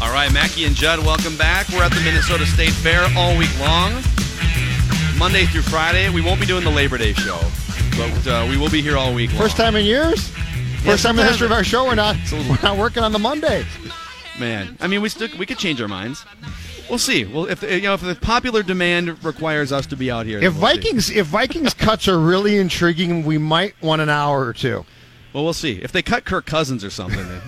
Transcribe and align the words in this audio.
All 0.00 0.12
right, 0.12 0.32
Mackey 0.32 0.64
and 0.64 0.76
Judd, 0.76 1.00
welcome 1.00 1.36
back. 1.36 1.68
We're 1.70 1.82
at 1.82 1.90
the 1.92 2.00
Minnesota 2.00 2.46
State 2.46 2.70
Fair 2.70 3.06
all 3.16 3.36
week 3.36 3.50
long, 3.58 3.92
Monday 5.18 5.44
through 5.46 5.62
Friday. 5.62 6.08
We 6.08 6.20
won't 6.20 6.38
be 6.40 6.46
doing 6.46 6.62
the 6.62 6.70
Labor 6.70 6.98
Day 6.98 7.12
show, 7.14 7.40
but 7.96 8.26
uh, 8.26 8.46
we 8.48 8.56
will 8.56 8.70
be 8.70 8.80
here 8.80 8.96
all 8.96 9.12
week 9.12 9.30
long. 9.32 9.40
First 9.42 9.56
time 9.56 9.74
in 9.74 9.84
years. 9.84 10.28
First 10.84 11.02
time 11.02 11.18
in 11.18 11.24
the 11.24 11.24
history 11.30 11.46
of 11.46 11.52
our 11.52 11.64
show, 11.64 11.84
we're 11.84 11.96
not 11.96 12.16
we're 12.32 12.58
not 12.62 12.78
working 12.78 13.02
on 13.02 13.10
the 13.10 13.18
Monday. 13.18 13.66
Man, 14.38 14.76
I 14.80 14.86
mean, 14.86 15.02
we 15.02 15.08
still 15.08 15.28
we 15.36 15.46
could 15.46 15.58
change 15.58 15.80
our 15.82 15.88
minds. 15.88 16.24
We'll 16.88 16.98
see. 16.98 17.24
Well, 17.24 17.46
if 17.46 17.62
you 17.64 17.80
know 17.82 17.94
if 17.94 18.00
the 18.00 18.14
popular 18.14 18.62
demand 18.62 19.22
requires 19.24 19.72
us 19.72 19.84
to 19.86 19.96
be 19.96 20.12
out 20.12 20.26
here, 20.26 20.38
If 20.38 20.44
we'll 20.60 20.70
see. 20.70 20.76
Vikings 20.76 21.10
if 21.10 21.26
Vikings 21.26 21.74
cuts 21.74 22.06
are 22.06 22.20
really 22.20 22.56
intriguing, 22.56 23.24
we 23.24 23.36
might 23.36 23.74
want 23.82 24.00
an 24.00 24.08
hour 24.08 24.46
or 24.46 24.52
two. 24.52 24.86
well, 25.32 25.42
we'll 25.42 25.52
see. 25.52 25.72
If 25.82 25.90
they 25.90 26.02
cut 26.02 26.24
Kirk 26.24 26.46
Cousins 26.46 26.84
or 26.84 26.90
something, 26.90 27.26
then, 27.26 27.42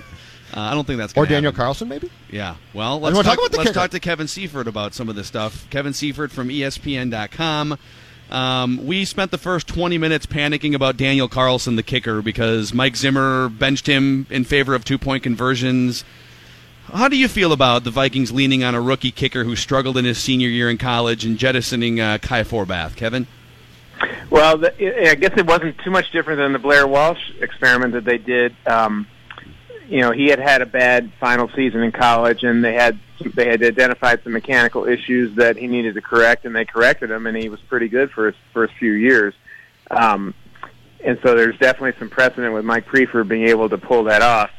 uh, 0.55 0.61
I 0.61 0.75
don't 0.75 0.87
think 0.87 0.99
that's 0.99 1.13
Or 1.17 1.27
Daniel 1.27 1.53
happen. 1.53 1.57
Carlson, 1.65 1.89
maybe. 1.89 2.11
Yeah. 2.31 2.57
Well, 2.75 3.01
let's 3.01 3.15
wanna 3.15 3.25
talk, 3.29 3.37
talk 3.37 3.47
about 3.47 3.51
the 3.53 3.57
let's 3.59 3.71
kicker. 3.71 3.81
talk 3.81 3.91
to 3.93 4.01
Kevin 4.01 4.27
Seifert 4.29 4.67
about 4.69 4.95
some 4.95 5.09
of 5.09 5.17
this 5.17 5.27
stuff. 5.27 5.69
Kevin 5.71 5.93
Seifert 5.93 6.31
from 6.33 6.49
ESPN.com. 6.49 7.79
Um, 8.31 8.87
we 8.87 9.05
spent 9.05 9.33
the 9.33 9.39
first 9.39 9.67
20 9.67 9.99
minutes 9.99 10.25
panicking 10.27 10.75
about 10.75 10.97
Daniel 10.97 11.27
Carlson, 11.29 11.75
the 11.77 11.83
kicker, 11.83 12.23
because 12.23 12.73
Mike 12.73 12.95
Zimmer 12.97 13.49
benched 13.49 13.89
him 13.89 14.27
in 14.31 14.45
favor 14.45 14.75
of 14.75 14.85
two 14.85 14.99
point 14.99 15.23
conversions. 15.25 16.05
How 16.93 17.09
do 17.09 17.17
you 17.17 17.29
feel 17.29 17.53
about 17.53 17.85
the 17.85 17.91
Vikings 17.91 18.33
leaning 18.33 18.63
on 18.65 18.75
a 18.75 18.81
rookie 18.81 19.11
kicker 19.13 19.45
who 19.45 19.55
struggled 19.57 19.97
in 19.97 20.05
his 20.05 20.19
senior 20.19 20.49
year 20.49 20.69
in 20.71 20.79
college 20.79 21.25
and 21.25 21.39
jettisoning 21.39 22.01
uh, 22.01 22.19
Kai 22.19 22.43
Forbath? 22.43 22.97
Kevin? 22.97 23.27
Well, 24.31 24.59
the, 24.59 25.09
I 25.11 25.15
guess 25.17 25.33
it 25.37 25.47
wasn't 25.47 25.79
too 25.79 25.91
much 25.91 26.11
different 26.13 26.39
than 26.39 26.53
the 26.53 26.59
Blair 26.59 26.87
Walsh 26.87 27.21
experiment 27.41 27.93
that 27.95 28.05
they 28.05 28.19
did. 28.19 28.55
Um, 28.67 29.07
you 29.91 30.01
know, 30.01 30.13
he 30.13 30.29
had 30.29 30.39
had 30.39 30.63
a 30.63 30.67
bad 30.67 31.13
final 31.19 31.51
season 31.51 31.83
in 31.83 31.91
college, 31.91 32.45
and 32.45 32.65
they 32.65 32.75
had 32.75 32.99
they 33.35 33.49
had 33.49 33.63
identified 33.63 34.23
some 34.23 34.33
mechanical 34.33 34.87
issues 34.87 35.35
that 35.35 35.57
he 35.57 35.67
needed 35.67 35.95
to 35.95 36.01
correct, 36.01 36.45
and 36.45 36.55
they 36.55 36.65
corrected 36.65 37.11
them, 37.11 37.27
and 37.27 37.37
he 37.37 37.49
was 37.49 37.61
pretty 37.63 37.89
good 37.89 38.11
for 38.13 38.27
his 38.27 38.37
first 38.53 38.73
few 38.75 38.93
years. 38.93 39.35
Um, 39.91 40.33
and 41.05 41.19
so 41.25 41.35
there's 41.35 41.59
definitely 41.59 41.99
some 41.99 42.09
precedent 42.09 42.55
with 42.55 42.65
Mike 42.65 42.87
Priefer 42.87 43.27
being 43.27 43.49
able 43.49 43.69
to 43.69 43.79
pull 43.79 44.05
that 44.05 44.23
off. 44.23 44.51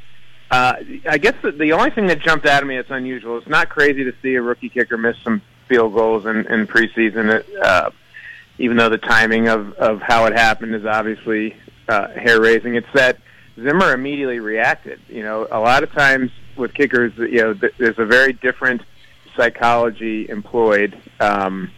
Uh, 0.51 0.75
I 1.07 1.17
guess 1.17 1.35
the, 1.41 1.53
the 1.53 1.71
only 1.71 1.91
thing 1.91 2.07
that 2.07 2.19
jumped 2.19 2.45
out 2.45 2.61
at 2.61 2.67
me 2.67 2.75
that's 2.75 2.91
unusual. 2.91 3.37
It's 3.37 3.47
not 3.47 3.69
crazy 3.69 4.03
to 4.03 4.13
see 4.21 4.35
a 4.35 4.41
rookie 4.41 4.67
kicker 4.67 4.97
miss 4.97 5.15
some 5.23 5.41
field 5.69 5.93
goals 5.93 6.25
in, 6.25 6.45
in 6.47 6.67
preseason. 6.67 7.41
Uh, 7.63 7.91
even 8.57 8.75
though 8.75 8.89
the 8.89 8.97
timing 8.97 9.47
of, 9.47 9.71
of 9.73 10.01
how 10.01 10.25
it 10.25 10.33
happened 10.33 10.75
is 10.75 10.85
obviously 10.85 11.55
uh, 11.87 12.09
hair 12.09 12.41
raising. 12.41 12.75
It's 12.75 12.91
that 12.93 13.17
Zimmer 13.55 13.93
immediately 13.93 14.39
reacted. 14.39 14.99
You 15.09 15.23
know, 15.23 15.47
a 15.51 15.59
lot 15.59 15.83
of 15.83 15.91
times 15.91 16.31
with 16.55 16.73
kickers, 16.73 17.13
you 17.17 17.41
know, 17.41 17.53
th- 17.53 17.73
there's 17.77 17.99
a 17.99 18.05
very 18.05 18.33
different 18.33 18.81
psychology 19.35 20.29
employed. 20.29 20.97
Um, 21.19 21.71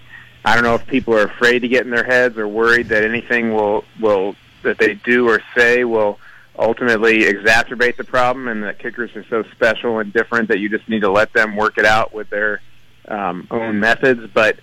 I 0.46 0.56
don't 0.56 0.64
know 0.64 0.76
if 0.76 0.86
people 0.88 1.14
are 1.16 1.24
afraid 1.26 1.60
to 1.60 1.68
get 1.68 1.86
in 1.86 1.92
their 1.92 2.04
heads 2.04 2.38
or 2.38 2.48
worried 2.48 2.90
that 2.90 3.04
anything 3.04 3.54
will 3.54 3.86
will 4.00 4.36
that 4.64 4.78
they 4.78 4.96
do 4.96 5.28
or 5.30 5.42
say 5.56 5.84
will 5.84 6.20
ultimately 6.58 7.22
exacerbate 7.22 7.98
the 7.98 8.04
problem, 8.04 8.48
and 8.48 8.64
that 8.64 8.80
kickers 8.80 9.16
are 9.16 9.26
so 9.26 9.44
special 9.52 10.00
and 10.00 10.14
different 10.14 10.50
that 10.50 10.60
you 10.60 10.70
just 10.70 10.88
need 10.88 11.02
to 11.02 11.10
let 11.10 11.34
them 11.34 11.56
work 11.56 11.78
it 11.78 11.86
out 11.86 12.14
with 12.14 12.30
their 12.30 12.62
um, 13.08 13.48
own 13.52 13.80
methods. 13.80 14.30
But 14.34 14.60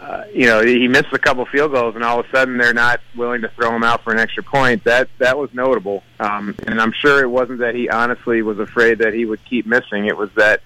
uh, 0.00 0.24
you 0.32 0.46
know, 0.46 0.64
he 0.64 0.88
missed 0.88 1.12
a 1.12 1.18
couple 1.18 1.44
field 1.44 1.72
goals, 1.72 1.94
and 1.94 2.02
all 2.02 2.20
of 2.20 2.26
a 2.26 2.30
sudden 2.30 2.56
they're 2.56 2.72
not 2.72 3.00
willing 3.14 3.42
to 3.42 3.48
throw 3.48 3.74
him 3.74 3.82
out 3.84 4.02
for 4.02 4.12
an 4.12 4.18
extra 4.18 4.42
point. 4.42 4.82
That 4.84 5.10
that 5.18 5.36
was 5.36 5.52
notable, 5.52 6.02
um, 6.18 6.54
and 6.66 6.80
I'm 6.80 6.92
sure 6.92 7.20
it 7.20 7.28
wasn't 7.28 7.58
that 7.58 7.74
he 7.74 7.90
honestly 7.90 8.40
was 8.40 8.58
afraid 8.58 8.98
that 9.00 9.12
he 9.12 9.26
would 9.26 9.44
keep 9.44 9.66
missing. 9.66 10.06
It 10.06 10.16
was 10.16 10.30
that 10.36 10.62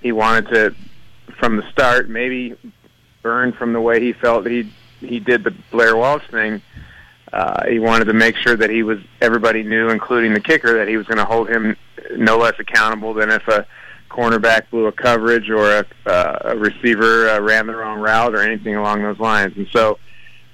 he 0.00 0.10
wanted 0.12 0.48
to, 0.54 0.74
from 1.38 1.58
the 1.58 1.70
start, 1.70 2.08
maybe 2.08 2.56
burn 3.20 3.52
from 3.52 3.74
the 3.74 3.80
way 3.80 4.00
he 4.00 4.14
felt 4.14 4.44
that 4.44 4.50
he 4.50 4.72
he 5.00 5.20
did 5.20 5.44
the 5.44 5.54
Blair 5.70 5.94
Walsh 5.94 6.26
thing. 6.30 6.62
Uh, 7.30 7.66
he 7.68 7.78
wanted 7.78 8.06
to 8.06 8.14
make 8.14 8.36
sure 8.36 8.56
that 8.56 8.70
he 8.70 8.82
was 8.82 9.00
everybody 9.20 9.64
knew, 9.64 9.90
including 9.90 10.32
the 10.32 10.40
kicker, 10.40 10.78
that 10.78 10.88
he 10.88 10.96
was 10.96 11.06
going 11.06 11.18
to 11.18 11.26
hold 11.26 11.50
him 11.50 11.76
no 12.16 12.38
less 12.38 12.58
accountable 12.58 13.12
than 13.12 13.30
if 13.30 13.46
a 13.48 13.66
cornerback 14.08 14.70
blew 14.70 14.86
a 14.86 14.92
coverage 14.92 15.50
or 15.50 15.78
a, 15.78 15.86
uh, 16.06 16.38
a 16.44 16.56
receiver 16.56 17.28
uh, 17.30 17.40
ran 17.40 17.66
the 17.66 17.76
wrong 17.76 18.00
route 18.00 18.34
or 18.34 18.40
anything 18.40 18.76
along 18.76 19.02
those 19.02 19.18
lines. 19.18 19.56
And 19.56 19.68
so 19.72 19.98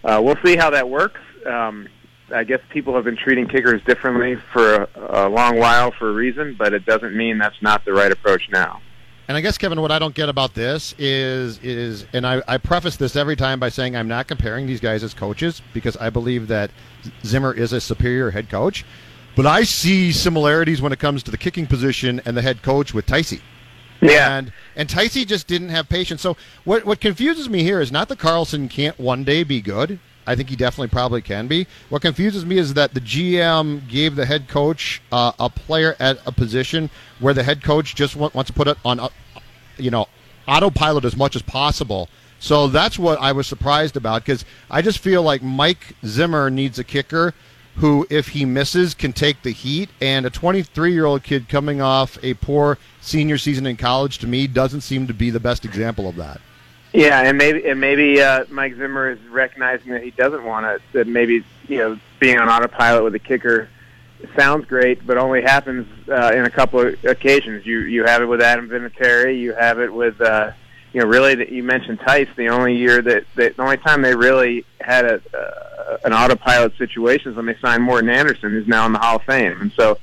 uh, 0.04 0.20
we'll 0.22 0.38
see 0.44 0.56
how 0.56 0.70
that 0.70 0.88
works. 0.88 1.20
Um, 1.47 1.88
I 2.34 2.44
guess 2.44 2.60
people 2.70 2.94
have 2.94 3.04
been 3.04 3.16
treating 3.16 3.47
kickers 3.47 3.82
differently 3.84 4.37
for 4.53 4.75
a, 4.75 4.88
a 4.94 5.28
long 5.28 5.59
while 5.59 5.92
for 5.92 6.10
a 6.10 6.12
reason, 6.12 6.56
but 6.59 6.72
it 6.72 6.84
doesn't 6.87 7.15
mean 7.16 7.38
that's 7.38 7.60
not 7.60 7.84
the 7.84 7.92
right 7.92 8.10
approach 8.10 8.48
now. 8.50 8.81
And 9.26 9.37
I 9.38 9.41
guess 9.41 9.56
Kevin, 9.56 9.81
what 9.81 9.91
I 9.91 9.98
don't 9.98 10.15
get 10.15 10.28
about 10.28 10.54
this 10.54 10.94
is 10.98 11.59
is, 11.62 12.04
and 12.12 12.26
I, 12.26 12.42
I 12.47 12.59
preface 12.59 12.97
this 12.97 13.16
every 13.16 13.36
time 13.36 13.59
by 13.59 13.71
saying 13.71 13.97
I'm 13.97 14.09
not 14.09 14.26
comparing 14.26 14.66
these 14.66 14.81
guys 14.81 15.03
as 15.03 15.15
coaches 15.15 15.62
because 15.72 15.97
I 15.97 16.10
believe 16.10 16.48
that 16.48 16.71
Zimmer 17.25 17.54
is 17.54 17.72
a 17.72 17.81
superior 17.81 18.31
head 18.31 18.50
coach, 18.50 18.84
but 19.37 19.47
I 19.47 19.65
see 19.65 20.12
similarities 20.12 20.81
when 20.81 20.93
it 20.93 20.99
comes 20.99 21.22
to 21.25 21.31
the 21.31 21.39
kicking 21.39 21.67
position 21.67 22.21
and 22.25 22.37
the 22.37 22.43
head 22.43 22.62
coach 22.62 22.95
with 22.95 23.06
Ticey. 23.06 23.41
Yeah. 24.00 24.37
And 24.37 24.53
and 24.77 24.89
Ticey 24.89 25.27
just 25.27 25.47
didn't 25.47 25.71
have 25.71 25.89
patience. 25.89 26.21
So 26.21 26.37
what 26.65 26.84
what 26.84 27.00
confuses 27.00 27.49
me 27.49 27.62
here 27.62 27.81
is 27.81 27.91
not 27.91 28.09
that 28.09 28.19
Carlson 28.19 28.69
can't 28.69 28.99
one 28.99 29.25
day 29.25 29.45
be 29.45 29.61
good. 29.61 29.99
I 30.27 30.34
think 30.37 30.49
he 30.49 30.56
definitely 30.56 30.89
probably 30.89 31.21
can 31.21 31.49
be. 31.49 31.67
What 31.91 32.03
confuses 32.03 32.45
me 32.47 32.59
is 32.59 32.75
that 32.75 32.95
the 32.95 33.00
GM 33.00 33.87
gave 33.89 34.17
the 34.17 34.25
head 34.25 34.49
coach 34.49 35.03
uh, 35.12 35.33
a 35.39 35.51
player 35.51 35.97
at 36.01 36.19
a 36.27 36.33
position 36.33 36.89
where 37.21 37.34
the 37.34 37.43
head 37.43 37.62
coach 37.62 37.95
just 37.95 38.16
want, 38.16 38.34
wants 38.34 38.51
to 38.51 38.55
put 38.55 38.66
it 38.66 38.78
on, 38.87 39.01
uh, 39.01 39.09
you 39.77 39.91
know, 39.91 40.06
autopilot 40.49 41.05
as 41.05 41.16
much 41.16 41.37
as 41.37 41.43
possible. 41.43 42.09
So 42.39 42.69
that's 42.69 42.99
what 42.99 43.21
I 43.21 43.33
was 43.33 43.47
surprised 43.47 43.97
about 43.97 44.25
because 44.25 44.45
I 44.71 44.83
just 44.83 44.99
feel 44.99 45.22
like 45.22 45.43
Mike 45.43 45.95
Zimmer 46.05 46.51
needs 46.51 46.78
a 46.78 46.84
kicker 46.84 47.34
who, 47.77 48.07
if 48.11 48.29
he 48.29 48.45
misses, 48.45 48.95
can 48.95 49.12
take 49.12 49.43
the 49.43 49.51
heat. 49.51 49.91
And 50.01 50.27
a 50.27 50.31
23 50.31 50.93
year 50.93 51.07
old 51.07 51.23
kid 51.23 51.49
coming 51.49 51.81
off 51.81 52.19
a 52.23 52.35
poor 52.35 52.79
senior 53.01 53.39
season 53.39 53.67
in 53.67 53.77
college 53.77 54.19
to 54.19 54.27
me 54.27 54.47
doesn't 54.47 54.83
seem 54.83 55.07
to 55.07 55.15
be 55.15 55.31
the 55.31 55.41
best 55.41 55.65
example 55.65 56.09
of 56.09 56.17
that. 56.17 56.41
Yeah, 56.93 57.23
and 57.23 57.37
maybe 57.37 57.69
and 57.69 57.81
maybe 57.81 58.23
uh, 58.23 58.45
Mike 58.51 58.77
Zimmer 58.77 59.11
is 59.11 59.19
recognizing 59.29 59.91
that 59.93 60.05
he 60.05 60.13
doesn't 60.13 60.45
want 60.45 60.65
to. 60.65 60.81
That 60.93 61.09
maybe 61.09 61.45
you 61.67 61.79
know 61.79 61.99
being 62.21 62.39
on 62.39 62.49
autopilot 62.49 63.03
with 63.03 63.17
a 63.17 63.19
kicker 63.19 63.69
sounds 64.39 64.67
great, 64.67 65.05
but 65.05 65.19
only 65.19 65.43
happens 65.43 65.87
uh, 66.09 66.33
in 66.33 66.45
a 66.45 66.51
couple 66.51 66.81
of 66.81 67.05
occasions. 67.05 67.67
You 67.67 67.81
you 67.81 68.05
have 68.05 68.23
it 68.23 68.27
with 68.27 68.41
Adam 68.41 68.69
Vinatieri. 68.69 69.39
You 69.39 69.55
have 69.55 69.81
it 69.81 69.93
with 69.93 70.21
uh, 70.21 70.53
you 70.94 71.00
know 71.00 71.06
really 71.06 71.34
that 71.34 71.50
you 71.50 71.62
mentioned 71.62 72.00
Tice. 72.00 72.28
The 72.37 72.49
only 72.49 72.77
year 72.77 73.03
that, 73.03 73.25
that 73.34 73.56
the 73.56 73.62
only 73.62 73.77
time 73.77 74.00
they 74.00 74.15
really 74.15 74.65
had 74.81 75.05
a 75.05 75.21
uh, 75.37 75.99
an 76.05 76.12
autopilot 76.15 76.77
situation 76.78 77.32
is 77.32 77.37
when 77.37 77.47
they 77.47 77.56
signed 77.60 77.82
Morten 77.82 78.09
Andersen, 78.09 78.50
who's 78.50 78.66
now 78.66 78.87
in 78.87 78.93
the 78.93 78.99
Hall 78.99 79.16
of 79.16 79.22
Fame, 79.25 79.60
and 79.60 79.72
so. 79.72 79.99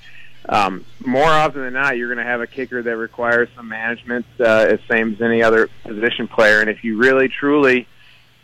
Um, 0.49 0.83
more 1.05 1.29
often 1.29 1.61
than 1.61 1.73
not, 1.73 1.97
you're 1.97 2.07
going 2.07 2.17
to 2.17 2.29
have 2.29 2.41
a 2.41 2.47
kicker 2.47 2.81
that 2.81 2.97
requires 2.97 3.47
some 3.55 3.69
management, 3.69 4.25
uh, 4.39 4.65
as 4.71 4.79
same 4.89 5.13
as 5.13 5.21
any 5.21 5.43
other 5.43 5.69
position 5.83 6.27
player. 6.27 6.61
And 6.61 6.69
if 6.69 6.83
you 6.83 6.97
really 6.97 7.29
truly 7.29 7.87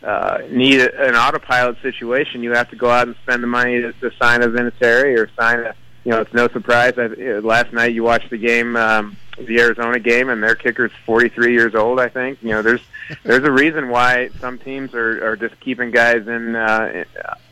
uh, 0.02 0.38
need 0.48 0.80
a, 0.80 1.08
an 1.08 1.16
autopilot 1.16 1.82
situation, 1.82 2.40
you 2.44 2.52
have 2.52 2.70
to 2.70 2.76
go 2.76 2.88
out 2.88 3.08
and 3.08 3.16
spend 3.24 3.42
the 3.42 3.48
money 3.48 3.80
to, 3.82 3.92
to 3.94 4.12
sign 4.16 4.42
a 4.42 4.48
Vinatieri 4.48 5.18
or 5.18 5.28
sign 5.38 5.58
a. 5.58 5.74
You 6.04 6.12
know, 6.12 6.20
it's 6.20 6.32
no 6.32 6.46
surprise. 6.48 6.92
I, 6.96 7.06
last 7.40 7.72
night 7.72 7.92
you 7.92 8.04
watched 8.04 8.30
the 8.30 8.38
game, 8.38 8.76
um, 8.76 9.16
the 9.46 9.60
Arizona 9.60 9.98
game, 9.98 10.28
and 10.28 10.42
their 10.42 10.54
kicker's 10.54 10.92
43 11.06 11.52
years 11.52 11.74
old. 11.74 12.00
I 12.00 12.08
think. 12.08 12.42
You 12.42 12.50
know, 12.50 12.62
there's 12.62 12.82
there's 13.22 13.44
a 13.44 13.50
reason 13.50 13.88
why 13.88 14.28
some 14.40 14.58
teams 14.58 14.94
are 14.94 15.24
are 15.26 15.36
just 15.36 15.58
keeping 15.60 15.90
guys 15.90 16.26
in 16.26 16.56
uh, 16.56 17.04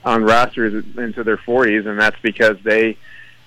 on 0.05 0.25
rosters 0.25 0.85
into 0.97 1.25
their 1.25 1.37
40s, 1.37 1.87
and 1.87 1.99
that's 1.99 2.19
because 2.23 2.57
they 2.63 2.97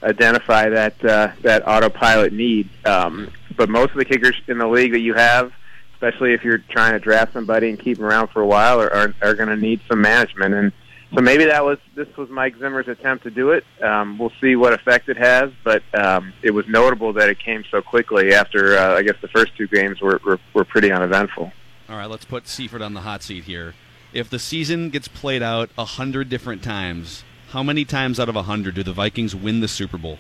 identify 0.04 0.70
that 0.70 1.04
uh, 1.04 1.32
that 1.42 1.68
autopilot 1.68 2.34
need. 2.34 2.70
Um, 2.86 3.32
but 3.56 3.70
most 3.70 3.92
of 3.92 3.98
the 3.98 4.06
kickers 4.06 4.36
in 4.48 4.58
the 4.58 4.68
league 4.68 4.92
that 4.94 5.00
you 5.00 5.14
have, 5.16 5.52
especially 5.94 6.34
if 6.34 6.44
you're 6.44 6.60
trying 6.60 6.94
to 6.94 7.00
draft 7.00 7.34
somebody 7.34 7.70
and 7.70 7.80
keep 7.80 7.98
them 7.98 8.06
around 8.06 8.30
for 8.30 8.42
a 8.42 8.48
while, 8.48 8.82
are 8.82 8.92
are, 8.92 9.14
are 9.22 9.34
going 9.34 9.50
to 9.50 9.58
need 9.58 9.82
some 9.88 10.02
management. 10.02 10.54
And 10.54 10.72
so 11.14 11.22
maybe 11.22 11.46
that 11.46 11.66
was 11.66 11.80
this 11.96 12.08
was 12.18 12.30
Mike 12.30 12.56
Zimmer's 12.60 12.88
attempt 12.88 13.24
to 13.24 13.32
do 13.32 13.52
it. 13.52 13.64
Um, 13.82 14.18
we'll 14.18 14.32
see 14.42 14.56
what 14.56 14.74
effect 14.74 15.10
it 15.10 15.18
has, 15.18 15.52
but 15.64 15.82
um, 15.94 16.34
it 16.44 16.52
was 16.52 16.68
notable 16.68 17.14
that 17.14 17.30
it 17.30 17.40
came 17.40 17.64
so 17.72 17.82
quickly 17.82 18.34
after 18.34 18.78
uh, 18.78 18.96
I 18.96 19.02
guess 19.02 19.16
the 19.22 19.28
first 19.28 19.56
two 19.58 19.68
games 19.68 20.02
were, 20.02 20.20
were 20.24 20.40
were 20.54 20.66
pretty 20.66 20.92
uneventful. 20.92 21.52
All 21.90 21.98
right, 21.98 22.10
let's 22.10 22.26
put 22.26 22.48
Seifert 22.48 22.82
on 22.82 22.94
the 22.94 23.02
hot 23.02 23.24
seat 23.24 23.46
here. 23.46 23.74
If 24.14 24.30
the 24.30 24.40
season 24.40 24.90
gets 24.90 25.08
played 25.08 25.42
out 25.42 25.70
a 25.78 25.86
hundred 25.86 26.30
different 26.30 26.64
times, 26.64 27.24
how 27.50 27.64
many 27.64 27.86
times 27.86 28.20
out 28.20 28.30
of 28.30 28.36
a 28.36 28.44
hundred 28.44 28.76
do 28.76 28.84
the 28.84 28.94
Vikings 28.94 29.36
win 29.36 29.60
the 29.60 29.68
Super 29.68 29.98
Bowl? 29.98 30.20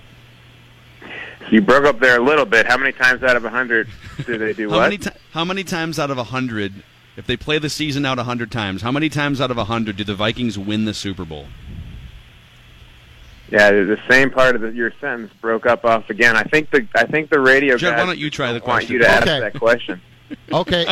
You 1.51 1.61
broke 1.61 1.85
up 1.85 1.99
there 1.99 2.19
a 2.19 2.23
little 2.23 2.45
bit. 2.45 2.67
How 2.67 2.77
many 2.77 2.91
times 2.91 3.23
out 3.23 3.35
of 3.35 3.45
a 3.45 3.49
hundred 3.49 3.87
do 4.25 4.37
they 4.37 4.53
do 4.53 4.69
how 4.69 4.77
what? 4.77 4.83
Many 4.83 4.97
ti- 4.97 5.09
how 5.31 5.45
many 5.45 5.63
times 5.63 5.97
out 5.99 6.11
of 6.11 6.17
a 6.17 6.23
hundred, 6.23 6.73
if 7.19 7.27
they 7.27 7.35
play 7.35 7.59
the 7.59 7.69
season 7.69 8.05
out 8.05 8.17
a 8.17 8.23
hundred 8.23 8.49
times, 8.49 8.81
how 8.81 8.91
many 8.91 9.09
times 9.09 9.41
out 9.41 9.51
of 9.51 9.57
a 9.57 9.65
hundred 9.65 9.97
do 9.97 10.05
the 10.05 10.15
Vikings 10.15 10.57
win 10.57 10.85
the 10.85 10.93
Super 10.93 11.25
Bowl? 11.25 11.45
Yeah, 13.51 13.71
the 13.71 13.99
same 14.09 14.29
part 14.29 14.55
of 14.55 14.61
the, 14.61 14.71
your 14.71 14.93
sentence 15.01 15.33
broke 15.41 15.65
up 15.65 15.83
off 15.83 16.09
again. 16.09 16.37
I 16.37 16.43
think 16.43 16.71
the 16.71 16.87
I 16.95 17.05
think 17.05 17.29
the 17.29 17.39
radio 17.39 17.75
Judd, 17.77 17.91
guys 17.95 17.99
why 17.99 18.05
don't 18.05 18.17
you 18.19 18.29
try 18.29 18.47
the 18.53 18.59
want 18.59 18.63
question? 18.63 18.93
you 18.93 18.99
to 18.99 19.09
ask 19.09 19.25
that 19.25 19.53
question. 19.53 20.01
Okay, 20.53 20.85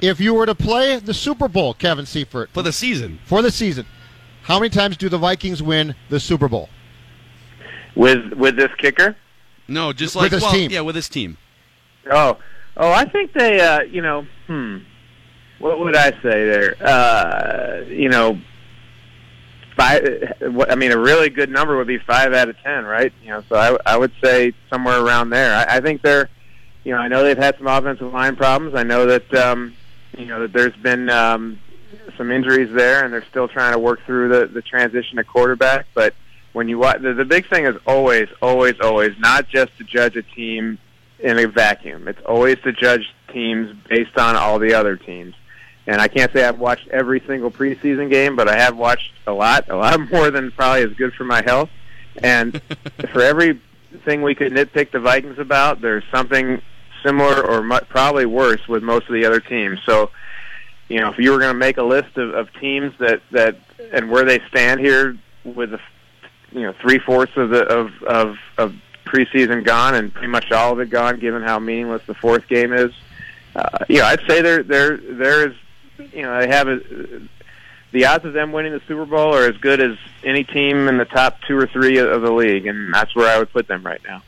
if 0.00 0.20
you 0.20 0.32
were 0.32 0.46
to 0.46 0.54
play 0.54 0.98
the 0.98 1.12
Super 1.12 1.48
Bowl, 1.48 1.74
Kevin 1.74 2.06
Seifert, 2.06 2.48
For 2.50 2.62
the 2.62 2.72
season, 2.72 3.18
for 3.26 3.42
the 3.42 3.50
season, 3.50 3.84
how 4.44 4.58
many 4.58 4.70
times 4.70 4.96
do 4.96 5.10
the 5.10 5.18
Vikings 5.18 5.62
win 5.62 5.94
the 6.08 6.18
Super 6.18 6.48
Bowl? 6.48 6.70
With 7.94 8.32
with 8.32 8.56
this 8.56 8.70
kicker? 8.78 9.16
no, 9.68 9.92
just 9.92 10.14
With 10.16 10.22
like 10.22 10.32
his 10.32 10.40
well, 10.42 10.52
team. 10.52 10.70
yeah, 10.70 10.80
with 10.80 10.96
his 10.96 11.10
team. 11.10 11.36
Oh, 12.10 12.38
oh, 12.78 12.90
I 12.90 13.04
think 13.04 13.34
they, 13.34 13.60
uh, 13.60 13.82
you 13.82 14.00
know, 14.00 14.26
hmm, 14.46 14.78
what 15.60 15.78
would 15.78 15.94
I 15.94 16.10
say 16.22 16.44
there? 16.44 16.74
Uh, 16.80 17.84
you 17.86 18.08
know, 18.08 18.40
five. 19.76 20.34
I 20.68 20.74
mean, 20.74 20.90
a 20.90 20.98
really 20.98 21.28
good 21.28 21.50
number 21.50 21.76
would 21.76 21.86
be 21.86 21.98
five 21.98 22.32
out 22.32 22.48
of 22.48 22.58
ten, 22.58 22.84
right? 22.84 23.12
You 23.22 23.28
know, 23.28 23.44
so 23.48 23.56
I, 23.56 23.76
I 23.86 23.96
would 23.96 24.12
say 24.22 24.52
somewhere 24.68 25.00
around 25.00 25.30
there. 25.30 25.54
I, 25.54 25.76
I 25.76 25.80
think 25.80 26.02
they're, 26.02 26.28
you 26.82 26.92
know, 26.92 26.98
I 26.98 27.08
know 27.08 27.22
they've 27.22 27.38
had 27.38 27.56
some 27.58 27.66
offensive 27.66 28.12
line 28.12 28.36
problems. 28.36 28.74
I 28.74 28.82
know 28.82 29.06
that, 29.06 29.34
um, 29.34 29.74
you 30.18 30.26
know, 30.26 30.40
that 30.40 30.52
there's 30.52 30.76
been 30.76 31.08
um, 31.10 31.60
some 32.16 32.32
injuries 32.32 32.74
there, 32.74 33.04
and 33.04 33.12
they're 33.12 33.26
still 33.30 33.46
trying 33.46 33.72
to 33.74 33.78
work 33.78 34.00
through 34.06 34.30
the 34.30 34.46
the 34.46 34.62
transition 34.62 35.16
to 35.16 35.24
quarterback, 35.24 35.86
but. 35.94 36.14
When 36.52 36.68
you 36.68 36.78
watch, 36.80 37.00
the, 37.00 37.14
the 37.14 37.24
big 37.24 37.48
thing 37.48 37.64
is 37.64 37.76
always, 37.86 38.26
always, 38.42 38.74
always 38.80 39.12
not 39.20 39.46
just 39.48 39.70
to 39.78 39.84
judge 39.84 40.16
a 40.16 40.22
team 40.22 40.78
in 41.20 41.38
a 41.38 41.46
vacuum. 41.46 42.08
It's 42.08 42.20
always 42.26 42.58
to 42.64 42.72
judge 42.72 43.06
teams 43.32 43.72
based 43.88 44.18
on 44.18 44.34
all 44.34 44.58
the 44.58 44.74
other 44.74 44.96
teams. 44.96 45.36
And 45.86 46.00
I 46.00 46.08
can't 46.08 46.32
say 46.32 46.44
I've 46.44 46.58
watched 46.58 46.88
every 46.88 47.20
single 47.26 47.50
preseason 47.50 48.10
game, 48.10 48.36
but 48.36 48.48
I 48.48 48.56
have 48.56 48.76
watched 48.76 49.12
a 49.26 49.32
lot, 49.32 49.68
a 49.68 49.76
lot 49.76 49.98
more 50.12 50.30
than 50.30 50.50
probably 50.52 50.82
is 50.82 50.96
good 50.96 51.14
for 51.14 51.24
my 51.24 51.42
health. 51.42 51.70
And 52.22 52.60
for 53.12 53.22
everything 53.22 54.22
we 54.22 54.34
could 54.34 54.52
nitpick 54.52 54.92
the 54.92 55.00
Vikings 55.00 55.38
about, 55.38 55.80
there's 55.80 56.04
something 56.12 56.60
similar 57.02 57.44
or 57.44 57.62
mu- 57.62 57.80
probably 57.88 58.26
worse 58.26 58.66
with 58.68 58.82
most 58.82 59.06
of 59.08 59.14
the 59.14 59.24
other 59.24 59.40
teams. 59.40 59.78
So, 59.86 60.10
you 60.88 61.00
know, 61.00 61.10
if 61.10 61.18
you 61.18 61.30
were 61.30 61.38
going 61.38 61.52
to 61.52 61.58
make 61.58 61.78
a 61.78 61.82
list 61.82 62.16
of, 62.16 62.34
of 62.34 62.52
teams 62.60 62.92
that 62.98 63.22
that 63.30 63.56
and 63.92 64.10
where 64.10 64.24
they 64.24 64.40
stand 64.48 64.80
here 64.80 65.16
with 65.44 65.70
the 65.70 65.80
you 66.52 66.62
know 66.62 66.74
three 66.80 66.98
fourths 66.98 67.32
of 67.36 67.50
the 67.50 67.64
of 67.64 67.90
of 68.02 68.36
of 68.58 68.74
preseason 69.06 69.64
gone 69.64 69.94
and 69.94 70.12
pretty 70.12 70.28
much 70.28 70.52
all 70.52 70.72
of 70.72 70.80
it 70.80 70.90
gone, 70.90 71.18
given 71.18 71.42
how 71.42 71.58
meaningless 71.58 72.02
the 72.06 72.14
fourth 72.14 72.46
game 72.48 72.72
is. 72.72 72.92
Uh, 73.54 73.78
you 73.88 73.98
know, 73.98 74.04
I'd 74.04 74.20
say 74.28 74.42
there 74.42 74.62
there 74.62 74.96
there 74.96 75.48
is 75.48 75.54
you 76.12 76.22
know 76.22 76.40
they 76.40 76.48
have 76.48 76.68
a, 76.68 76.80
the 77.92 78.06
odds 78.06 78.24
of 78.24 78.32
them 78.32 78.52
winning 78.52 78.72
the 78.72 78.80
Super 78.86 79.04
Bowl 79.04 79.34
are 79.34 79.48
as 79.48 79.56
good 79.56 79.80
as 79.80 79.96
any 80.24 80.44
team 80.44 80.88
in 80.88 80.98
the 80.98 81.04
top 81.04 81.38
two 81.46 81.56
or 81.56 81.66
three 81.66 81.98
of 81.98 82.22
the 82.22 82.32
league, 82.32 82.66
and 82.66 82.92
that's 82.94 83.14
where 83.14 83.34
I 83.34 83.38
would 83.38 83.52
put 83.52 83.68
them 83.68 83.84
right 83.84 84.00
now. 84.06 84.22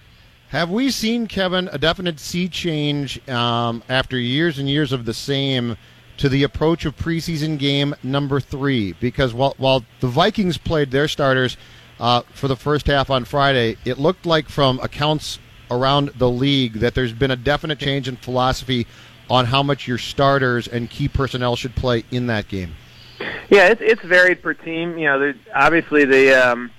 Have 0.48 0.68
we 0.68 0.90
seen 0.90 1.28
Kevin 1.28 1.68
a 1.72 1.78
definite 1.78 2.20
sea 2.20 2.48
change 2.48 3.26
um, 3.28 3.82
after 3.88 4.18
years 4.18 4.58
and 4.58 4.68
years 4.68 4.92
of 4.92 5.06
the 5.06 5.14
same 5.14 5.76
to 6.18 6.28
the 6.28 6.42
approach 6.42 6.84
of 6.84 6.96
preseason 6.96 7.58
game 7.58 7.94
number 8.02 8.38
three? 8.40 8.92
Because 8.92 9.32
while 9.32 9.54
while 9.58 9.84
the 10.00 10.08
Vikings 10.08 10.58
played 10.58 10.90
their 10.90 11.08
starters 11.08 11.56
uh, 11.98 12.22
for 12.32 12.48
the 12.48 12.56
first 12.56 12.86
half 12.86 13.08
on 13.08 13.24
Friday, 13.24 13.76
it 13.84 13.98
looked 13.98 14.26
like 14.26 14.48
from 14.48 14.78
accounts 14.80 15.38
around 15.70 16.10
the 16.16 16.28
league 16.28 16.74
that 16.74 16.94
there's 16.94 17.14
been 17.14 17.30
a 17.30 17.36
definite 17.36 17.78
change 17.78 18.06
in 18.06 18.16
philosophy 18.16 18.86
on 19.30 19.46
how 19.46 19.62
much 19.62 19.86
your 19.86 19.98
starters 19.98 20.68
and 20.68 20.90
key 20.90 21.08
personnel 21.08 21.56
should 21.56 21.74
play 21.74 22.04
in 22.10 22.26
that 22.26 22.48
game. 22.48 22.74
Yeah, 23.50 23.68
it's 23.68 23.80
it's 23.82 24.02
varied 24.02 24.42
per 24.42 24.54
team. 24.54 24.98
You 24.98 25.06
know, 25.06 25.34
obviously 25.54 26.04
the 26.04 26.32
um, 26.32 26.70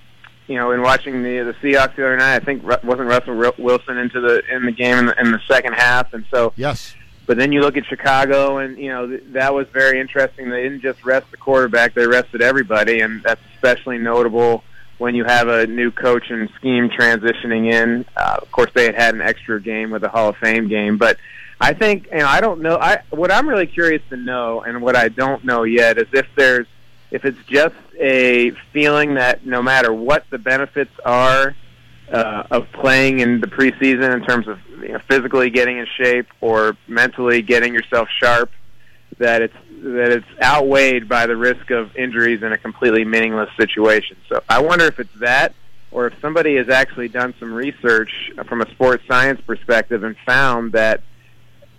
you 0.47 0.55
know 0.55 0.71
in 0.71 0.81
watching 0.81 1.23
the 1.23 1.39
the 1.39 1.53
Seahawks 1.61 1.95
the 1.95 2.05
other 2.05 2.17
night, 2.17 2.35
I 2.35 2.39
think 2.39 2.63
wasn't 2.83 3.09
Russell 3.09 3.53
Wilson 3.57 3.97
into 3.97 4.19
the 4.19 4.43
in 4.53 4.65
the 4.65 4.71
game 4.71 4.97
in 4.97 5.05
the, 5.07 5.19
in 5.19 5.31
the 5.31 5.41
second 5.47 5.73
half, 5.73 6.13
and 6.13 6.25
so 6.31 6.53
Yes. 6.55 6.95
But 7.25 7.37
then 7.37 7.53
you 7.53 7.61
look 7.61 7.77
at 7.77 7.85
Chicago, 7.85 8.57
and 8.57 8.77
you 8.77 8.89
know 8.89 9.07
th- 9.07 9.23
that 9.27 9.53
was 9.53 9.67
very 9.69 9.99
interesting. 9.99 10.49
They 10.49 10.63
didn't 10.63 10.81
just 10.81 11.05
rest 11.05 11.31
the 11.31 11.37
quarterback; 11.37 11.93
they 11.93 12.05
rested 12.05 12.41
everybody, 12.41 12.99
and 12.99 13.23
that's 13.23 13.41
especially 13.55 13.97
notable 13.97 14.63
when 14.97 15.15
you 15.15 15.23
have 15.23 15.47
a 15.47 15.65
new 15.65 15.89
coach 15.89 16.29
and 16.29 16.49
scheme 16.57 16.89
transitioning 16.89 17.71
in. 17.71 18.05
Uh, 18.17 18.39
of 18.41 18.51
course, 18.51 18.71
they 18.73 18.85
had 18.85 18.95
had 18.95 19.15
an 19.15 19.21
extra 19.21 19.61
game 19.61 19.91
with 19.91 20.01
the 20.01 20.09
Hall 20.09 20.29
of 20.29 20.37
Fame 20.37 20.67
game, 20.67 20.97
but 20.97 21.17
I 21.63 21.73
think 21.73 22.11
know 22.11 22.27
I 22.27 22.41
don't 22.41 22.61
know. 22.61 22.77
I 22.77 23.03
what 23.09 23.31
I'm 23.31 23.47
really 23.47 23.67
curious 23.67 24.01
to 24.09 24.17
know, 24.17 24.61
and 24.61 24.81
what 24.81 24.97
I 24.97 25.07
don't 25.07 25.45
know 25.45 25.63
yet, 25.63 25.97
is 25.97 26.07
if 26.11 26.27
there's 26.35 26.67
if 27.09 27.23
it's 27.23 27.41
just 27.47 27.75
a 27.97 28.51
feeling 28.73 29.13
that 29.13 29.45
no 29.45 29.61
matter 29.61 29.93
what 29.93 30.25
the 30.29 30.37
benefits 30.37 30.91
are 31.05 31.55
uh, 32.11 32.43
of 32.51 32.69
playing 32.73 33.19
in 33.19 33.39
the 33.39 33.47
preseason 33.47 34.13
in 34.13 34.25
terms 34.25 34.49
of 34.49 34.59
you 34.81 34.89
know, 34.89 34.99
physically 35.07 35.49
getting 35.49 35.77
in 35.77 35.87
shape 35.97 36.27
or 36.41 36.75
mentally 36.89 37.41
getting 37.41 37.73
yourself 37.73 38.09
sharp, 38.19 38.51
that 39.19 39.41
it's 39.41 39.55
that 39.83 40.11
it's 40.11 40.27
outweighed 40.41 41.07
by 41.07 41.27
the 41.27 41.37
risk 41.37 41.71
of 41.71 41.95
injuries 41.95 42.43
in 42.43 42.51
a 42.51 42.57
completely 42.57 43.05
meaningless 43.05 43.49
situation. 43.55 44.17
So 44.27 44.43
I 44.49 44.59
wonder 44.59 44.83
if 44.85 44.99
it's 44.99 45.17
that, 45.21 45.55
or 45.91 46.07
if 46.07 46.13
somebody 46.19 46.57
has 46.57 46.67
actually 46.67 47.07
done 47.07 47.33
some 47.39 47.53
research 47.53 48.33
from 48.49 48.59
a 48.59 48.69
sports 48.71 49.05
science 49.07 49.39
perspective 49.39 50.03
and 50.03 50.17
found 50.25 50.73
that 50.73 51.01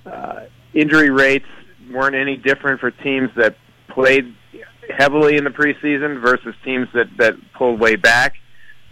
uh, 0.06 0.44
injury 0.72 1.10
rates 1.10 1.46
weren't 1.90 2.16
any 2.16 2.36
different 2.36 2.80
for 2.80 2.90
teams 2.90 3.30
that 3.36 3.56
played 3.88 4.34
heavily 4.90 5.36
in 5.36 5.44
the 5.44 5.50
preseason 5.50 6.20
versus 6.20 6.54
teams 6.64 6.88
that 6.92 7.06
that 7.16 7.34
pulled 7.54 7.80
way 7.80 7.96
back 7.96 8.34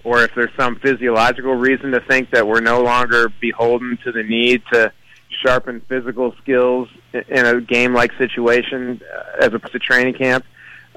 or 0.05 0.25
if 0.25 0.35
there's 0.35 0.50
some 0.56 0.76
physiological 0.76 1.55
reason 1.55 1.93
to 1.93 2.00
think 2.00 2.31
that 2.31 2.47
we're 2.47 2.61
no 2.61 2.82
longer 2.82 3.29
beholden 3.41 3.99
to 4.05 4.12
the 4.12 4.23
need 4.23 4.62
to 4.73 4.93
sharpen 5.44 5.81
physical 5.88 6.35
skills 6.43 6.88
in 7.12 7.47
a 7.47 7.61
game-like 7.61 8.13
situation 8.19 9.01
uh, 9.15 9.44
as 9.44 9.55
opposed 9.55 9.72
to 9.72 9.79
training 9.79 10.15
camp. 10.15 10.44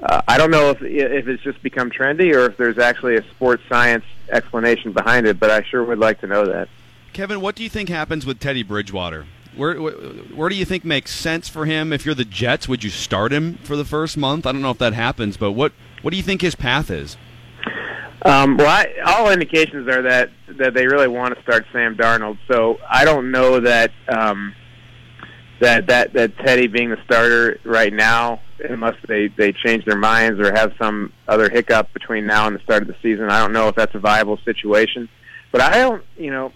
Uh, 0.02 0.20
I 0.28 0.36
don't 0.36 0.50
know 0.50 0.70
if 0.70 0.82
if 0.82 1.26
it's 1.26 1.42
just 1.42 1.62
become 1.62 1.90
trendy 1.90 2.34
or 2.34 2.46
if 2.46 2.56
there's 2.58 2.78
actually 2.78 3.16
a 3.16 3.22
sports 3.30 3.62
science 3.68 4.04
explanation 4.30 4.92
behind 4.92 5.26
it, 5.26 5.40
but 5.40 5.50
I 5.50 5.62
sure 5.62 5.84
would 5.84 5.98
like 5.98 6.20
to 6.20 6.26
know 6.26 6.44
that. 6.44 6.68
Kevin, 7.14 7.40
what 7.40 7.54
do 7.54 7.62
you 7.62 7.70
think 7.70 7.88
happens 7.88 8.26
with 8.26 8.38
Teddy 8.38 8.62
Bridgewater? 8.62 9.26
Where, 9.56 9.74
where 9.76 10.48
do 10.48 10.54
you 10.54 10.64
think 10.64 10.84
makes 10.84 11.12
sense 11.12 11.48
for 11.48 11.64
him? 11.64 11.92
If 11.92 12.04
you're 12.04 12.14
the 12.14 12.24
Jets, 12.24 12.68
would 12.68 12.84
you 12.84 12.90
start 12.90 13.32
him 13.32 13.54
for 13.64 13.74
the 13.74 13.84
first 13.84 14.16
month? 14.16 14.46
I 14.46 14.52
don't 14.52 14.62
know 14.62 14.70
if 14.70 14.78
that 14.78 14.92
happens, 14.92 15.36
but 15.36 15.52
what 15.52 15.72
what 16.02 16.10
do 16.10 16.16
you 16.16 16.22
think 16.22 16.42
his 16.42 16.54
path 16.54 16.90
is? 16.90 17.16
Um, 18.22 18.56
well, 18.56 18.68
I, 18.68 18.92
all 19.04 19.30
indications 19.30 19.88
are 19.88 20.02
that 20.02 20.30
that 20.58 20.74
they 20.74 20.86
really 20.86 21.08
want 21.08 21.34
to 21.34 21.42
start 21.42 21.66
Sam 21.72 21.96
Darnold. 21.96 22.38
So 22.48 22.78
I 22.88 23.04
don't 23.04 23.30
know 23.30 23.60
that 23.60 23.92
um, 24.08 24.54
that 25.60 25.86
that 25.86 26.12
that 26.12 26.36
Teddy 26.38 26.66
being 26.66 26.90
the 26.90 26.98
starter 27.04 27.58
right 27.64 27.92
now, 27.92 28.40
unless 28.58 28.96
they 29.06 29.28
they 29.28 29.52
change 29.52 29.84
their 29.84 29.96
minds 29.96 30.40
or 30.40 30.52
have 30.52 30.74
some 30.78 31.12
other 31.28 31.48
hiccup 31.48 31.92
between 31.92 32.26
now 32.26 32.46
and 32.46 32.56
the 32.56 32.60
start 32.60 32.82
of 32.82 32.88
the 32.88 32.96
season. 33.02 33.30
I 33.30 33.40
don't 33.40 33.52
know 33.52 33.68
if 33.68 33.74
that's 33.74 33.94
a 33.94 34.00
viable 34.00 34.38
situation. 34.44 35.08
But 35.52 35.60
I 35.60 35.78
don't, 35.78 36.04
you 36.18 36.30
know, 36.30 36.52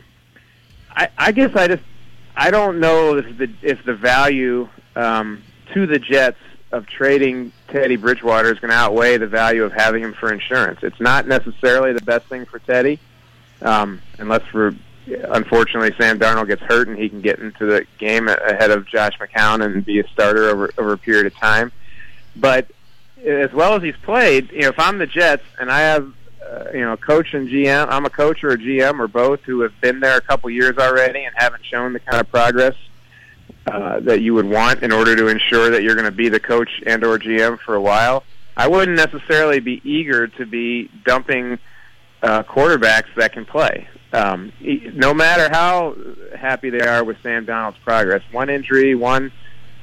I 0.90 1.08
I 1.16 1.32
guess 1.32 1.54
I 1.54 1.68
just 1.68 1.82
I 2.40 2.50
don't 2.50 2.80
know 2.80 3.18
if 3.18 3.36
the 3.36 3.50
if 3.60 3.84
the 3.84 3.94
value 3.94 4.66
um, 4.96 5.42
to 5.74 5.86
the 5.86 5.98
Jets 5.98 6.38
of 6.72 6.86
trading 6.86 7.52
Teddy 7.68 7.96
Bridgewater 7.96 8.50
is 8.50 8.58
going 8.58 8.70
to 8.70 8.76
outweigh 8.76 9.18
the 9.18 9.26
value 9.26 9.62
of 9.62 9.72
having 9.72 10.02
him 10.02 10.14
for 10.14 10.32
insurance. 10.32 10.80
It's 10.82 11.00
not 11.00 11.28
necessarily 11.28 11.92
the 11.92 12.00
best 12.00 12.24
thing 12.28 12.46
for 12.46 12.58
Teddy, 12.60 12.98
um, 13.60 14.00
unless 14.18 14.40
for 14.50 14.74
unfortunately 15.06 15.94
Sam 15.98 16.18
Darnold 16.18 16.46
gets 16.46 16.62
hurt 16.62 16.88
and 16.88 16.96
he 16.96 17.10
can 17.10 17.20
get 17.20 17.40
into 17.40 17.66
the 17.66 17.84
game 17.98 18.26
ahead 18.26 18.70
of 18.70 18.86
Josh 18.86 19.18
McCown 19.18 19.62
and 19.62 19.84
be 19.84 20.00
a 20.00 20.08
starter 20.08 20.48
over 20.48 20.70
over 20.78 20.94
a 20.94 20.98
period 20.98 21.26
of 21.26 21.34
time. 21.36 21.70
But 22.36 22.70
as 23.22 23.52
well 23.52 23.74
as 23.74 23.82
he's 23.82 23.98
played, 23.98 24.50
you 24.50 24.62
know, 24.62 24.68
if 24.68 24.78
I'm 24.78 24.96
the 24.96 25.06
Jets 25.06 25.44
and 25.58 25.70
I 25.70 25.80
have 25.80 26.10
uh, 26.50 26.64
you 26.72 26.80
know 26.80 26.94
a 26.94 26.96
coach 26.96 27.34
and 27.34 27.48
GM, 27.48 27.86
I'm 27.90 28.04
a 28.04 28.10
coach 28.10 28.42
or 28.42 28.50
a 28.50 28.58
GM 28.58 28.98
or 28.98 29.08
both 29.08 29.40
who 29.42 29.60
have 29.60 29.78
been 29.80 30.00
there 30.00 30.16
a 30.16 30.20
couple 30.20 30.50
years 30.50 30.76
already 30.78 31.24
and 31.24 31.34
haven't 31.36 31.64
shown 31.64 31.92
the 31.92 32.00
kind 32.00 32.20
of 32.20 32.30
progress 32.30 32.74
uh, 33.66 34.00
that 34.00 34.20
you 34.20 34.34
would 34.34 34.46
want 34.46 34.82
in 34.82 34.92
order 34.92 35.14
to 35.14 35.28
ensure 35.28 35.70
that 35.70 35.82
you're 35.82 35.94
going 35.94 36.06
to 36.06 36.10
be 36.10 36.28
the 36.28 36.40
coach 36.40 36.70
and 36.86 37.04
or 37.04 37.18
GM 37.18 37.58
for 37.60 37.74
a 37.74 37.80
while. 37.80 38.24
I 38.56 38.68
wouldn't 38.68 38.96
necessarily 38.96 39.60
be 39.60 39.80
eager 39.84 40.26
to 40.26 40.46
be 40.46 40.90
dumping 41.04 41.58
uh, 42.22 42.42
quarterbacks 42.42 43.14
that 43.16 43.32
can 43.32 43.44
play. 43.44 43.88
Um, 44.12 44.52
no 44.60 45.14
matter 45.14 45.48
how 45.50 45.96
happy 46.36 46.70
they 46.70 46.80
are 46.80 47.04
with 47.04 47.16
Sam 47.22 47.46
Darnold's 47.46 47.78
progress, 47.84 48.22
one 48.32 48.50
injury, 48.50 48.94
one 48.94 49.30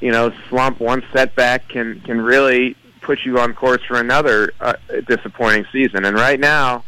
you 0.02 0.12
know 0.12 0.34
slump, 0.50 0.80
one 0.80 1.04
setback 1.14 1.70
can 1.70 2.02
can 2.02 2.20
really 2.22 2.76
put 3.08 3.20
you 3.24 3.40
on 3.40 3.54
course 3.54 3.82
for 3.88 4.00
another 4.00 4.54
uh, 4.60 4.74
disappointing 5.08 5.66
season. 5.72 6.04
And 6.04 6.16
right 6.16 6.40
now, 6.40 6.84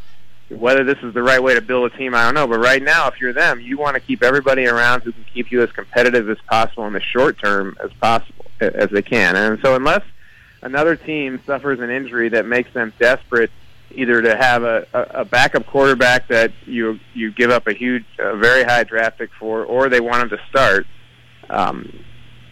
whether 0.50 0.84
this 0.84 0.98
is 1.02 1.14
the 1.14 1.24
right 1.24 1.42
way 1.42 1.54
to 1.54 1.62
build 1.62 1.92
a 1.92 1.98
team, 1.98 2.14
I 2.14 2.26
don't 2.26 2.34
know. 2.34 2.46
But 2.46 2.60
right 2.60 2.84
now, 2.84 3.08
if 3.08 3.22
you're 3.22 3.32
them, 3.32 3.62
you 3.62 3.78
want 3.78 3.96
to 3.96 4.02
keep 4.02 4.22
everybody 4.22 4.68
around 4.68 5.02
who 5.04 5.14
can 5.14 5.24
keep 5.34 5.50
you 5.50 5.64
as 5.64 5.72
competitive 5.72 6.30
as 6.30 6.38
possible 6.48 6.86
in 6.88 6.94
the 6.94 7.02
short 7.02 7.40
term 7.40 7.78
as 7.82 7.92
possible 7.94 8.46
as 8.60 8.90
they 8.90 9.02
can. 9.02 9.38
And 9.38 9.60
so, 9.62 9.76
unless 9.76 10.04
another 10.62 10.98
team 10.98 11.40
suffers 11.46 11.80
an 11.80 11.90
injury 11.90 12.28
that 12.30 12.46
makes 12.46 12.74
them 12.74 12.92
desperate 13.00 13.52
either 13.92 14.22
to 14.22 14.36
have 14.36 14.64
a, 14.64 14.86
a 14.94 15.24
backup 15.24 15.66
quarterback 15.66 16.28
that 16.28 16.52
you 16.66 17.00
you 17.14 17.32
give 17.32 17.50
up 17.50 17.66
a 17.68 17.74
huge, 17.74 18.06
a 18.20 18.36
very 18.36 18.64
high 18.64 18.84
draft 18.84 19.20
pick 19.20 19.30
for, 19.40 19.64
or 19.64 19.88
they 19.88 20.02
want 20.02 20.24
him 20.24 20.30
to 20.38 20.40
start. 20.50 20.86
Um, 21.50 22.04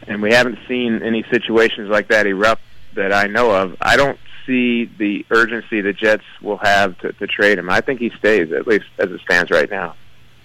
and 0.07 0.21
we 0.21 0.31
haven't 0.31 0.57
seen 0.69 1.03
any 1.03 1.23
situations 1.29 1.89
like 1.89 2.07
that 2.07 2.25
erupt 2.25 2.61
that 2.97 3.13
I 3.13 3.27
know 3.27 3.51
of. 3.51 3.77
I 3.81 3.95
don't 3.95 4.19
see 4.45 4.85
the 4.85 5.25
urgency 5.31 5.81
the 5.81 5.93
Jets 5.93 6.23
will 6.41 6.57
have 6.57 6.97
to, 6.99 7.13
to 7.13 7.27
trade 7.27 7.57
him. 7.57 7.69
I 7.69 7.81
think 7.81 7.99
he 7.99 8.09
stays 8.17 8.51
at 8.51 8.67
least 8.67 8.85
as 8.99 9.09
it 9.09 9.21
stands 9.21 9.51
right 9.51 9.69
now. 9.69 9.95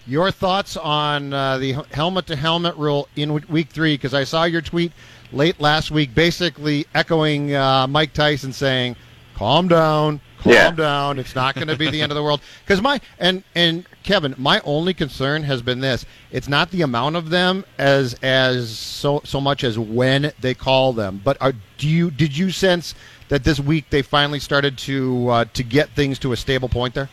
Your 0.07 0.31
thoughts 0.31 0.77
on 0.77 1.33
uh, 1.33 1.59
the 1.59 1.73
helmet 1.93 2.27
to 2.27 2.37
helmet 2.37 2.77
rule 2.77 3.09
in 3.15 3.35
week 3.49 3.69
three? 3.71 3.95
Because 3.95 4.15
I 4.15 4.25
saw 4.25 4.45
your 4.45 4.61
tweet 4.61 4.93
late 5.31 5.61
last 5.61 5.91
week, 5.93 6.15
basically 6.15 6.87
echoing 6.95 7.55
uh, 7.55 7.87
Mike 7.87 8.13
Tyson 8.13 8.53
saying, 8.53 8.97
"Calm 9.37 9.69
down, 9.69 10.21
calm 10.43 10.53
yeah. 10.53 10.71
down. 10.71 11.19
It's 11.19 11.35
not 11.35 11.55
going 11.55 11.69
to 11.69 11.77
be 11.77 11.91
the 11.91 12.03
end 12.03 12.13
of 12.13 12.17
the 12.17 12.23
world. 12.23 12.41
Because 12.65 12.83
my 12.83 13.01
and 13.19 13.43
and 13.55 13.87
Kevin, 14.03 14.35
my 14.39 14.61
only 14.65 14.95
concern 14.95 15.43
has 15.45 15.63
been 15.63 15.81
this: 15.81 16.05
it's 16.31 16.49
not 16.49 16.71
the 16.71 16.83
amount 16.83 17.17
of 17.17 17.31
them 17.31 17.65
as 17.79 18.15
as 18.23 18.77
so 18.77 19.21
so 19.25 19.41
much 19.41 19.65
as 19.65 19.79
when 19.79 20.33
they 20.41 20.55
call 20.55 20.93
them. 20.93 21.21
But 21.25 21.37
are, 21.41 21.53
do 21.79 21.89
you 21.89 22.11
did 22.11 22.37
you 22.37 22.51
sense 22.51 22.95
that 23.29 23.45
this 23.45 23.59
week 23.59 23.91
they 23.91 24.03
finally 24.03 24.41
started 24.41 24.79
to 24.79 25.29
uh, 25.29 25.45
to 25.55 25.63
get 25.63 25.91
things 25.91 26.19
to 26.21 26.33
a 26.33 26.37
stable 26.37 26.69
point 26.69 26.95
there? 26.95 27.09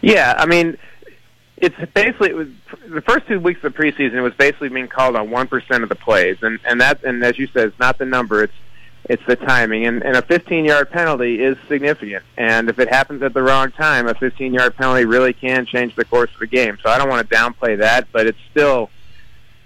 Yeah, 0.00 0.34
I 0.36 0.46
mean. 0.46 0.76
It's 1.56 1.76
basically 1.94 2.30
it 2.30 2.36
was 2.36 2.48
the 2.88 3.00
first 3.00 3.28
two 3.28 3.38
weeks 3.38 3.62
of 3.62 3.72
the 3.72 3.78
preseason. 3.78 4.14
It 4.14 4.22
was 4.22 4.34
basically 4.34 4.70
being 4.70 4.88
called 4.88 5.14
on 5.14 5.30
one 5.30 5.46
percent 5.46 5.84
of 5.84 5.88
the 5.88 5.94
plays, 5.94 6.36
and 6.42 6.58
and 6.64 6.80
that 6.80 7.04
and 7.04 7.22
as 7.22 7.38
you 7.38 7.46
said, 7.46 7.68
it's 7.68 7.78
not 7.78 7.96
the 7.96 8.04
number. 8.04 8.42
It's 8.42 8.52
it's 9.06 9.24
the 9.26 9.36
timing. 9.36 9.86
And, 9.86 10.02
and 10.02 10.16
a 10.16 10.22
15 10.22 10.64
yard 10.64 10.90
penalty 10.90 11.42
is 11.42 11.56
significant. 11.68 12.24
And 12.36 12.68
if 12.68 12.78
it 12.78 12.88
happens 12.88 13.22
at 13.22 13.34
the 13.34 13.42
wrong 13.42 13.70
time, 13.72 14.08
a 14.08 14.14
15 14.14 14.54
yard 14.54 14.76
penalty 14.76 15.04
really 15.04 15.32
can 15.32 15.66
change 15.66 15.94
the 15.94 16.04
course 16.04 16.32
of 16.32 16.40
the 16.40 16.46
game. 16.46 16.78
So 16.82 16.90
I 16.90 16.98
don't 16.98 17.08
want 17.08 17.28
to 17.28 17.34
downplay 17.34 17.78
that, 17.78 18.08
but 18.12 18.26
it's 18.26 18.38
still, 18.50 18.90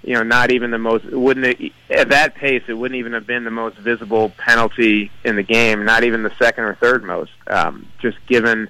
you 0.02 0.14
know, 0.14 0.22
not 0.22 0.50
even 0.50 0.70
the 0.70 0.78
most, 0.78 1.04
wouldn't 1.04 1.46
it, 1.46 1.72
at 1.90 2.08
that 2.10 2.34
pace, 2.34 2.62
it 2.66 2.74
wouldn't 2.74 2.98
even 2.98 3.12
have 3.12 3.26
been 3.26 3.44
the 3.44 3.50
most 3.50 3.76
visible 3.76 4.30
penalty 4.30 5.10
in 5.24 5.36
the 5.36 5.42
game, 5.42 5.84
not 5.84 6.04
even 6.04 6.22
the 6.22 6.34
second 6.38 6.64
or 6.64 6.74
third 6.74 7.04
most, 7.04 7.32
um, 7.46 7.86
just 8.00 8.18
given. 8.26 8.68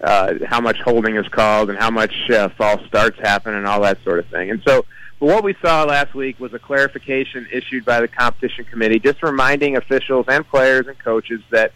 Uh, 0.00 0.34
how 0.46 0.60
much 0.60 0.78
holding 0.84 1.16
is 1.16 1.26
called 1.28 1.70
and 1.70 1.78
how 1.78 1.90
much 1.90 2.14
uh, 2.30 2.48
false 2.56 2.80
starts 2.86 3.18
happen 3.18 3.52
and 3.54 3.66
all 3.66 3.80
that 3.80 3.98
sort 4.04 4.20
of 4.20 4.26
thing. 4.28 4.48
And 4.50 4.62
so 4.64 4.84
but 5.20 5.26
what 5.26 5.44
we 5.44 5.54
saw 5.60 5.84
last 5.84 6.14
week 6.14 6.38
was 6.38 6.54
a 6.54 6.58
clarification 6.58 7.48
issued 7.52 7.84
by 7.84 8.00
the 8.00 8.08
competition 8.08 8.64
committee, 8.64 9.00
just 9.00 9.22
reminding 9.22 9.76
officials 9.76 10.26
and 10.28 10.46
players 10.46 10.86
and 10.86 10.96
coaches 10.98 11.40
that 11.50 11.72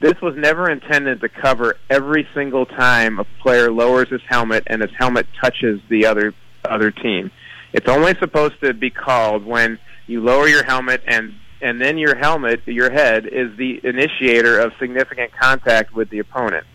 this 0.00 0.14
was 0.22 0.34
never 0.36 0.70
intended 0.70 1.20
to 1.20 1.28
cover 1.28 1.76
every 1.90 2.26
single 2.34 2.64
time 2.64 3.18
a 3.18 3.24
player 3.42 3.70
lowers 3.70 4.08
his 4.08 4.22
helmet 4.26 4.64
and 4.66 4.80
his 4.80 4.90
helmet 4.98 5.26
touches 5.40 5.80
the 5.90 6.06
other 6.06 6.32
other 6.64 6.90
team. 6.90 7.30
It's 7.72 7.88
only 7.88 8.14
supposed 8.18 8.60
to 8.62 8.72
be 8.72 8.90
called 8.90 9.44
when 9.44 9.78
you 10.06 10.22
lower 10.22 10.48
your 10.48 10.64
helmet 10.64 11.02
and 11.06 11.34
and 11.60 11.78
then 11.78 11.98
your 11.98 12.16
helmet, 12.16 12.66
your 12.66 12.90
head, 12.90 13.26
is 13.26 13.54
the 13.58 13.78
initiator 13.84 14.58
of 14.58 14.72
significant 14.78 15.32
contact 15.38 15.94
with 15.94 16.08
the 16.08 16.20
opponent. 16.20 16.66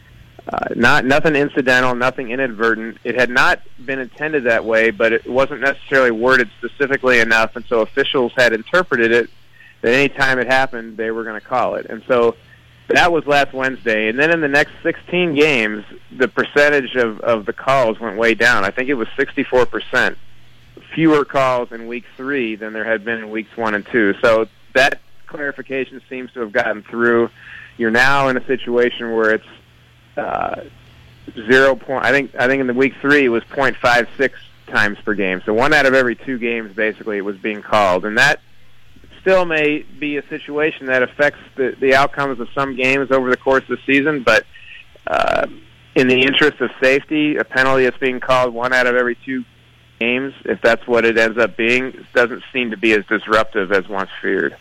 Uh, 0.47 0.67
not 0.75 1.05
nothing 1.05 1.35
incidental, 1.35 1.95
nothing 1.95 2.29
inadvertent. 2.29 2.97
It 3.03 3.15
had 3.15 3.29
not 3.31 3.61
been 3.83 3.99
intended 3.99 4.43
that 4.43 4.63
way, 4.63 4.91
but 4.91 5.11
it 5.11 5.27
wasn't 5.27 5.61
necessarily 5.61 6.11
worded 6.11 6.49
specifically 6.59 7.19
enough, 7.19 7.55
and 7.55 7.65
so 7.65 7.81
officials 7.81 8.31
had 8.37 8.53
interpreted 8.53 9.11
it 9.11 9.29
that 9.81 9.93
any 9.93 10.09
time 10.09 10.37
it 10.37 10.47
happened, 10.47 10.97
they 10.97 11.09
were 11.09 11.23
going 11.23 11.39
to 11.39 11.45
call 11.45 11.75
it. 11.75 11.87
And 11.87 12.03
so 12.07 12.35
that 12.89 13.11
was 13.11 13.25
last 13.25 13.53
Wednesday, 13.53 14.07
and 14.07 14.19
then 14.19 14.31
in 14.31 14.41
the 14.41 14.47
next 14.47 14.73
16 14.83 15.33
games, 15.33 15.83
the 16.15 16.27
percentage 16.27 16.95
of 16.95 17.19
of 17.21 17.45
the 17.45 17.53
calls 17.53 17.99
went 17.99 18.17
way 18.17 18.35
down. 18.35 18.63
I 18.63 18.69
think 18.69 18.89
it 18.89 18.93
was 18.93 19.07
64 19.17 19.65
percent 19.65 20.17
fewer 20.93 21.25
calls 21.25 21.71
in 21.71 21.87
week 21.87 22.05
three 22.15 22.55
than 22.55 22.73
there 22.73 22.85
had 22.85 23.03
been 23.03 23.19
in 23.19 23.29
weeks 23.31 23.55
one 23.57 23.73
and 23.73 23.85
two. 23.87 24.13
So 24.21 24.47
that 24.73 24.99
clarification 25.25 26.01
seems 26.09 26.31
to 26.33 26.41
have 26.41 26.51
gotten 26.51 26.83
through. 26.83 27.29
You're 27.77 27.91
now 27.91 28.27
in 28.29 28.37
a 28.37 28.45
situation 28.45 29.11
where 29.13 29.31
it's 29.31 29.47
uh, 30.17 30.61
zero 31.33 31.75
point. 31.75 32.05
I 32.05 32.11
think 32.11 32.35
I 32.35 32.47
think 32.47 32.61
in 32.61 32.67
the 32.67 32.73
week 32.73 32.93
three 33.01 33.25
it 33.25 33.29
was 33.29 33.43
point 33.45 33.75
five 33.77 34.07
six 34.17 34.39
times 34.67 34.97
per 35.03 35.13
game. 35.13 35.41
So 35.45 35.53
one 35.53 35.73
out 35.73 35.85
of 35.85 35.93
every 35.93 36.15
two 36.15 36.37
games 36.37 36.75
basically 36.75 37.21
was 37.21 37.37
being 37.37 37.61
called, 37.61 38.05
and 38.05 38.17
that 38.17 38.39
still 39.21 39.45
may 39.45 39.79
be 39.99 40.17
a 40.17 40.27
situation 40.27 40.87
that 40.87 41.03
affects 41.03 41.39
the 41.55 41.75
the 41.79 41.95
outcomes 41.95 42.39
of 42.39 42.47
some 42.53 42.75
games 42.75 43.11
over 43.11 43.29
the 43.29 43.37
course 43.37 43.63
of 43.63 43.69
the 43.69 43.79
season. 43.85 44.23
But 44.23 44.45
uh, 45.07 45.47
in 45.95 46.07
the 46.07 46.21
interest 46.21 46.61
of 46.61 46.71
safety, 46.81 47.37
a 47.37 47.43
penalty 47.43 47.83
that's 47.83 47.97
being 47.97 48.19
called 48.19 48.53
one 48.53 48.73
out 48.73 48.87
of 48.87 48.95
every 48.95 49.17
two 49.25 49.43
games, 49.99 50.33
if 50.43 50.61
that's 50.61 50.85
what 50.87 51.05
it 51.05 51.17
ends 51.17 51.37
up 51.37 51.55
being, 51.55 52.05
doesn't 52.13 52.43
seem 52.51 52.71
to 52.71 52.77
be 52.77 52.93
as 52.93 53.05
disruptive 53.05 53.71
as 53.71 53.87
once 53.87 54.09
feared. 54.21 54.55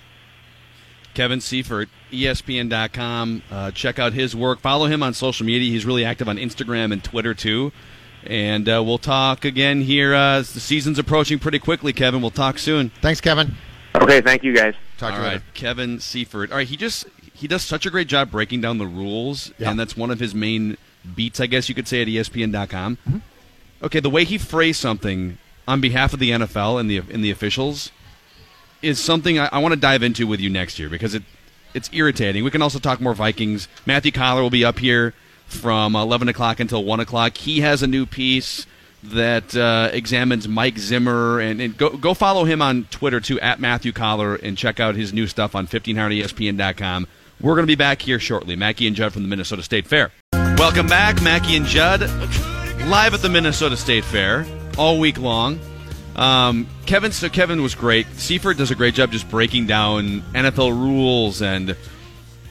Kevin 1.12 1.40
Seifert, 1.40 1.88
ESPN.com. 2.14 3.42
Uh, 3.50 3.70
check 3.70 3.98
out 3.98 4.12
his 4.12 4.34
work. 4.34 4.60
Follow 4.60 4.86
him 4.86 5.02
on 5.02 5.14
social 5.14 5.44
media. 5.46 5.70
He's 5.70 5.84
really 5.84 6.04
active 6.04 6.28
on 6.28 6.36
Instagram 6.36 6.92
and 6.92 7.02
Twitter, 7.02 7.34
too. 7.34 7.72
And 8.26 8.68
uh, 8.68 8.82
we'll 8.84 8.98
talk 8.98 9.44
again 9.44 9.82
here 9.82 10.14
uh, 10.14 10.38
as 10.38 10.54
the 10.54 10.60
season's 10.60 10.98
approaching 10.98 11.38
pretty 11.38 11.58
quickly, 11.58 11.92
Kevin. 11.92 12.22
We'll 12.22 12.30
talk 12.30 12.58
soon. 12.58 12.90
Thanks, 13.02 13.20
Kevin. 13.20 13.54
Okay, 13.94 14.20
thank 14.22 14.42
you, 14.42 14.54
guys. 14.54 14.74
Talk 14.98 15.12
All 15.12 15.18
to 15.18 15.24
you 15.24 15.30
later. 15.32 15.44
Kevin 15.54 16.00
Seifert. 16.00 16.50
All 16.50 16.56
right, 16.56 16.66
he 16.66 16.76
just 16.76 17.06
he 17.34 17.46
does 17.46 17.62
such 17.62 17.84
a 17.84 17.90
great 17.90 18.08
job 18.08 18.30
breaking 18.30 18.60
down 18.60 18.78
the 18.78 18.86
rules, 18.86 19.52
Yeah. 19.58 19.70
and 19.70 19.78
that's 19.78 19.96
one 19.96 20.10
of 20.10 20.20
his 20.20 20.34
main 20.34 20.76
beats, 21.14 21.38
I 21.38 21.46
guess 21.46 21.68
you 21.68 21.74
could 21.74 21.86
say, 21.86 22.00
at 22.00 22.08
ESPN.com. 22.08 22.96
Mm-hmm. 23.08 23.18
Okay, 23.82 24.00
the 24.00 24.08
way 24.10 24.24
he 24.24 24.38
phrased 24.38 24.80
something 24.80 25.36
on 25.68 25.80
behalf 25.80 26.12
of 26.14 26.18
the 26.18 26.30
NFL 26.30 26.80
and 26.80 26.88
the 26.90 26.98
and 26.98 27.22
the 27.22 27.30
officials 27.30 27.90
is 28.82 28.98
something 28.98 29.38
I, 29.38 29.48
I 29.52 29.58
want 29.58 29.74
to 29.74 29.80
dive 29.80 30.02
into 30.02 30.26
with 30.26 30.40
you 30.40 30.48
next 30.50 30.78
year 30.78 30.88
because 30.88 31.14
it 31.14 31.22
it's 31.74 31.90
irritating. 31.92 32.44
We 32.44 32.50
can 32.50 32.62
also 32.62 32.78
talk 32.78 33.00
more 33.00 33.14
Vikings. 33.14 33.68
Matthew 33.84 34.12
Coller 34.12 34.42
will 34.42 34.50
be 34.50 34.64
up 34.64 34.78
here 34.78 35.12
from 35.46 35.94
11 35.94 36.28
o'clock 36.28 36.60
until 36.60 36.84
1 36.84 37.00
o'clock. 37.00 37.36
He 37.36 37.60
has 37.60 37.82
a 37.82 37.86
new 37.86 38.06
piece 38.06 38.66
that 39.02 39.54
uh, 39.54 39.90
examines 39.92 40.48
Mike 40.48 40.78
Zimmer, 40.78 41.38
and, 41.40 41.60
and 41.60 41.76
go, 41.76 41.90
go 41.90 42.14
follow 42.14 42.44
him 42.44 42.62
on 42.62 42.84
Twitter 42.84 43.20
too, 43.20 43.38
at 43.40 43.60
Matthew 43.60 43.92
Coller, 43.92 44.36
and 44.36 44.56
check 44.56 44.80
out 44.80 44.94
his 44.94 45.12
new 45.12 45.26
stuff 45.26 45.54
on 45.54 45.66
1500ESPN.com. 45.66 47.06
We're 47.40 47.54
going 47.54 47.64
to 47.64 47.70
be 47.70 47.74
back 47.74 48.00
here 48.00 48.18
shortly. 48.18 48.56
Mackey 48.56 48.86
and 48.86 48.96
Judd 48.96 49.12
from 49.12 49.22
the 49.22 49.28
Minnesota 49.28 49.62
State 49.62 49.86
Fair. 49.86 50.12
Welcome 50.32 50.86
back, 50.86 51.20
Mackey 51.22 51.56
and 51.56 51.66
Judd, 51.66 52.00
live 52.88 53.12
at 53.12 53.20
the 53.20 53.28
Minnesota 53.28 53.76
State 53.76 54.04
Fair 54.04 54.46
all 54.78 54.98
week 54.98 55.18
long. 55.18 55.58
Um, 56.16 56.68
Kevin, 56.86 57.12
so 57.12 57.28
Kevin 57.28 57.62
was 57.62 57.74
great. 57.74 58.06
Seifert 58.14 58.56
does 58.56 58.70
a 58.70 58.74
great 58.74 58.94
job 58.94 59.10
just 59.10 59.28
breaking 59.28 59.66
down 59.66 60.22
NFL 60.32 60.70
rules 60.70 61.42
and 61.42 61.76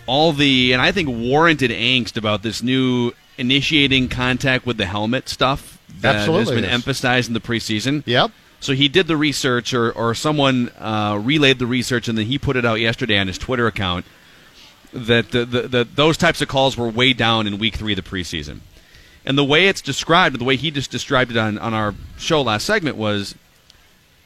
all 0.06 0.34
the, 0.34 0.74
and 0.74 0.82
I 0.82 0.92
think 0.92 1.10
warranted 1.10 1.72
angst 1.72 2.18
about 2.18 2.44
this 2.44 2.62
new 2.62 3.14
initiating 3.38 4.10
contact 4.10 4.66
with 4.66 4.78
the 4.78 4.86
helmet 4.86 5.30
stuff 5.30 5.80
that 6.02 6.16
Absolutely 6.16 6.56
has 6.56 6.62
been 6.62 6.70
emphasized 6.70 7.30
in 7.30 7.34
the 7.34 7.40
preseason. 7.40 8.04
Yep. 8.06 8.32
So 8.60 8.74
he 8.74 8.88
did 8.88 9.08
the 9.08 9.18
research, 9.18 9.74
or, 9.74 9.92
or 9.92 10.16
someone 10.16 10.70
uh, 10.80 11.20
relayed 11.22 11.60
the 11.60 11.66
research, 11.66 12.08
and 12.08 12.18
then 12.18 12.26
he 12.26 12.38
put 12.38 12.56
it 12.56 12.66
out 12.66 12.80
yesterday 12.80 13.18
on 13.18 13.28
his 13.28 13.38
Twitter 13.38 13.68
account 13.68 14.06
that 14.94 15.32
the, 15.32 15.46
the, 15.46 15.62
the, 15.64 15.84
those 15.84 16.18
types 16.18 16.42
of 16.42 16.48
calls 16.48 16.78
were 16.78 16.88
way 16.88 17.14
down 17.14 17.48
in 17.48 17.58
week 17.58 17.76
three 17.76 17.94
of 17.94 17.98
the 17.98 18.10
preseason. 18.10 18.60
And 19.26 19.38
the 19.38 19.44
way 19.44 19.68
it's 19.68 19.82
described, 19.82 20.40
the 20.40 20.44
way 20.44 20.56
he 20.56 20.72
just 20.72 20.92
described 20.92 21.32
it 21.32 21.38
on, 21.38 21.58
on 21.58 21.74
our 21.74 21.94
show 22.18 22.42
last 22.42 22.66
segment 22.66 22.96
was 22.98 23.36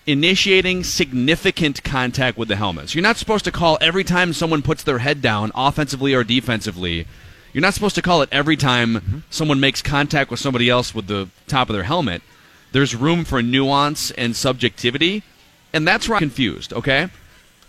initiating 0.07 0.85
significant 0.85 1.83
contact 1.83 2.37
with 2.37 2.47
the 2.47 2.55
helmet. 2.55 2.89
So 2.89 2.95
you're 2.95 3.03
not 3.03 3.17
supposed 3.17 3.43
to 3.45 3.51
call 3.51 3.77
every 3.81 4.05
time 4.05 4.31
someone 4.31 4.61
puts 4.61 4.81
their 4.81 4.99
head 4.99 5.21
down, 5.21 5.51
offensively 5.53 6.13
or 6.13 6.23
defensively. 6.23 7.05
You're 7.51 7.61
not 7.61 7.73
supposed 7.73 7.95
to 7.95 8.01
call 8.01 8.21
it 8.21 8.29
every 8.31 8.55
time 8.55 8.95
mm-hmm. 8.95 9.17
someone 9.29 9.59
makes 9.59 9.81
contact 9.81 10.31
with 10.31 10.39
somebody 10.39 10.69
else 10.69 10.95
with 10.95 11.07
the 11.07 11.29
top 11.47 11.69
of 11.69 11.73
their 11.73 11.83
helmet. 11.83 12.21
There's 12.71 12.95
room 12.95 13.25
for 13.25 13.41
nuance 13.41 14.11
and 14.11 14.35
subjectivity, 14.35 15.23
and 15.73 15.85
that's 15.85 16.07
where 16.07 16.15
I'm 16.15 16.21
confused, 16.21 16.71
okay? 16.71 17.09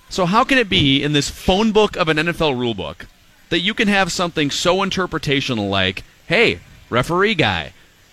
So 0.09 0.25
how 0.25 0.45
can 0.45 0.59
it 0.59 0.69
be 0.69 1.03
in 1.03 1.13
this 1.13 1.29
phone 1.29 1.73
book 1.73 1.97
of 1.97 2.09
an 2.09 2.17
NFL 2.19 2.59
rule 2.59 2.75
book 2.75 3.07
that 3.49 3.61
you 3.61 3.75
can 3.75 3.89
have 3.89 4.13
something 4.13 4.51
so 4.51 4.77
interpretational 4.77 5.69
like, 5.69 6.05
hey, 6.27 6.61
referee 6.89 7.35
guy, 7.35 7.73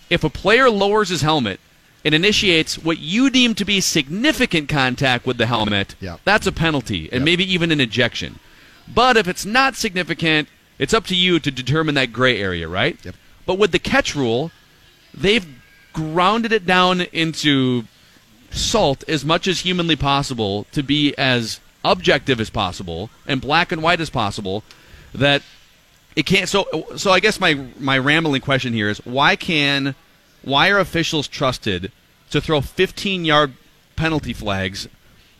if 0.09 0.23
a 0.23 0.29
player 0.29 0.69
lowers 0.69 1.09
his 1.09 1.21
helmet 1.21 1.59
and 2.05 2.13
initiates 2.13 2.77
what 2.77 2.99
you 2.99 3.29
deem 3.31 3.55
to 3.55 3.65
be 3.65 3.81
significant 3.81 4.69
contact 4.69 5.25
with 5.25 5.37
the 5.37 5.47
helmet, 5.47 5.95
Yep. 5.99 6.21
that's 6.23 6.45
a 6.47 6.51
penalty 6.51 7.09
and 7.11 7.21
Yep. 7.21 7.25
maybe 7.25 7.51
even 7.53 7.71
an 7.71 7.81
ejection. 7.81 8.39
But 8.87 9.17
if 9.17 9.27
it's 9.27 9.43
not 9.45 9.75
significant, 9.75 10.47
it's 10.77 10.93
up 10.93 11.07
to 11.07 11.15
you 11.15 11.39
to 11.39 11.49
determine 11.49 11.95
that 11.95 12.13
gray 12.13 12.39
area, 12.39 12.67
right? 12.67 12.97
Yep. 13.03 13.15
But 13.47 13.55
with 13.57 13.71
the 13.71 13.79
catch 13.79 14.15
rule, 14.15 14.51
they've 15.13 15.45
grounded 15.93 16.51
it 16.51 16.65
down 16.67 17.01
into 17.11 17.85
salt 18.51 19.03
as 19.07 19.25
much 19.25 19.47
as 19.47 19.61
humanly 19.61 19.95
possible 19.95 20.67
to 20.71 20.83
be 20.83 21.15
as 21.17 21.59
objective 21.83 22.39
as 22.39 22.49
possible 22.49 23.09
and 23.27 23.41
black 23.41 23.71
and 23.71 23.81
white 23.81 23.99
as 24.01 24.09
possible 24.09 24.63
that 25.13 25.41
it 26.15 26.25
can't 26.25 26.49
so 26.49 26.65
so 26.95 27.11
I 27.11 27.19
guess 27.19 27.39
my 27.39 27.59
my 27.79 27.97
rambling 27.97 28.41
question 28.41 28.73
here 28.73 28.89
is 28.89 28.97
why 29.05 29.35
can 29.35 29.93
why 30.45 30.69
are 30.69 30.79
officials 30.79 31.27
trusted 31.27 31.91
to 32.31 32.39
throw 32.39 32.61
15 32.61 33.25
yard 33.25 33.53
penalty 33.95 34.33
flags 34.33 34.87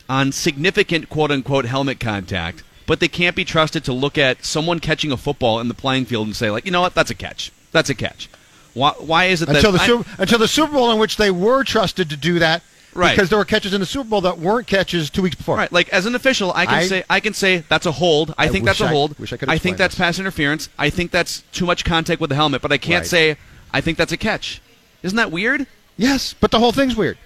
on 0.08 0.32
significant 0.32 1.08
quote 1.08 1.30
unquote 1.30 1.64
helmet 1.64 1.98
contact 2.00 2.62
but 2.86 3.00
they 3.00 3.08
can't 3.08 3.34
be 3.34 3.44
trusted 3.44 3.82
to 3.84 3.92
look 3.92 4.16
at 4.16 4.44
someone 4.44 4.78
catching 4.78 5.10
a 5.10 5.16
football 5.16 5.58
in 5.60 5.68
the 5.68 5.74
playing 5.74 6.04
field 6.04 6.26
and 6.26 6.36
say 6.36 6.50
like 6.50 6.64
you 6.64 6.70
know 6.70 6.80
what 6.80 6.94
that's 6.94 7.10
a 7.10 7.14
catch 7.14 7.50
that's 7.72 7.90
a 7.90 7.94
catch 7.94 8.28
why, 8.74 8.90
why 8.98 9.24
is 9.24 9.40
it 9.42 9.46
that 9.46 9.56
until 9.56 9.72
the 9.72 9.80
I- 9.80 9.86
Super, 9.86 10.10
until 10.22 10.38
the 10.38 10.48
Super 10.48 10.72
Bowl 10.74 10.90
in 10.92 10.98
which 10.98 11.16
they 11.16 11.30
were 11.30 11.64
trusted 11.64 12.10
to 12.10 12.16
do 12.16 12.38
that, 12.40 12.62
Right. 12.92 13.14
Because 13.14 13.28
there 13.28 13.38
were 13.38 13.44
catches 13.44 13.74
in 13.74 13.80
the 13.80 13.86
Super 13.86 14.08
Bowl 14.08 14.22
that 14.22 14.38
weren't 14.38 14.66
catches 14.66 15.10
two 15.10 15.20
weeks 15.20 15.36
before. 15.36 15.56
Right, 15.56 15.70
like 15.70 15.90
as 15.90 16.06
an 16.06 16.14
official, 16.14 16.50
I 16.54 16.64
can 16.64 16.74
I- 16.74 16.86
say 16.86 17.04
I 17.10 17.20
can 17.20 17.32
say 17.34 17.58
that's 17.68 17.84
a 17.86 17.92
hold. 17.92 18.34
I, 18.38 18.44
I 18.44 18.48
think 18.48 18.64
that's 18.64 18.80
a 18.80 18.88
hold. 18.88 19.18
wish 19.18 19.32
I 19.34 19.36
could 19.36 19.48
think 19.48 19.56
explain 19.56 19.76
that's 19.76 19.94
this. 19.94 19.98
pass 19.98 20.18
interference. 20.18 20.68
I 20.78 20.88
think 20.90 21.10
that's 21.10 21.42
too 21.52 21.66
much 21.66 21.84
contact 21.84 22.20
with 22.22 22.28
the 22.30 22.36
helmet, 22.36 22.62
but 22.62 22.72
I 22.72 22.78
can't 22.78 23.02
Right. 23.02 23.06
say 23.06 23.36
I 23.72 23.80
think 23.82 23.96
that's 23.98 24.12
a 24.12 24.16
catch. 24.16 24.60
Isn't 25.06 25.16
that 25.16 25.30
weird? 25.30 25.66
Yes, 25.96 26.34
but 26.34 26.50
the 26.50 26.58
whole 26.58 26.72
thing's 26.72 26.96
weird. 26.96 27.16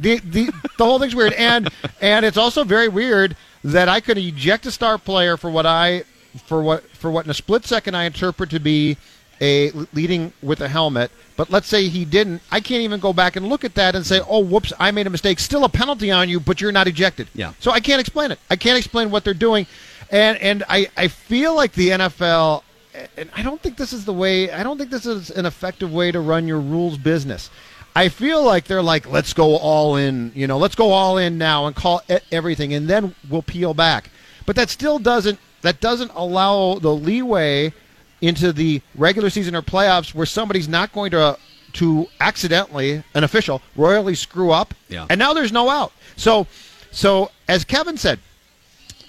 The 0.00 0.18
the 0.18 0.50
the 0.78 0.84
whole 0.84 0.98
thing's 0.98 1.14
weird, 1.14 1.32
and 1.34 1.68
and 2.00 2.26
it's 2.26 2.36
also 2.36 2.64
very 2.64 2.88
weird 2.88 3.36
that 3.62 3.88
I 3.88 4.00
could 4.00 4.18
eject 4.18 4.66
a 4.66 4.72
star 4.72 4.98
player 4.98 5.36
for 5.36 5.48
what 5.48 5.64
I 5.64 6.02
for 6.46 6.60
what 6.60 6.82
for 6.90 7.08
what 7.08 7.26
in 7.26 7.30
a 7.30 7.34
split 7.34 7.64
second 7.64 7.94
I 7.94 8.04
interpret 8.04 8.50
to 8.50 8.58
be 8.58 8.96
a 9.40 9.70
leading 9.92 10.32
with 10.42 10.60
a 10.60 10.68
helmet. 10.68 11.12
But 11.36 11.50
let's 11.50 11.68
say 11.68 11.88
he 11.88 12.04
didn't. 12.04 12.42
I 12.50 12.60
can't 12.60 12.82
even 12.82 12.98
go 12.98 13.12
back 13.12 13.36
and 13.36 13.48
look 13.48 13.62
at 13.62 13.76
that 13.76 13.94
and 13.94 14.04
say, 14.04 14.20
"Oh, 14.26 14.40
whoops, 14.40 14.72
I 14.80 14.90
made 14.90 15.06
a 15.06 15.10
mistake." 15.10 15.38
Still 15.38 15.64
a 15.64 15.68
penalty 15.68 16.10
on 16.10 16.28
you, 16.28 16.40
but 16.40 16.60
you're 16.60 16.72
not 16.72 16.88
ejected. 16.88 17.28
Yeah. 17.32 17.52
So 17.60 17.70
I 17.70 17.78
can't 17.78 18.00
explain 18.00 18.32
it. 18.32 18.40
I 18.50 18.56
can't 18.56 18.76
explain 18.76 19.12
what 19.12 19.22
they're 19.22 19.34
doing, 19.34 19.68
and 20.10 20.36
and 20.38 20.64
I 20.68 20.88
I 20.96 21.06
feel 21.06 21.54
like 21.54 21.72
the 21.74 21.90
NFL. 21.90 22.64
And 23.16 23.30
I 23.36 23.42
don't 23.42 23.60
think 23.60 23.76
this 23.76 23.92
is 23.92 24.04
the 24.04 24.12
way. 24.12 24.50
I 24.50 24.62
don't 24.62 24.78
think 24.78 24.90
this 24.90 25.06
is 25.06 25.30
an 25.30 25.46
effective 25.46 25.92
way 25.92 26.10
to 26.12 26.20
run 26.20 26.48
your 26.48 26.60
rules 26.60 26.98
business. 26.98 27.50
I 27.94 28.08
feel 28.08 28.44
like 28.44 28.64
they're 28.64 28.82
like, 28.82 29.10
let's 29.10 29.32
go 29.32 29.56
all 29.56 29.96
in. 29.96 30.32
You 30.34 30.46
know, 30.46 30.58
let's 30.58 30.74
go 30.74 30.90
all 30.90 31.18
in 31.18 31.38
now 31.38 31.66
and 31.66 31.74
call 31.74 32.02
everything, 32.30 32.74
and 32.74 32.88
then 32.88 33.14
we'll 33.28 33.42
peel 33.42 33.74
back. 33.74 34.10
But 34.46 34.56
that 34.56 34.70
still 34.70 34.98
doesn't. 34.98 35.38
That 35.62 35.80
doesn't 35.80 36.12
allow 36.14 36.76
the 36.76 36.94
leeway 36.94 37.72
into 38.20 38.52
the 38.52 38.80
regular 38.94 39.30
season 39.30 39.54
or 39.54 39.62
playoffs 39.62 40.14
where 40.14 40.26
somebody's 40.26 40.68
not 40.68 40.92
going 40.92 41.10
to 41.12 41.38
to 41.72 42.06
accidentally 42.18 43.02
an 43.14 43.24
official 43.24 43.62
royally 43.76 44.14
screw 44.14 44.50
up. 44.50 44.74
Yeah. 44.88 45.06
And 45.08 45.18
now 45.18 45.32
there's 45.32 45.52
no 45.52 45.68
out. 45.68 45.92
So, 46.16 46.46
so 46.90 47.30
as 47.48 47.64
Kevin 47.64 47.96
said, 47.96 48.18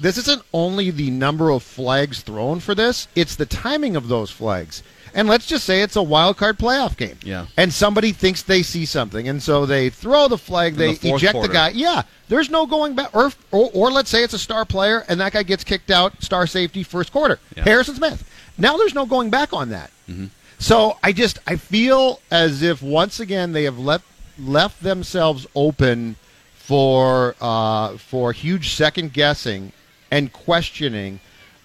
this 0.01 0.17
isn't 0.17 0.41
only 0.53 0.89
the 0.91 1.11
number 1.11 1.51
of 1.51 1.63
flags 1.63 2.21
thrown 2.21 2.59
for 2.59 2.75
this, 2.75 3.07
it's 3.15 3.35
the 3.35 3.45
timing 3.45 3.95
of 3.95 4.07
those 4.07 4.31
flags. 4.31 4.83
And 5.13 5.27
let's 5.27 5.45
just 5.45 5.65
say 5.65 5.81
it's 5.81 5.97
a 5.97 6.03
wild 6.03 6.37
card 6.37 6.57
playoff 6.57 6.95
game. 6.95 7.17
Yeah. 7.23 7.47
And 7.57 7.73
somebody 7.73 8.13
thinks 8.13 8.43
they 8.43 8.63
see 8.63 8.85
something, 8.85 9.27
and 9.27 9.43
so 9.43 9.65
they 9.65 9.89
throw 9.89 10.27
the 10.27 10.37
flag, 10.37 10.75
they 10.75 10.93
the 10.93 11.13
eject 11.13 11.33
quarter. 11.33 11.47
the 11.49 11.53
guy. 11.53 11.69
Yeah, 11.69 12.03
there's 12.29 12.49
no 12.49 12.65
going 12.65 12.95
back. 12.95 13.13
Or, 13.13 13.31
or, 13.51 13.69
or 13.73 13.91
let's 13.91 14.09
say 14.09 14.23
it's 14.23 14.33
a 14.33 14.39
star 14.39 14.63
player, 14.65 15.03
and 15.09 15.19
that 15.19 15.33
guy 15.33 15.43
gets 15.43 15.63
kicked 15.63 15.91
out, 15.91 16.23
star 16.23 16.47
safety, 16.47 16.83
first 16.83 17.11
quarter. 17.11 17.39
Yeah. 17.57 17.63
Harrison 17.63 17.95
Smith. 17.95 18.27
Now 18.57 18.77
there's 18.77 18.93
no 18.93 19.05
going 19.05 19.29
back 19.29 19.53
on 19.53 19.69
that. 19.69 19.91
Mm-hmm. 20.09 20.27
So 20.59 20.97
I 21.03 21.11
just 21.11 21.39
I 21.47 21.55
feel 21.55 22.21
as 22.29 22.61
if 22.61 22.81
once 22.81 23.19
again 23.19 23.51
they 23.51 23.63
have 23.63 23.79
left 23.79 24.05
left 24.39 24.81
themselves 24.83 25.47
open 25.55 26.15
for 26.53 27.35
uh, 27.41 27.97
for 27.97 28.31
huge 28.31 28.73
second 28.73 29.11
guessing 29.11 29.73
and 30.11 30.31
questioning 30.31 31.19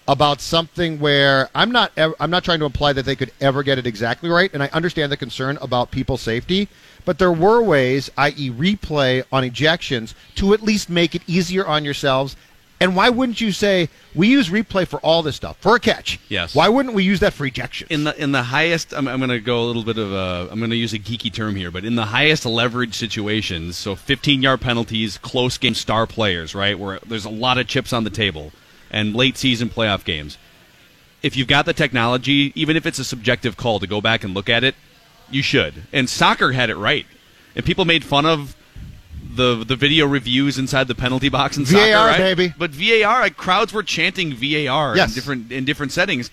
about 0.07 0.39
something 0.39 0.99
where 0.99 1.49
I'm 1.53 1.71
not 1.71 1.91
ev- 1.97 2.15
I'm 2.19 2.29
not 2.29 2.43
trying 2.43 2.59
to 2.59 2.65
imply 2.65 2.93
that 2.93 3.03
they 3.03 3.15
could 3.15 3.31
ever 3.41 3.61
get 3.61 3.77
it 3.77 3.85
exactly 3.85 4.29
right, 4.29 4.49
and 4.53 4.63
I 4.63 4.69
understand 4.71 5.11
the 5.11 5.17
concern 5.17 5.57
about 5.61 5.91
people's 5.91 6.21
safety, 6.21 6.69
but 7.03 7.19
there 7.19 7.31
were 7.31 7.61
ways, 7.61 8.09
i.e., 8.17 8.49
replay 8.49 9.23
on 9.31 9.43
ejections, 9.43 10.13
to 10.35 10.53
at 10.53 10.61
least 10.61 10.89
make 10.89 11.13
it 11.13 11.21
easier 11.27 11.67
on 11.67 11.83
yourselves. 11.83 12.37
And 12.79 12.95
why 12.95 13.09
wouldn't 13.09 13.41
you 13.41 13.51
say 13.51 13.89
we 14.13 14.27
use 14.27 14.49
replay 14.49 14.87
for 14.87 14.99
all 14.99 15.23
this 15.23 15.35
stuff 15.35 15.57
for 15.59 15.75
a 15.75 15.79
catch? 15.79 16.19
Yes. 16.29 16.53
Why 16.53 16.69
wouldn't 16.69 16.93
we 16.93 17.03
use 17.03 17.21
that 17.21 17.33
for 17.33 17.45
ejection? 17.45 17.87
In 17.89 18.03
the 18.03 18.21
in 18.21 18.31
the 18.31 18.43
highest, 18.43 18.93
I'm, 18.93 19.07
I'm 19.07 19.19
going 19.19 19.31
to 19.31 19.39
go 19.39 19.63
a 19.63 19.65
little 19.65 19.83
bit 19.83 19.97
of 19.97 20.11
a. 20.11 20.47
I'm 20.51 20.59
going 20.59 20.69
to 20.69 20.75
use 20.75 20.93
a 20.93 20.99
geeky 20.99 21.33
term 21.33 21.55
here, 21.55 21.71
but 21.71 21.85
in 21.85 21.95
the 21.95 22.05
highest 22.05 22.45
leverage 22.45 22.93
situations, 22.93 23.77
so 23.77 23.95
15 23.95 24.43
yard 24.43 24.61
penalties, 24.61 25.17
close 25.17 25.57
game 25.57 25.73
star 25.73 26.05
players, 26.05 26.53
right, 26.53 26.77
where 26.77 26.99
there's 26.99 27.25
a 27.25 27.29
lot 27.29 27.57
of 27.57 27.67
chips 27.67 27.93
on 27.93 28.03
the 28.03 28.11
table, 28.11 28.51
and 28.91 29.15
late 29.15 29.37
season 29.37 29.69
playoff 29.69 30.03
games. 30.05 30.37
If 31.23 31.35
you've 31.35 31.47
got 31.47 31.65
the 31.65 31.73
technology, 31.73 32.51
even 32.53 32.77
if 32.77 32.85
it's 32.85 32.99
a 32.99 33.03
subjective 33.03 33.57
call 33.57 33.79
to 33.79 33.87
go 33.87 34.01
back 34.01 34.23
and 34.23 34.35
look 34.35 34.49
at 34.49 34.63
it, 34.63 34.75
you 35.31 35.41
should. 35.41 35.83
And 35.91 36.07
soccer 36.07 36.51
had 36.51 36.69
it 36.69 36.75
right, 36.75 37.07
and 37.55 37.65
people 37.65 37.85
made 37.85 38.03
fun 38.03 38.27
of 38.27 38.55
the 39.37 39.63
the 39.65 39.75
video 39.77 40.05
reviews 40.05 40.57
inside 40.57 40.87
the 40.89 40.95
penalty 40.95 41.29
box 41.29 41.55
in 41.57 41.65
soccer, 41.65 41.79
VAR, 41.91 42.07
right? 42.07 42.17
baby. 42.17 42.53
But 42.57 42.71
VAR, 42.71 43.21
like, 43.21 43.37
crowds 43.37 43.71
were 43.71 43.83
chanting 43.83 44.33
VAR 44.33 44.95
Yes. 44.97 45.09
in 45.11 45.15
different 45.15 45.51
in 45.51 45.63
different 45.65 45.91
settings. 45.93 46.29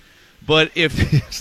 But 0.47 0.71
if 0.75 0.93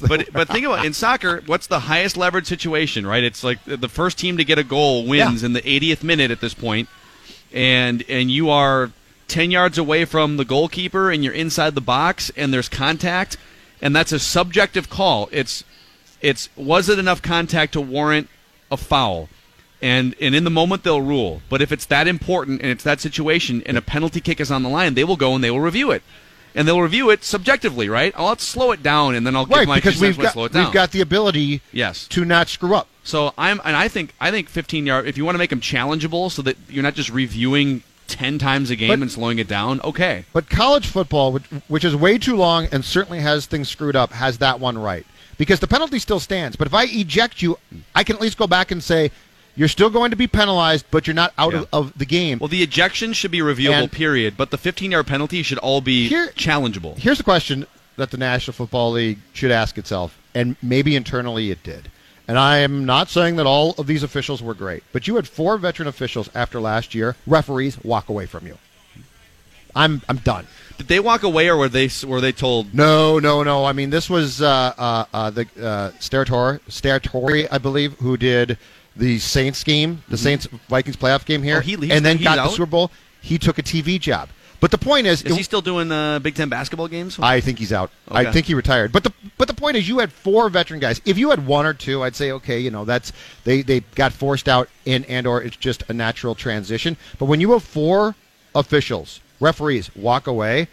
but 0.08 0.32
but 0.32 0.47
think 0.47 0.65
about 0.65 0.84
it, 0.84 0.86
in 0.86 0.93
soccer, 0.93 1.41
what's 1.45 1.67
the 1.67 1.80
highest 1.82 2.15
leverage 2.15 2.45
situation, 2.45 3.06
right? 3.06 3.23
It's 3.23 3.43
like 3.43 3.60
the 3.65 3.89
first 3.89 4.17
team 4.19 4.38
to 4.38 4.43
get 4.45 4.58
a 4.60 4.63
goal 4.63 5.06
wins 5.06 5.41
Yeah. 5.41 5.47
in 5.47 5.54
the 5.54 5.62
80th 5.62 6.04
minute 6.04 6.32
at 6.32 6.39
this 6.39 6.54
point, 6.54 6.88
and 7.52 8.04
and 8.08 8.32
you 8.32 8.49
are 8.49 8.91
10 9.28 9.52
yards 9.52 9.78
away 9.78 10.06
from 10.06 10.38
the 10.38 10.45
goalkeeper 10.45 11.10
and 11.12 11.23
you're 11.23 11.34
inside 11.34 11.76
the 11.76 11.82
box 11.82 12.32
and 12.38 12.54
there's 12.54 12.69
contact, 12.69 13.38
and 13.82 13.95
that's 13.95 14.12
a 14.12 14.19
subjective 14.19 14.89
call. 14.89 15.28
It's 15.32 15.63
it's 16.21 16.49
was 16.56 16.88
it 16.89 16.97
enough 16.99 17.21
contact 17.21 17.73
to 17.73 17.82
warrant 17.82 18.30
a 18.71 18.78
foul? 18.78 19.28
And 19.84 20.15
and 20.22 20.34
in 20.34 20.46
the 20.46 20.50
moment 20.50 20.84
they'll 20.84 21.02
rule. 21.02 21.41
But 21.50 21.62
if 21.62 21.72
it's 21.72 21.86
that 21.88 22.08
important 22.08 22.62
and 22.62 22.72
it's 22.72 22.86
that 22.86 23.02
situation 23.02 23.62
and 23.65 23.78
a 23.78 23.82
penalty 23.82 24.22
kick 24.22 24.39
is 24.39 24.50
on 24.50 24.63
the 24.63 24.69
line, 24.69 24.93
they 24.93 25.04
will 25.04 25.17
go 25.17 25.36
and 25.36 25.43
they 25.43 25.52
will 25.52 25.60
review 25.60 25.91
it. 25.91 26.02
And 26.56 26.67
they'll 26.67 26.82
review 26.82 27.10
it 27.10 27.24
subjectively, 27.24 27.89
right? 27.89 28.13
I'll 28.15 28.38
slow 28.38 28.72
it 28.72 28.82
down 28.82 29.13
and 29.13 29.28
then 29.28 29.36
I'll 29.36 29.46
give 29.46 29.58
right, 29.58 29.67
my 29.67 29.76
because 29.78 30.00
we've 30.00 30.15
cents 30.15 30.17
when 30.17 30.26
I 30.26 30.28
got 30.28 30.34
slow 30.34 30.46
it 30.46 30.54
down. 30.54 30.63
we've 30.63 30.74
got 30.74 30.91
the 30.91 31.02
ability 31.02 31.62
yes. 31.74 32.08
to 32.10 32.24
not 32.24 32.48
screw 32.48 32.76
up. 32.76 32.88
So 33.04 33.34
I'm 33.38 33.60
and 33.65 33.76
I 33.76 33.89
think 33.89 34.13
I 34.22 34.32
think 34.32 34.48
15 34.48 34.86
yard. 34.86 35.06
If 35.06 35.17
you 35.17 35.26
want 35.26 35.36
to 35.36 35.39
make 35.39 35.50
them 35.50 35.60
challengeable, 35.60 36.32
so 36.32 36.41
that 36.43 36.56
you're 36.69 36.84
not 36.84 36.93
just 36.93 37.10
reviewing 37.10 37.84
10 38.08 38.38
times 38.38 38.69
a 38.69 38.78
game 38.78 38.89
But- 38.89 39.02
and 39.02 39.12
slowing 39.12 39.39
it 39.39 39.48
down. 39.50 39.82
Okay. 39.82 40.24
But 40.32 40.50
college 40.50 40.88
football, 40.88 41.34
which, 41.34 41.43
which 41.67 41.84
is 41.84 41.96
way 41.96 42.17
too 42.17 42.36
long 42.36 42.67
and 42.72 42.86
certainly 42.86 43.19
has 43.19 43.48
things 43.48 43.67
screwed 43.67 43.96
up, 43.96 44.12
has 44.13 44.38
that 44.38 44.60
one 44.60 44.78
right. 44.78 45.06
Because 45.38 45.60
the 45.60 45.67
penalty 45.67 46.00
still 46.00 46.19
stands. 46.19 46.56
But 46.56 46.67
if 46.67 46.74
I 46.74 46.84
eject 46.86 47.41
you, 47.41 47.58
I 47.96 48.04
can 48.04 48.15
at 48.15 48.22
least 48.22 48.38
go 48.38 48.48
back 48.48 48.72
and 48.72 48.84
say, 48.84 49.12
you're 49.55 49.67
still 49.67 49.89
going 49.89 50.11
to 50.11 50.17
be 50.17 50.27
penalized, 50.27 50.85
but 50.91 51.05
you're 51.07 51.13
not 51.13 51.33
out 51.37 51.53
Yeah. 51.53 51.59
of, 51.59 51.67
of 51.73 51.97
the 51.97 52.05
game. 52.05 52.39
Well, 52.39 52.47
the 52.47 52.63
ejection 52.63 53.13
should 53.13 53.31
be 53.31 53.39
reviewable, 53.39 53.83
And- 53.83 53.91
period. 53.91 54.35
But 54.37 54.51
the 54.51 54.57
15 54.57 54.91
yard 54.91 55.07
penalty 55.07 55.43
should 55.43 55.57
all 55.59 55.81
be 55.81 56.07
Here- 56.09 56.31
challengeable. 56.35 56.97
Here's 56.97 57.17
the 57.19 57.23
question 57.23 57.67
that 57.97 58.11
the 58.11 58.17
National 58.17 58.53
Football 58.53 58.91
League 58.93 59.19
should 59.33 59.51
ask 59.51 59.77
itself, 59.77 60.17
and 60.33 60.55
maybe 60.61 60.95
internally 60.95 61.51
it 61.51 61.61
did. 61.63 61.89
And 62.27 62.39
I 62.39 62.59
am 62.59 62.85
not 62.85 63.09
saying 63.09 63.35
that 63.35 63.45
all 63.45 63.75
of 63.77 63.85
these 63.85 64.01
officials 64.01 64.41
were 64.41 64.53
great, 64.53 64.83
but 64.93 65.07
you 65.07 65.17
had 65.17 65.27
four 65.27 65.57
veteran 65.57 65.87
officials 65.89 66.29
after 66.33 66.59
last 66.61 66.95
year, 66.95 67.15
referees 67.27 67.77
walk 67.83 68.07
away 68.09 68.25
from 68.25 68.47
you. 68.47 68.57
I'm 69.75 70.01
I'm 70.07 70.17
done. 70.17 70.47
Did 70.77 70.87
they 70.87 70.99
walk 70.99 71.23
away, 71.23 71.49
or 71.49 71.57
were 71.57 71.69
they 71.69 71.89
were 72.05 72.21
they 72.21 72.31
told? 72.31 72.73
No, 72.73 73.19
no, 73.19 73.43
no. 73.43 73.65
I 73.65 73.73
mean, 73.73 73.89
this 73.89 74.09
was 74.09 74.41
uh, 74.41 74.73
uh, 74.77 75.05
uh, 75.13 75.29
the 75.31 75.41
uh, 75.57 75.91
Sterator, 75.99 76.59
Steratore, 76.69 77.47
I 77.51 77.57
believe, 77.57 77.93
who 77.99 78.15
did 78.17 78.57
the 78.95 79.19
Saints 79.19 79.63
game, 79.63 80.03
the 80.10 80.17
Saints 80.17 80.47
Vikings 80.69 80.95
playoff 80.97 81.25
game 81.25 81.43
here, 81.43 81.58
Oh, 81.58 81.62
he- 81.62 81.73
and 81.91 82.06
then 82.06 82.17
got 82.21 82.38
out? 82.38 82.45
the 82.45 82.51
Super 82.51 82.65
Bowl. 82.67 82.91
He 83.21 83.38
took 83.38 83.58
a 83.58 83.63
TV 83.63 83.99
job. 83.99 84.29
But 84.60 84.71
the 84.71 84.77
point 84.77 85.08
is, 85.08 85.21
Is 85.23 85.32
it- 85.34 85.38
he 85.38 85.43
still 85.43 85.62
doing 85.62 85.91
uh, 85.91 86.19
Big 86.19 86.36
Ten 86.36 86.47
basketball 86.47 86.88
games? 86.88 87.19
I 87.21 87.41
think 87.41 87.60
he's 87.60 87.73
out. 87.73 87.91
I 88.10 88.32
think 88.32 88.45
he 88.45 88.53
retired. 88.53 88.91
But 88.93 89.03
the 89.03 89.12
but 89.38 89.49
the 89.49 89.53
point 89.53 89.75
is, 89.75 89.89
you 89.89 89.99
had 89.99 90.12
four 90.12 90.47
veteran 90.49 90.79
guys. 90.79 91.01
If 91.06 91.17
you 91.17 91.32
had 91.32 91.45
one 91.45 91.65
or 91.65 91.73
two, 91.73 92.01
I'd 92.03 92.15
say 92.15 92.32
okay, 92.32 92.60
you 92.60 92.71
know 92.71 92.86
that's 92.86 93.12
they 93.43 93.62
they 93.62 93.82
got 93.95 94.13
forced 94.13 94.47
out 94.47 94.69
in 94.86 95.03
and 95.06 95.27
or 95.27 95.41
it's 95.41 95.58
just 95.58 95.84
a 95.89 95.93
natural 95.93 96.34
transition. 96.34 96.95
But 97.19 97.25
when 97.25 97.41
you 97.41 97.51
have 97.51 97.63
four 97.63 98.15
officials, 98.56 99.19
referees 99.41 99.93
walk 99.95 100.27
away, 100.27 100.67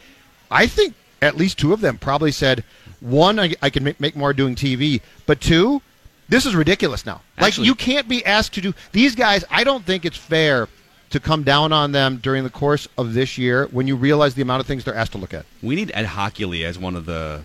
I 0.52 0.66
think 0.68 0.94
at 1.22 1.36
least 1.36 1.58
two 1.58 1.72
of 1.72 1.80
them 1.80 1.98
probably 1.98 2.30
said, 2.32 2.62
one, 3.00 3.38
I, 3.40 3.54
I 3.60 3.70
can 3.70 3.82
make, 3.84 3.98
make 4.00 4.14
more 4.16 4.32
doing 4.32 4.54
TV, 4.54 5.00
but 5.26 5.40
two, 5.40 5.82
this 6.30 6.46
is 6.46 6.54
ridiculous 6.54 7.04
now. 7.04 7.20
Like 7.38 7.58
you 7.58 7.74
can't 7.74 8.08
be 8.08 8.24
asked 8.24 8.54
to 8.54 8.60
do 8.62 8.72
these 8.92 9.14
guys. 9.14 9.44
I 9.50 9.64
don't 9.64 9.84
think 9.84 10.04
it's 10.06 10.16
fair 10.16 10.68
to 11.10 11.20
come 11.20 11.42
down 11.42 11.72
on 11.72 11.92
them 11.92 12.16
during 12.18 12.44
the 12.44 12.50
course 12.50 12.88
of 12.96 13.14
this 13.14 13.36
year 13.36 13.66
when 13.72 13.86
you 13.88 13.96
realize 13.96 14.34
the 14.34 14.42
amount 14.42 14.60
of 14.60 14.66
things 14.66 14.84
they're 14.84 14.94
asked 14.94 15.12
to 15.12 15.18
look 15.18 15.34
at. 15.34 15.44
We 15.62 15.74
need 15.74 15.90
Ed 15.92 16.06
Hochuli 16.06 16.64
as 16.64 16.78
one 16.78 16.94
of 16.96 17.04
the. 17.04 17.42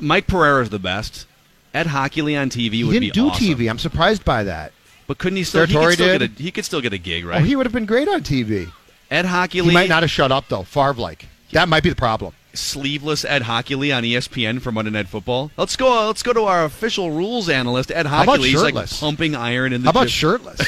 Mike 0.00 0.26
Pereira 0.26 0.62
is 0.62 0.70
the 0.70 0.78
best. 0.78 1.26
Ed 1.72 1.86
Hochuli 1.86 2.40
on 2.40 2.50
TV 2.50 2.72
He 2.72 2.84
would 2.84 2.92
didn't 2.92 3.08
be 3.08 3.10
do 3.10 3.28
awesome. 3.28 3.46
TV. 3.46 3.70
I'm 3.70 3.78
surprised 3.78 4.24
by 4.24 4.44
that. 4.44 4.72
But 5.06 5.18
couldn't 5.18 5.36
he 5.36 5.44
still? 5.44 5.66
He 5.66 5.72
could 5.74 5.92
still, 5.94 6.06
did. 6.18 6.20
get 6.20 6.40
a, 6.40 6.42
he 6.42 6.50
could 6.50 6.64
still 6.64 6.80
get 6.80 6.92
a 6.92 6.98
gig, 6.98 7.24
right? 7.24 7.40
Oh, 7.40 7.44
he 7.44 7.56
would 7.56 7.64
have 7.66 7.72
been 7.72 7.86
great 7.86 8.08
on 8.08 8.22
TV. 8.22 8.70
Ed 9.10 9.24
Hochuli, 9.24 9.64
He 9.66 9.70
might 9.70 9.88
not 9.88 10.02
have 10.02 10.10
shut 10.10 10.32
up 10.32 10.48
though. 10.48 10.62
Favre 10.64 10.94
like 10.94 11.26
that 11.52 11.68
might 11.68 11.82
be 11.82 11.88
the 11.90 11.96
problem. 11.96 12.34
Sleeveless 12.56 13.24
Ed 13.24 13.42
Hochuli 13.42 13.96
on 13.96 14.02
ESPN 14.02 14.60
for 14.60 14.72
Monday 14.72 14.90
Night 14.90 15.08
Football. 15.08 15.50
Let's 15.56 15.76
go. 15.76 16.00
Uh, 16.00 16.06
let's 16.06 16.22
go 16.22 16.32
to 16.32 16.42
our 16.42 16.64
official 16.64 17.10
rules 17.10 17.48
analyst 17.48 17.90
Ed 17.90 18.06
Hochuli. 18.06 18.46
He's 18.46 18.62
like 18.62 18.90
pumping 18.90 19.34
iron 19.34 19.72
in 19.72 19.82
the. 19.82 19.86
How 19.86 19.90
about 19.90 20.08
gym. 20.08 20.10
shirtless 20.10 20.60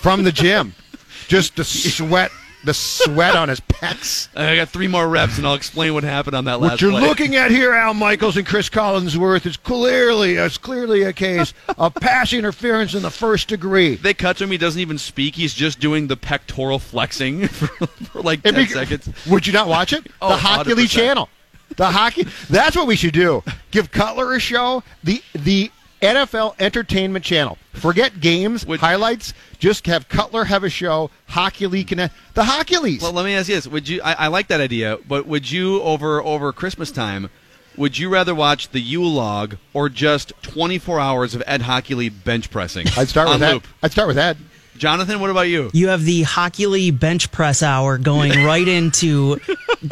from 0.00 0.24
the 0.24 0.32
gym? 0.32 0.74
Just 1.28 1.56
the 1.56 1.64
sweat, 1.64 2.30
the 2.64 2.74
sweat 2.74 3.34
on 3.36 3.48
his 3.48 3.60
pecs. 3.60 4.28
I 4.36 4.56
got 4.56 4.68
three 4.68 4.88
more 4.88 5.08
reps, 5.08 5.38
and 5.38 5.46
I'll 5.46 5.54
explain 5.54 5.94
what 5.94 6.04
happened 6.04 6.36
on 6.36 6.44
that 6.44 6.60
last. 6.60 6.72
What 6.72 6.80
you're 6.80 6.90
play. 6.92 7.00
looking 7.00 7.36
at 7.36 7.50
here, 7.50 7.72
Al 7.72 7.94
Michaels 7.94 8.36
and 8.36 8.46
Chris 8.46 8.68
Collinsworth, 8.68 9.46
is 9.46 9.56
clearly 9.56 10.38
uh, 10.38 10.44
is 10.44 10.58
clearly 10.58 11.02
a 11.02 11.12
case 11.12 11.54
of 11.76 11.94
pass 12.00 12.32
interference 12.32 12.94
in 12.94 13.02
the 13.02 13.10
first 13.10 13.48
degree. 13.48 13.96
They 13.96 14.14
cut 14.14 14.36
to 14.38 14.44
him. 14.44 14.50
He 14.50 14.58
doesn't 14.58 14.80
even 14.80 14.98
speak. 14.98 15.34
He's 15.34 15.54
just 15.54 15.80
doing 15.80 16.06
the 16.06 16.16
pectoral 16.16 16.78
flexing 16.78 17.48
for, 17.48 17.66
for 17.86 18.22
like 18.22 18.42
ten 18.42 18.54
be- 18.54 18.66
seconds. 18.66 19.08
Would 19.26 19.46
you 19.46 19.52
not 19.52 19.68
watch 19.68 19.92
it? 19.92 20.06
Oh, 20.20 20.28
the 20.30 20.40
Hochuli 20.40 20.84
100%. 20.84 20.90
channel. 20.90 21.28
The 21.76 21.86
hockey. 21.90 22.26
That's 22.50 22.76
what 22.76 22.86
we 22.86 22.96
should 22.96 23.14
do. 23.14 23.42
Give 23.70 23.90
Cutler 23.90 24.34
a 24.34 24.40
show. 24.40 24.82
The 25.02 25.22
the 25.34 25.70
NFL 26.02 26.56
Entertainment 26.58 27.24
Channel. 27.24 27.56
Forget 27.72 28.20
games 28.20 28.66
Would- 28.66 28.80
highlights. 28.80 29.32
Just 29.58 29.86
have 29.86 30.08
Cutler 30.08 30.44
have 30.44 30.64
a 30.64 30.68
show. 30.68 31.10
Hochuli 31.30 31.86
can 31.86 32.10
the 32.34 32.42
Hochuli. 32.42 33.00
Well, 33.00 33.12
let 33.12 33.24
me 33.24 33.34
ask 33.34 33.48
you 33.48 33.54
this: 33.54 33.66
Would 33.68 33.88
you? 33.88 34.02
I, 34.02 34.12
I 34.14 34.26
like 34.26 34.48
that 34.48 34.60
idea, 34.60 34.98
but 35.08 35.26
would 35.26 35.50
you 35.50 35.80
over 35.82 36.22
over 36.22 36.52
Christmas 36.52 36.90
time? 36.90 37.30
Would 37.76 37.96
you 37.98 38.10
rather 38.10 38.34
watch 38.34 38.68
the 38.68 38.80
Yule 38.80 39.10
log 39.10 39.56
or 39.72 39.88
just 39.88 40.32
24 40.42 41.00
hours 41.00 41.34
of 41.34 41.42
Ed 41.46 41.62
Hochuli 41.62 42.12
bench 42.24 42.50
pressing? 42.50 42.86
I'd 42.98 43.08
start 43.08 43.30
with 43.30 43.40
that. 43.40 43.54
loop? 43.54 43.66
I'd 43.82 43.92
start 43.92 44.08
with 44.08 44.16
that. 44.16 44.36
Jonathan, 44.76 45.20
what 45.20 45.30
about 45.30 45.42
you? 45.42 45.70
You 45.72 45.88
have 45.88 46.04
the 46.04 46.22
Hochuli 46.22 46.98
bench 46.98 47.30
press 47.30 47.62
hour 47.62 47.96
going 47.98 48.44
right 48.44 48.66
into 48.66 49.38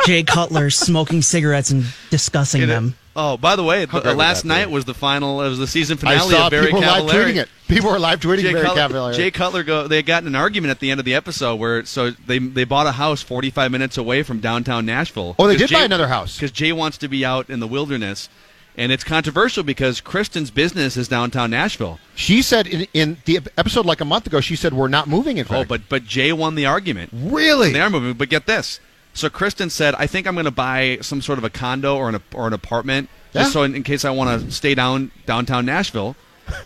Jay 0.04 0.22
Cutler 0.24 0.68
smoking 0.70 1.22
cigarettes 1.22 1.70
and 1.70 1.84
discussing 2.10 2.66
them. 2.66 2.96
Oh, 3.16 3.36
by 3.36 3.56
the 3.56 3.64
way, 3.64 3.86
the, 3.86 4.14
last 4.14 4.42
that 4.42 4.44
be? 4.44 4.48
night 4.50 4.70
was 4.70 4.84
the 4.84 4.94
final. 4.94 5.42
It 5.42 5.48
was 5.48 5.58
the 5.58 5.66
season 5.66 5.96
finale 5.96 6.16
I 6.16 6.38
saw 6.38 6.46
of 6.46 6.50
Very 6.52 6.66
people 6.66 6.80
live 6.80 6.88
Cavallari. 7.04 7.10
tweeting 7.32 7.36
it. 7.36 7.48
People 7.66 7.90
were 7.90 7.98
live 7.98 8.20
tweeting 8.20 8.42
Jay 8.42 8.52
Very 8.52 8.64
Cutler, 8.64 8.88
Cavallari. 8.88 9.14
Jay 9.16 9.30
Cutler 9.32 9.62
go. 9.64 9.88
They 9.88 10.02
got 10.02 10.22
in 10.22 10.28
an 10.28 10.36
argument 10.36 10.70
at 10.70 10.78
the 10.78 10.92
end 10.92 11.00
of 11.00 11.04
the 11.04 11.14
episode 11.14 11.56
where 11.56 11.84
so 11.84 12.10
they 12.10 12.38
they 12.38 12.62
bought 12.64 12.86
a 12.86 12.92
house 12.92 13.20
45 13.20 13.70
minutes 13.72 13.98
away 13.98 14.22
from 14.22 14.38
downtown 14.38 14.86
Nashville. 14.86 15.34
Oh, 15.40 15.48
they 15.48 15.56
did 15.56 15.70
buy 15.72 15.82
another 15.82 16.06
house. 16.06 16.36
because 16.36 16.52
Jay 16.52 16.72
wants 16.72 16.98
to 16.98 17.08
be 17.08 17.24
out 17.24 17.50
in 17.50 17.58
the 17.58 17.66
wilderness, 17.66 18.28
and 18.76 18.92
it's 18.92 19.02
controversial 19.02 19.64
because 19.64 20.00
Kristin's 20.00 20.52
business 20.52 20.96
is 20.96 21.08
downtown 21.08 21.50
Nashville. 21.50 21.98
She 22.14 22.42
said 22.42 22.68
in, 22.68 22.86
in 22.94 23.16
the 23.24 23.40
episode 23.58 23.86
like 23.86 24.00
a 24.00 24.04
month 24.04 24.28
ago, 24.28 24.40
she 24.40 24.54
said 24.54 24.72
we're 24.72 24.86
not 24.86 25.08
moving. 25.08 25.38
In 25.38 25.46
oh, 25.46 25.48
fact, 25.48 25.60
Oh, 25.62 25.64
but 25.68 25.88
but 25.88 26.04
Jay 26.04 26.32
won 26.32 26.54
the 26.54 26.66
argument. 26.66 27.10
really, 27.12 27.72
They 27.72 27.80
are 27.80 27.90
moving, 27.90 28.14
but 28.14 28.28
get 28.28 28.46
this. 28.46 28.78
So 29.14 29.28
Kristin 29.28 29.70
said, 29.70 29.94
"I 29.96 30.06
think 30.06 30.26
I'm 30.26 30.34
going 30.34 30.44
to 30.44 30.50
buy 30.50 30.98
some 31.02 31.20
sort 31.20 31.38
of 31.38 31.44
a 31.44 31.50
condo 31.50 31.96
or 31.96 32.08
an 32.08 32.20
or 32.32 32.46
an 32.46 32.52
apartment, 32.52 33.08
Yeah. 33.32 33.42
just 33.42 33.52
so 33.52 33.62
in, 33.64 33.74
in 33.74 33.82
case 33.82 34.04
I 34.04 34.10
want 34.10 34.40
to 34.42 34.50
stay 34.50 34.74
down 34.74 35.10
downtown 35.26 35.66
Nashville." 35.66 36.16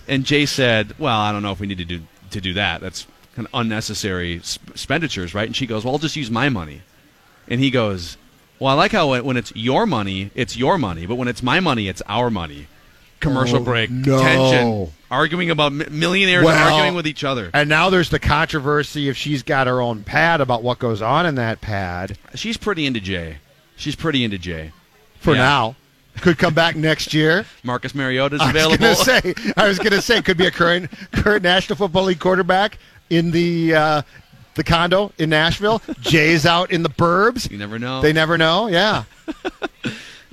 And 0.08 0.24
Jay 0.24 0.46
said, 0.46 0.94
"Well, 0.98 1.18
I 1.18 1.32
don't 1.32 1.42
know 1.42 1.52
if 1.52 1.60
we 1.60 1.66
need 1.66 1.78
to 1.78 1.84
do 1.84 2.00
to 2.30 2.40
do 2.40 2.54
that. 2.54 2.80
That's 2.80 3.06
kind 3.34 3.46
of 3.48 3.54
unnecessary 3.58 4.40
sp- 4.44 4.70
expenditures, 4.70 5.34
right?" 5.34 5.46
And 5.46 5.56
she 5.56 5.66
goes, 5.66 5.84
"Well, 5.84 5.94
I'll 5.94 5.98
just 5.98 6.16
use 6.16 6.30
my 6.30 6.48
money." 6.48 6.82
And 7.48 7.60
he 7.60 7.70
goes, 7.70 8.16
"Well, 8.58 8.70
I 8.70 8.74
like 8.74 8.92
how 8.92 9.10
when 9.10 9.24
when 9.24 9.36
it's 9.36 9.52
your 9.56 9.86
money, 9.86 10.30
it's 10.34 10.56
your 10.56 10.78
money, 10.78 11.06
but 11.06 11.16
when 11.16 11.28
it's 11.28 11.42
my 11.42 11.60
money, 11.60 11.88
it's 11.88 12.02
our 12.06 12.30
money." 12.30 12.66
Commercial 13.24 13.56
Oh, 13.58 13.64
break, 13.64 13.90
no. 13.90 14.20
tension, 14.20 14.92
arguing 15.10 15.50
about 15.50 15.72
millionaires 15.72 16.44
Well, 16.44 16.72
arguing 16.72 16.94
with 16.94 17.06
each 17.06 17.24
other. 17.24 17.50
And 17.52 17.68
now 17.68 17.90
there's 17.90 18.10
the 18.10 18.18
controversy 18.18 19.08
if 19.08 19.16
she's 19.16 19.42
got 19.42 19.66
her 19.66 19.80
own 19.80 20.04
pad 20.04 20.40
about 20.40 20.62
what 20.62 20.78
goes 20.78 21.02
on 21.02 21.26
in 21.26 21.34
that 21.36 21.60
pad. 21.60 22.16
She's 22.34 22.56
pretty 22.56 22.86
into 22.86 23.00
Jay. 23.00 23.38
She's 23.76 23.96
pretty 23.96 24.22
into 24.24 24.38
Jay. 24.38 24.72
For 25.20 25.32
Yeah. 25.34 25.42
now, 25.42 25.76
could 26.20 26.38
come 26.38 26.54
back 26.54 26.76
next 26.76 27.12
year. 27.12 27.44
Marcus 27.64 27.94
Mariota's 27.94 28.40
I 28.40 28.44
was 28.44 28.50
available. 28.50 28.78
gonna 28.78 28.94
say. 28.96 29.34
I 29.56 29.66
was 29.68 29.78
gonna 29.80 30.00
say 30.02 30.22
could 30.22 30.36
be 30.36 30.46
a 30.46 30.50
current 30.52 30.90
current 31.12 31.42
National 31.42 31.76
Football 31.76 32.04
League 32.04 32.20
quarterback 32.20 32.78
in 33.10 33.30
the 33.32 33.74
uh, 33.74 34.02
the 34.54 34.62
condo 34.62 35.12
in 35.18 35.30
Nashville. 35.30 35.82
Jay's 36.02 36.46
out 36.46 36.70
in 36.70 36.82
the 36.84 36.88
burbs. 36.90 37.50
You 37.50 37.58
never 37.58 37.78
know. 37.80 38.00
They 38.00 38.12
never 38.12 38.38
know. 38.38 38.68
Yeah. 38.68 39.04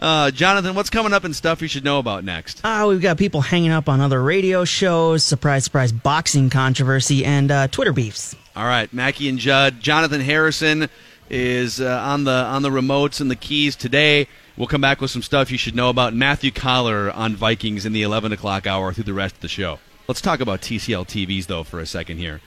uh, 0.02 0.32
Jonathan, 0.32 0.74
what's 0.76 0.90
coming 0.90 1.14
up 1.14 1.24
and 1.24 1.36
stuff 1.36 1.62
you 1.62 1.68
should 1.68 1.84
know 1.84 2.00
about 2.00 2.24
next? 2.24 2.62
Ah, 2.64 2.88
we've 2.88 3.02
got 3.02 3.18
people 3.18 3.42
hanging 3.42 3.72
up 3.72 3.88
on 3.88 4.02
other 4.02 4.22
radio 4.22 4.66
shows, 4.66 5.24
surprise, 5.24 5.64
surprise, 5.64 5.92
boxing 5.92 6.50
controversy, 6.50 7.24
and 7.24 7.52
uh, 7.52 7.68
Twitter 7.68 7.94
beefs. 7.94 8.36
All 8.56 8.66
right, 8.66 8.92
Mackey 8.92 9.30
and 9.30 9.38
Judd. 9.38 9.80
Jonathan 9.80 10.20
Harrison 10.22 10.90
is 11.30 11.80
uh, 11.80 12.02
on 12.04 12.26
the 12.26 12.32
on 12.32 12.62
the 12.62 12.70
remotes 12.70 13.22
and 13.22 13.32
the 13.32 13.36
keys 13.36 13.76
today. 13.76 14.28
We'll 14.58 14.68
come 14.68 14.82
back 14.82 15.00
with 15.00 15.12
some 15.12 15.22
stuff 15.22 15.50
you 15.50 15.58
should 15.58 15.76
know 15.76 15.90
about 15.90 16.14
Matthew 16.14 16.52
Coller 16.52 17.10
on 17.12 17.36
Vikings 17.36 17.86
in 17.86 17.94
the 17.94 18.04
11 18.04 18.34
o'clock 18.34 18.68
hour 18.68 18.92
through 18.92 19.06
the 19.06 19.14
rest 19.14 19.36
of 19.36 19.42
the 19.42 19.48
show. 19.48 19.80
Let's 20.08 20.20
talk 20.20 20.42
about 20.42 20.62
TCL 20.62 21.08
TVs 21.08 21.46
though 21.46 21.64
for 21.64 21.80
a 21.80 21.86
second 21.86 22.18
here, 22.18 22.42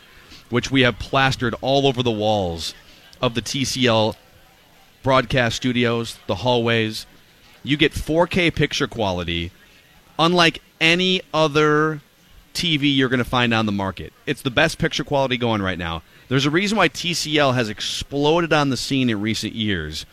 which 0.50 0.70
we 0.70 0.82
have 0.82 0.98
plastered 0.98 1.54
all 1.62 1.86
over 1.86 2.02
the 2.02 2.10
walls 2.10 2.74
of 3.22 3.34
the 3.34 3.40
TCL 3.40 4.16
broadcast 5.02 5.56
studios, 5.56 6.18
the 6.26 6.36
hallways. 6.36 7.06
You 7.64 7.76
get 7.76 7.92
4K 7.92 8.54
picture 8.54 8.86
quality 8.86 9.50
unlike 10.18 10.62
any 10.80 11.22
other 11.32 12.00
TV 12.52 12.94
you're 12.94 13.08
going 13.08 13.18
to 13.18 13.24
find 13.24 13.52
on 13.52 13.66
the 13.66 13.72
market. 13.72 14.12
It's 14.26 14.42
the 14.42 14.50
best 14.50 14.78
picture 14.78 15.02
quality 15.02 15.36
going 15.36 15.62
right 15.62 15.78
now. 15.78 16.02
There's 16.28 16.46
a 16.46 16.50
reason 16.50 16.78
why 16.78 16.88
TCL 16.88 17.54
has 17.54 17.68
exploded 17.68 18.52
on 18.52 18.70
the 18.70 18.76
scene 18.76 19.10
in 19.10 19.20
recent 19.20 19.54
years. 19.54 20.06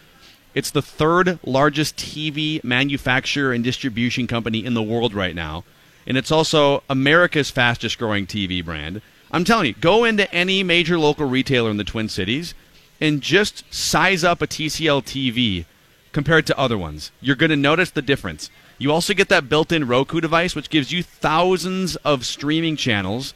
It's 0.54 0.72
the 0.72 0.82
third 0.82 1.40
largest 1.46 1.98
TV 1.98 2.64
manufacturer 2.64 3.54
and 3.54 3.64
distribution 3.64 4.28
company 4.28 4.66
in 4.66 4.74
the 4.74 4.82
world 4.82 5.14
right 5.14 5.36
now. 5.36 5.64
And 6.08 6.18
it's 6.18 6.32
also 6.32 6.84
America's 6.90 7.52
fastest 7.52 8.00
growing 8.00 8.26
TV 8.26 8.64
brand. 8.66 9.02
I'm 9.32 9.44
telling 9.44 9.68
you, 9.68 9.74
go 9.74 10.04
into 10.04 10.34
any 10.34 10.64
major 10.64 10.98
local 10.98 11.28
retailer 11.28 11.70
in 11.70 11.78
the 11.78 11.84
Twin 11.84 12.10
Cities 12.10 12.54
and 13.00 13.22
just 13.22 13.72
size 13.74 14.24
up 14.24 14.42
a 14.42 14.48
TCL 14.48 15.04
TV 15.04 15.66
compared 16.12 16.45
to 16.47 16.58
other 16.58 16.78
ones. 16.78 17.12
You're 17.21 17.36
going 17.36 17.50
to 17.50 17.56
notice 17.56 17.91
the 17.91 18.02
difference. 18.02 18.50
You 18.78 18.91
also 18.91 19.13
get 19.13 19.30
that 19.30 19.50
built 19.50 19.71
in 19.71 19.88
Roku 19.88 20.19
device, 20.21 20.56
which 20.56 20.69
gives 20.69 20.91
you 20.91 21.04
thousands 21.04 21.95
of 21.97 22.26
streaming 22.26 22.76
channels. 22.76 23.34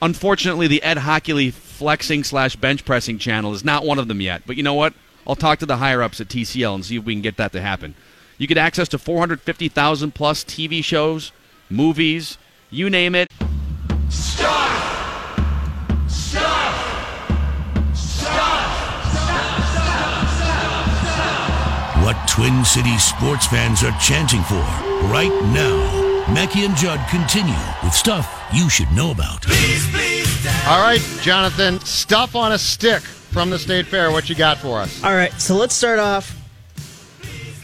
Unfortunately, 0.00 0.66
the 0.66 0.82
Ed 0.82 0.98
Hochuli 0.98 1.52
flexing 1.52 2.24
slash 2.24 2.56
bench 2.56 2.84
pressing 2.84 3.18
channel 3.18 3.52
is 3.54 3.64
not 3.64 3.84
one 3.84 3.98
of 3.98 4.08
them 4.08 4.20
yet. 4.20 4.42
But 4.46 4.56
you 4.56 4.62
know 4.62 4.74
what? 4.74 4.94
I'll 5.26 5.36
talk 5.36 5.58
to 5.60 5.66
the 5.66 5.76
higher 5.76 6.02
ups 6.02 6.20
at 6.20 6.28
TCL 6.28 6.74
and 6.74 6.84
see 6.84 6.96
if 6.96 7.04
we 7.04 7.14
can 7.14 7.22
get 7.22 7.36
that 7.36 7.52
to 7.52 7.60
happen. 7.60 7.94
You 8.38 8.46
get 8.46 8.58
access 8.58 8.88
to 8.88 8.98
450,000 8.98 10.14
plus 10.14 10.42
TV 10.42 10.82
shows, 10.82 11.32
movies, 11.70 12.38
you 12.70 12.90
name 12.90 13.14
it. 13.14 13.28
What 13.38 14.81
Twin 22.32 22.64
Cities 22.64 23.04
sports 23.04 23.46
fans 23.46 23.84
are 23.84 23.94
chanting 24.00 24.40
for 24.44 24.54
right 25.12 25.30
now. 25.52 26.24
Mackey 26.32 26.64
and 26.64 26.74
Judd 26.74 26.98
continue 27.10 27.52
with 27.84 27.92
stuff 27.92 28.48
you 28.54 28.70
should 28.70 28.90
know 28.92 29.10
about. 29.10 29.46
All 30.66 30.80
right, 30.80 31.02
Jonathan. 31.20 31.78
Stuff 31.80 32.34
on 32.34 32.52
a 32.52 32.58
stick 32.58 33.02
from 33.02 33.50
the 33.50 33.58
State 33.58 33.86
Fair. 33.86 34.10
What 34.10 34.30
you 34.30 34.34
got 34.34 34.56
for 34.56 34.78
us? 34.78 35.04
All 35.04 35.14
right, 35.14 35.30
so 35.34 35.56
let's 35.56 35.74
start 35.74 35.98
off. 35.98 36.34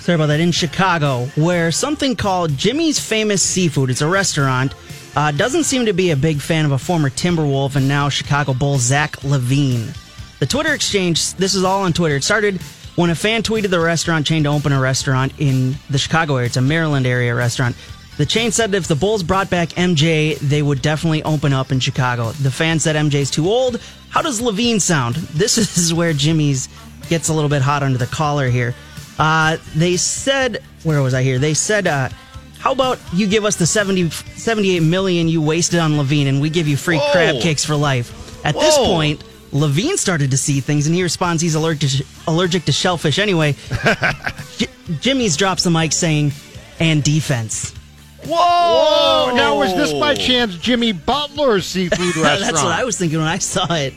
Sorry 0.01 0.17
about 0.17 0.27
that. 0.27 0.41
In 0.41 0.53
Chicago, 0.53 1.25
where 1.37 1.73
something 1.73 2.15
called 2.15 2.55
Jimmy's 2.55 3.01
Famous 3.01 3.43
Seafood, 3.43 3.89
it's 3.89 4.03
a 4.03 4.07
restaurant, 4.07 4.75
uh, 5.17 5.33
doesn't 5.33 5.65
seem 5.65 5.87
to 5.87 5.95
be 5.95 6.11
a 6.11 6.17
big 6.17 6.43
fan 6.43 6.67
of 6.67 6.73
a 6.73 6.79
former 6.79 7.09
Timberwolf 7.09 7.75
and 7.75 7.89
now 7.89 8.11
Chicago 8.11 8.53
Bull 8.53 8.77
Zach 8.77 9.17
LaVine. 9.21 9.97
The 10.41 10.47
Twitter 10.47 10.75
exchange, 10.75 11.33
this 11.37 11.55
is 11.55 11.65
all 11.65 11.85
on 11.85 11.95
Twitter. 11.95 12.17
It 12.17 12.23
started 12.25 12.61
when 12.99 13.11
a 13.11 13.15
fan 13.15 13.45
tweeted 13.45 13.71
the 13.71 13.79
restaurant 13.79 14.27
chain 14.27 14.43
to 14.43 14.49
open 14.49 14.73
a 14.73 14.81
restaurant 14.81 15.33
in 15.39 15.77
the 15.89 15.99
Chicago 15.99 16.35
area. 16.35 16.47
It's 16.47 16.57
a 16.57 16.61
Maryland 16.61 17.07
area 17.07 17.33
restaurant. 17.33 17.77
The 18.17 18.27
chain 18.27 18.51
said 18.51 18.75
if 18.75 18.89
the 18.89 18.97
Bulls 18.97 19.23
brought 19.23 19.49
back 19.49 19.69
MJ, 19.69 20.37
they 20.41 20.63
would 20.63 20.83
definitely 20.83 21.23
open 21.23 21.53
up 21.53 21.71
in 21.71 21.79
Chicago. 21.79 22.33
The 22.33 22.51
fan 22.51 22.81
said 22.81 22.97
MJ's 22.97 23.31
too 23.31 23.49
old. 23.49 23.81
How 24.09 24.21
does 24.21 24.41
LaVine 24.41 24.81
sound? 24.81 25.15
This 25.39 25.59
is 25.79 25.95
where 25.95 26.13
Jimmy's 26.13 26.69
gets 27.09 27.29
a 27.29 27.33
little 27.33 27.49
bit 27.49 27.63
hot 27.63 27.85
under 27.85 27.99
the 27.99 28.07
collar 28.07 28.49
here. 28.49 28.75
Uh, 29.17 29.59
they 29.77 29.97
said, 29.97 30.61
where 30.83 31.01
was 31.01 31.15
I 31.15 31.23
here? 31.23 31.39
They 31.39 31.55
said, 31.55 31.87
uh, 31.87 32.09
How 32.59 32.73
about 32.73 32.99
you 33.13 33.29
give 33.29 33.45
us 33.45 33.55
the 33.55 33.67
70, 33.67 34.11
78 34.11 34.81
million 34.83 35.29
you 35.29 35.41
wasted 35.41 35.79
on 35.79 35.93
LaVine 35.93 36.27
and 36.27 36.41
we 36.41 36.51
give 36.51 36.67
you 36.67 36.77
free 36.77 36.99
Whoa. 36.99 37.13
crab 37.13 37.41
cakes 37.43 37.65
for 37.65 37.77
life? 37.77 38.45
At 38.45 38.57
this 38.57 38.77
point, 38.77 39.23
LaVine 39.53 39.97
started 39.97 40.31
to 40.33 40.37
see 40.37 40.61
things 40.61 40.87
and 40.87 40.95
he 40.95 41.03
responds 41.03 41.43
he's 41.43 41.55
allergic 41.55 41.91
to, 41.91 42.05
allergic 42.27 42.65
to 42.67 42.73
shellfish 42.73 43.19
anyway. 43.19 43.55
J- 44.59 44.67
Jimmy's 45.01 45.37
drops 45.37 45.63
the 45.65 45.71
mic 45.71 45.93
saying, 45.93 46.33
and 46.81 47.03
defense. 47.03 47.75
Whoa! 48.25 48.37
Oh, 48.37 49.33
now 49.37 49.59
was 49.59 49.75
this 49.75 49.93
by 49.93 50.15
chance 50.15 50.57
Jimmy 50.57 50.93
Butler's 50.93 51.67
seafood 51.67 52.17
restaurant? 52.17 52.41
That's 52.41 52.63
what 52.63 52.73
I 52.73 52.85
was 52.85 52.99
thinking 52.99 53.19
when 53.19 53.29
I 53.29 53.39
saw 53.39 53.73
it. 53.75 53.95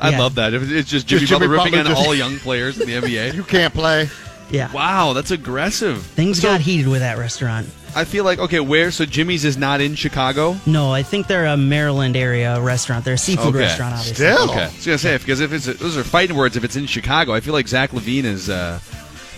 I 0.00 0.10
Yeah. 0.10 0.18
love 0.20 0.34
that. 0.36 0.54
If 0.54 0.70
It's 0.70 0.88
just 0.90 1.06
Jimmy, 1.06 1.20
Just 1.20 1.30
Jimmy 1.32 1.46
Butler 1.46 1.56
ripping 1.64 1.72
Butler 1.78 1.90
on 1.92 1.96
just- 1.96 2.06
all 2.08 2.14
young 2.14 2.38
players 2.38 2.78
in 2.80 2.88
the 2.88 2.94
NBA. 2.94 3.34
You 3.34 3.44
can't 3.44 3.72
play. 3.72 4.08
Yeah. 4.50 4.72
Wow, 4.72 5.12
that's 5.12 5.30
aggressive. 5.30 6.02
Things 6.02 6.40
So, 6.40 6.48
got 6.48 6.60
heated 6.60 6.88
with 6.88 7.00
that 7.00 7.18
restaurant. 7.18 7.68
I 7.96 8.04
feel 8.04 8.24
like 8.24 8.38
okay, 8.38 8.60
where? 8.60 8.90
So 8.90 9.04
Jimmy's 9.04 9.44
is 9.44 9.56
not 9.56 9.80
in 9.80 9.94
Chicago. 9.94 10.56
No, 10.66 10.92
I 10.92 11.02
think 11.02 11.26
they're 11.26 11.46
a 11.46 11.56
Maryland 11.56 12.16
area 12.16 12.60
restaurant. 12.60 13.04
They're 13.04 13.14
a 13.14 13.18
seafood 13.18 13.48
Okay. 13.54 13.58
restaurant, 13.60 13.94
obviously. 13.94 14.14
Still. 14.14 14.50
Okay, 14.50 14.62
I 14.64 14.66
was 14.66 14.86
gonna 14.86 14.98
say 14.98 15.16
because 15.18 15.40
if 15.40 15.52
it's 15.52 15.66
those 15.66 15.96
are 15.96 16.04
fighting 16.04 16.36
words. 16.36 16.56
If 16.56 16.64
it's 16.64 16.76
in 16.76 16.86
Chicago, 16.86 17.32
I 17.34 17.40
feel 17.40 17.54
like 17.54 17.66
Zach 17.68 17.90
LaVine 17.90 18.24
is 18.24 18.48
a 18.48 18.80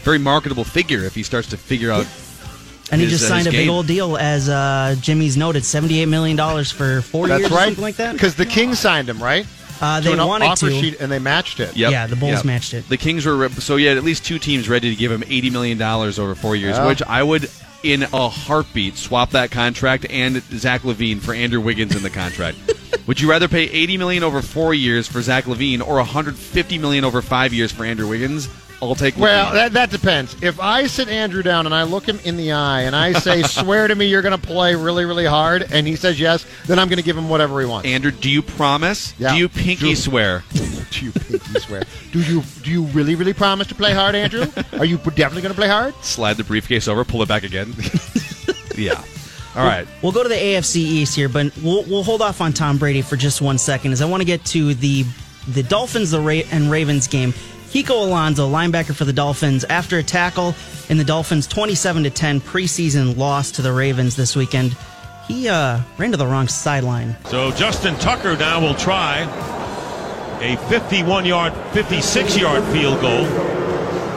very 0.02 0.18
marketable 0.18 0.64
figure 0.64 1.04
if 1.04 1.14
he 1.14 1.22
starts 1.22 1.48
to 1.50 1.56
figure 1.56 1.90
out. 1.90 2.06
And 2.92 3.00
he 3.00 3.06
his, 3.06 3.20
just 3.20 3.30
uh, 3.30 3.34
signed 3.34 3.46
a 3.46 3.50
his 3.50 3.58
big 3.60 3.66
game. 3.66 3.70
old 3.74 3.86
deal, 3.86 4.16
as 4.16 4.48
uh, 4.48 4.96
Jimmy's 5.00 5.36
noted, 5.36 5.62
$78 5.62 6.08
million 6.08 6.36
for 6.64 7.02
four 7.02 7.28
That's 7.28 7.38
years 7.42 7.52
or 7.52 7.54
right. 7.54 7.64
something 7.66 7.82
like 7.84 7.94
that. 7.96 8.14
Because 8.14 8.34
the 8.34 8.44
Kings 8.46 8.80
signed 8.80 9.08
him, 9.08 9.22
right? 9.22 9.46
Uh, 9.80 10.00
To 10.00 10.08
they 10.08 10.12
an 10.14 10.26
wanted 10.26 10.46
offer 10.46 10.70
to. 10.70 10.72
sheet 10.80 10.98
and 11.00 11.10
they 11.12 11.20
matched 11.20 11.60
it. 11.60 11.76
Yep. 11.76 11.92
Yeah, 11.92 12.08
the 12.08 12.16
Bulls 12.16 12.32
Yep. 12.38 12.44
matched 12.46 12.74
it. 12.74 12.88
The 12.88 12.96
Kings 12.96 13.24
were 13.24 13.48
so 13.50 13.76
you 13.76 13.86
had 13.88 13.96
at 13.96 14.02
least 14.02 14.24
two 14.24 14.40
teams 14.40 14.68
ready 14.68 14.90
to 14.90 14.96
give 14.96 15.12
him 15.12 15.22
eighty 15.28 15.50
million 15.50 15.78
dollars 15.78 16.18
over 16.18 16.34
four 16.34 16.56
years, 16.56 16.76
Yeah. 16.78 16.86
which 16.88 17.00
I 17.04 17.22
would, 17.22 17.48
in 17.82 18.02
a 18.02 18.28
heartbeat, 18.28 18.96
swap 18.96 19.30
that 19.30 19.50
contract 19.50 20.06
and 20.10 20.42
Zach 20.42 20.82
LaVine 20.82 21.20
for 21.20 21.34
Andrew 21.34 21.60
Wiggins 21.60 21.96
in 21.96 22.02
the 22.02 22.10
contract. 22.10 22.58
would 23.06 23.20
you 23.20 23.28
rather 23.28 23.48
pay 23.48 23.64
eighty 23.64 23.96
million 23.96 24.22
over 24.22 24.42
four 24.42 24.74
years 24.74 25.08
for 25.08 25.22
Zach 25.22 25.44
LaVine 25.44 25.80
or 25.80 25.96
one 25.96 26.06
hundred 26.06 26.36
fifty 26.36 26.78
million 26.78 27.04
over 27.04 27.22
five 27.22 27.52
years 27.52 27.72
for 27.72 27.84
Andrew 27.84 28.08
Wiggins? 28.08 28.48
I'll 28.82 28.94
take. 28.94 29.16
Well, 29.16 29.52
that, 29.52 29.72
that 29.74 29.90
depends. 29.90 30.42
If 30.42 30.58
I 30.58 30.86
sit 30.86 31.08
Andrew 31.08 31.42
down 31.42 31.66
and 31.66 31.74
I 31.74 31.82
look 31.82 32.06
him 32.06 32.18
in 32.24 32.36
the 32.36 32.52
eye 32.52 32.82
and 32.82 32.96
I 32.96 33.12
say, 33.12 33.42
swear 33.46 33.88
to 33.88 33.94
me 33.94 34.06
you're 34.06 34.22
going 34.22 34.38
to 34.38 34.46
play 34.46 34.74
really, 34.74 35.04
really 35.04 35.26
hard, 35.26 35.66
and 35.70 35.86
he 35.86 35.96
says 35.96 36.18
yes, 36.18 36.46
then 36.66 36.78
I'm 36.78 36.88
going 36.88 36.98
to 36.98 37.04
give 37.04 37.16
him 37.16 37.28
whatever 37.28 37.60
he 37.60 37.66
wants. 37.66 37.86
Andrew, 37.86 38.10
do 38.10 38.30
you 38.30 38.40
promise? 38.42 39.14
Yeah. 39.18 39.32
Do 39.32 39.38
you 39.38 39.48
pinky 39.48 39.90
Do- 39.90 39.96
swear? 39.96 40.44
do 40.90 41.04
you 41.04 41.12
pinky 41.12 41.60
swear? 41.60 41.82
Do 42.12 42.20
you 42.22 42.42
do 42.62 42.70
you 42.70 42.84
really, 42.86 43.14
really 43.14 43.34
promise 43.34 43.66
to 43.68 43.74
play 43.74 43.92
hard, 43.92 44.14
Andrew? 44.14 44.46
Are 44.78 44.84
you 44.84 44.96
definitely 44.98 45.42
going 45.42 45.54
to 45.54 45.60
play 45.60 45.68
hard? 45.68 45.94
Slide 46.02 46.36
the 46.36 46.44
briefcase 46.44 46.88
over, 46.88 47.04
pull 47.04 47.22
it 47.22 47.28
back 47.28 47.42
again. 47.42 47.74
yeah. 48.76 49.02
All 49.56 49.64
right. 49.64 49.86
We'll 50.00 50.12
go 50.12 50.22
to 50.22 50.28
the 50.28 50.36
AFC 50.36 50.76
East 50.76 51.16
here, 51.16 51.28
but 51.28 51.52
we'll, 51.62 51.82
we'll 51.82 52.04
hold 52.04 52.22
off 52.22 52.40
on 52.40 52.52
Tom 52.52 52.78
Brady 52.78 53.02
for 53.02 53.16
just 53.16 53.42
one 53.42 53.58
second, 53.58 53.92
as 53.92 54.00
I 54.00 54.06
want 54.06 54.20
to 54.20 54.24
get 54.24 54.44
to 54.46 54.74
the 54.74 55.04
the 55.48 55.62
Dolphins 55.62 56.12
the 56.12 56.20
Ra- 56.20 56.46
and 56.52 56.70
Ravens 56.70 57.08
game. 57.08 57.34
Kiko 57.70 58.04
Alonso, 58.04 58.50
linebacker 58.50 58.96
for 58.96 59.04
the 59.04 59.12
Dolphins, 59.12 59.62
after 59.62 59.96
a 59.96 60.02
tackle 60.02 60.56
in 60.88 60.98
the 60.98 61.04
Dolphins' 61.04 61.46
27 61.46 62.02
to 62.02 62.10
10 62.10 62.40
preseason 62.40 63.16
loss 63.16 63.52
to 63.52 63.62
the 63.62 63.72
Ravens 63.72 64.16
this 64.16 64.34
weekend, 64.34 64.76
he 65.28 65.48
uh, 65.48 65.78
ran 65.96 66.10
to 66.10 66.16
the 66.16 66.26
wrong 66.26 66.48
sideline. 66.48 67.16
So 67.26 67.52
Justin 67.52 67.94
Tucker 67.98 68.36
now 68.36 68.60
will 68.60 68.74
try 68.74 69.20
a 70.40 70.56
51 70.68 71.26
yard, 71.26 71.52
56 71.72 72.36
yard 72.38 72.64
field 72.72 73.00
goal. 73.00 73.24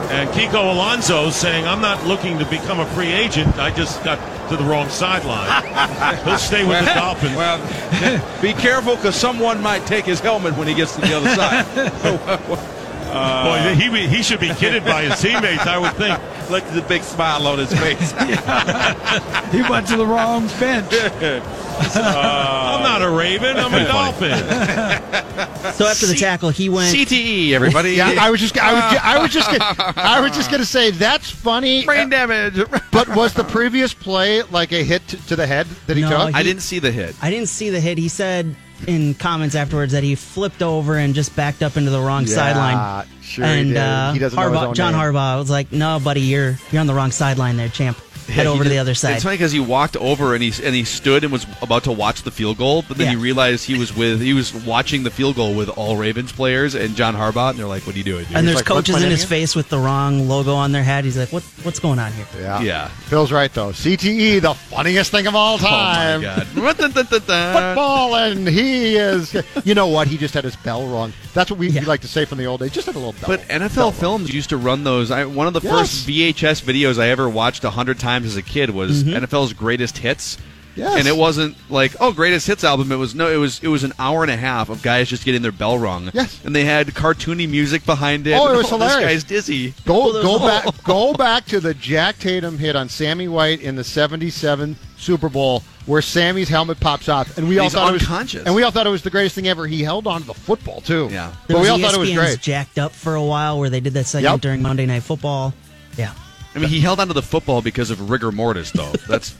And 0.09 0.27
Kiko 0.31 0.73
Alonso 0.73 1.29
saying, 1.29 1.67
I'm 1.67 1.81
not 1.81 2.07
looking 2.07 2.39
to 2.39 2.45
become 2.45 2.79
a 2.79 2.87
free 2.87 3.11
agent. 3.11 3.59
I 3.59 3.69
just 3.69 4.03
got 4.03 4.17
to 4.49 4.57
the 4.57 4.63
wrong 4.63 4.89
sideline. 4.89 5.63
He'll 6.25 6.39
stay 6.39 6.67
with 6.67 6.79
the 6.85 6.93
Dolphins. 6.95 7.35
Well, 7.35 8.41
be 8.41 8.53
careful 8.53 8.95
because 8.95 9.15
someone 9.15 9.61
might 9.61 9.85
take 9.85 10.05
his 10.05 10.19
helmet 10.19 10.57
when 10.57 10.67
he 10.67 10.73
gets 10.73 10.95
to 10.95 11.01
the 11.01 11.15
other 11.15 11.35
side. 11.35 12.69
Uh, 13.15 13.63
Boy, 13.65 13.75
he, 13.75 14.07
he 14.07 14.23
should 14.23 14.39
be 14.39 14.53
kidded 14.55 14.83
by 14.83 15.03
his 15.03 15.19
teammates, 15.21 15.65
I 15.65 15.77
would 15.77 15.93
think. 15.93 16.17
Look 16.49 16.63
at 16.63 16.73
the 16.73 16.81
big 16.81 17.03
smile 17.03 17.45
on 17.47 17.59
his 17.59 17.71
face. 17.73 18.13
He 19.53 19.61
went 19.61 19.85
to 19.89 19.97
the 19.97 20.05
wrong 20.05 20.47
bench. 20.59 20.91
Uh, 20.93 22.73
I'm 22.75 22.81
not 22.81 23.01
a 23.03 23.09
Raven, 23.09 23.55
I'm 23.57 23.73
a 23.73 23.85
Dolphin. 23.85 24.31
So 25.73 25.85
after 25.87 26.05
the 26.07 26.15
tackle, 26.15 26.49
he 26.49 26.69
went. 26.69 26.93
CTE, 26.95 27.11
E, 27.13 27.55
everybody. 27.55 27.91
Yeah, 27.95 28.15
I 28.19 28.29
was 28.29 28.39
just, 28.41 28.57
I 28.57 28.73
was, 28.73 28.99
I 29.01 29.17
was 29.21 29.31
just, 29.31 29.47
gonna, 29.49 29.93
I 29.95 30.19
was 30.19 30.31
just 30.35 30.49
going 30.49 30.59
to 30.59 30.65
say 30.65 30.91
that's 30.91 31.29
funny. 31.29 31.83
Uh, 31.83 31.85
Brain 31.85 32.09
damage. 32.09 32.59
But 32.91 33.07
was 33.15 33.33
the 33.33 33.43
previous 33.45 33.93
play 33.93 34.41
like 34.43 34.71
a 34.73 34.83
hit 34.83 35.07
to, 35.09 35.27
to 35.27 35.35
the 35.35 35.47
head 35.47 35.67
that 35.87 35.95
he 35.95 36.03
No, 36.03 36.09
took? 36.09 36.29
he- 36.29 36.33
I 36.35 36.43
didn't 36.43 36.61
see 36.63 36.79
the 36.79 36.91
hit. 36.91 37.15
I 37.21 37.29
didn't 37.29 37.47
see 37.49 37.69
the 37.69 37.79
hit. 37.79 37.97
He 37.97 38.09
said 38.09 38.55
in 38.87 39.13
comments 39.13 39.55
afterwards 39.55 39.93
that 39.93 40.03
he 40.03 40.15
flipped 40.15 40.61
over 40.61 40.95
and 40.97 41.13
just 41.15 41.35
backed 41.35 41.61
up 41.63 41.77
into 41.77 41.89
the 41.91 41.99
wrong 41.99 42.25
Yeah, 42.27 42.35
sideline. 42.35 43.07
sure 43.21 43.45
he 43.45 43.51
and 43.51 43.67
did. 43.69 43.77
Uh, 43.77 44.13
He 44.13 44.19
doesn't 44.19 44.37
Harbaugh, 44.39 44.73
John 44.75 44.93
name. 44.93 45.01
Harbaugh 45.01 45.39
was 45.39 45.49
like, 45.49 45.71
"No, 45.71 45.99
buddy, 45.99 46.21
you're 46.21 46.57
you're 46.71 46.81
on 46.81 46.87
the 46.87 46.93
wrong 46.93 47.11
sideline 47.11 47.57
there, 47.57 47.69
champ. 47.69 47.97
Head 48.27 48.45
Yeah, 48.45 48.51
over 48.51 48.63
he 48.63 48.69
to 48.69 48.69
the 48.69 48.79
other 48.79 48.93
side." 48.95 49.13
It's 49.15 49.23
funny 49.23 49.35
because 49.37 49.51
he 49.51 49.59
walked 49.59 49.95
over 49.97 50.33
and 50.33 50.43
he 50.43 50.51
and 50.65 50.73
he 50.75 50.83
stood 50.83 51.23
and 51.23 51.31
was 51.31 51.45
about 51.61 51.83
to 51.85 51.91
watch 51.91 52.23
the 52.23 52.31
field 52.31 52.57
goal, 52.57 52.83
but 52.87 52.97
then 52.97 53.05
Yeah. 53.07 53.11
he 53.11 53.15
realized 53.17 53.65
he 53.65 53.77
was 53.77 53.95
with 53.95 54.21
he 54.21 54.33
was 54.33 54.53
watching 54.53 55.03
the 55.03 55.11
field 55.11 55.35
goal 55.35 55.53
with 55.53 55.69
all 55.69 55.97
Ravens 55.97 56.31
players 56.31 56.75
and 56.75 56.95
John 56.95 57.15
Harbaugh, 57.15 57.51
and 57.51 57.59
they're 57.59 57.67
like, 57.67 57.85
"What 57.85 57.95
are 57.95 57.97
you 57.97 58.03
doing?" 58.03 58.25
Dude? 58.25 58.37
and 58.37 58.47
there's 58.47 58.57
like, 58.57 58.65
coaches 58.65 58.95
in 59.01 59.09
his 59.09 59.21
again?" 59.23 59.29
face 59.29 59.55
with 59.55 59.69
the 59.69 59.77
wrong 59.79 60.27
logo 60.27 60.53
on 60.55 60.71
their 60.71 60.83
head. 60.83 61.03
He's 61.05 61.17
like, 61.17 61.31
"What 61.33 61.43
what's 61.63 61.79
going 61.79 61.99
on 61.99 62.11
here?" 62.13 62.25
Yeah. 62.39 62.61
yeah. 62.61 62.87
Phil's 63.07 63.31
right 63.31 63.53
though. 63.53 63.71
CTE, 63.71 64.39
the 64.41 64.53
funniest 64.53 65.11
thing 65.11 65.27
of 65.27 65.35
all 65.35 65.55
Oh 65.59 65.63
my 65.63 65.67
time. 65.69 66.21
god. 66.21 66.47
Football. 66.47 67.13
Football, 67.27 68.15
and 68.15 68.47
he 68.47 68.95
is. 68.95 69.35
You 69.63 69.73
know 69.75 69.87
what? 69.87 70.07
He 70.07 70.17
just 70.17 70.33
had 70.33 70.43
his 70.43 70.55
bell 70.57 70.87
rung. 70.87 71.13
That's 71.33 71.49
what 71.49 71.59
we, 71.59 71.67
we 71.69 71.73
Yeah. 71.73 71.83
like 71.85 72.01
to 72.01 72.07
say 72.07 72.25
from 72.25 72.37
the 72.37 72.45
old 72.45 72.59
days. 72.59 72.71
Just 72.71 72.85
had 72.87 72.95
a 72.95 72.99
little 72.99 73.13
bell. 73.13 73.25
But 73.27 73.47
NFL 73.49 73.91
Films 73.93 74.33
used 74.33 74.49
to 74.49 74.57
run 74.57 74.83
those. 74.83 75.09
I, 75.11 75.25
one 75.25 75.47
of 75.47 75.53
the 75.53 75.61
Yes. 75.61 75.71
first 75.71 76.07
VHS 76.07 76.61
videos 76.61 76.99
I 77.01 77.09
ever 77.09 77.27
watched 77.29 77.63
a 77.63 77.69
hundred 77.71 77.99
times 77.99 78.12
as 78.23 78.37
a 78.37 78.41
kid 78.43 78.69
was 78.69 79.03
mm-hmm. 79.03 79.23
NFL's 79.25 79.53
greatest 79.53 79.97
hits. 79.97 80.37
Yes. 80.75 80.97
And 80.97 81.07
it 81.07 81.15
wasn't 81.15 81.55
like 81.69 81.95
oh 81.99 82.11
greatest 82.13 82.47
hits 82.47 82.63
album. 82.63 82.91
It 82.91 82.95
was 82.95 83.13
no. 83.13 83.27
It 83.31 83.35
was 83.37 83.59
it 83.63 83.67
was 83.67 83.83
an 83.83 83.93
hour 83.99 84.23
and 84.23 84.31
a 84.31 84.35
half 84.35 84.69
of 84.69 84.81
guys 84.81 85.07
just 85.07 85.23
getting 85.23 85.43
their 85.43 85.51
bell 85.51 85.77
rung. 85.77 86.09
Yes. 86.15 86.43
And 86.43 86.55
they 86.55 86.65
had 86.65 86.87
cartoony 86.87 87.47
music 87.47 87.85
behind 87.85 88.25
it. 88.25 88.33
Oh, 88.33 88.51
it 88.51 88.57
was 88.57 88.61
This 88.63 88.69
hilarious. 88.71 88.99
guy's 89.07 89.23
dizzy. 89.23 89.75
Go 89.85 90.11
those- 90.11 90.23
go 90.23 90.39
back 90.39 90.83
go 90.83 91.13
back 91.13 91.45
to 91.45 91.59
the 91.59 91.75
Jack 91.75 92.17
Tatum 92.17 92.57
hit 92.57 92.75
on 92.75 92.89
Sammy 92.89 93.27
White 93.27 93.61
in 93.61 93.75
the 93.75 93.83
'77 93.83 94.75
Super 94.97 95.29
Bowl, 95.29 95.61
where 95.85 96.01
Sammy's 96.01 96.49
helmet 96.49 96.79
pops 96.79 97.07
off, 97.07 97.37
and 97.37 97.47
we 97.47 97.59
all 97.59 97.65
He's 97.65 97.73
thought 97.73 97.93
it 97.93 98.01
unconscious. 98.01 98.39
was 98.39 98.47
and 98.47 98.55
we 98.55 98.63
all 98.63 98.71
thought 98.71 98.87
it 98.87 98.89
was 98.89 99.03
the 99.03 99.11
greatest 99.11 99.35
thing 99.35 99.47
ever. 99.47 99.67
He 99.67 99.83
held 99.83 100.07
on 100.07 100.21
to 100.21 100.27
the 100.27 100.33
football 100.33 100.81
too. 100.81 101.07
Yeah. 101.11 101.33
There 101.45 101.55
but 101.55 101.61
we 101.61 101.67
all 101.67 101.75
was 101.75 101.81
E 101.81 101.83
thought 101.83 101.93
it 101.93 101.99
was 101.99 102.09
ESPN's 102.09 102.15
great. 102.17 102.39
jacked 102.41 102.79
up 102.79 102.93
for 102.93 103.13
a 103.13 103.23
while 103.23 103.59
where 103.59 103.69
they 103.69 103.79
did 103.79 103.93
that 103.93 104.07
segment 104.07 104.33
Yep. 104.33 104.41
during 104.41 104.61
Monday 104.63 104.87
Night 104.87 105.03
Football. 105.03 105.53
Yeah. 105.97 106.13
I 106.55 106.59
mean, 106.59 106.69
he 106.69 106.79
held 106.79 106.99
onto 106.99 107.13
the 107.13 107.21
football 107.21 107.61
because 107.61 107.89
of 107.89 108.09
rigor 108.09 108.31
mortis, 108.31 108.71
though. 108.71 108.91
That's 109.07 109.35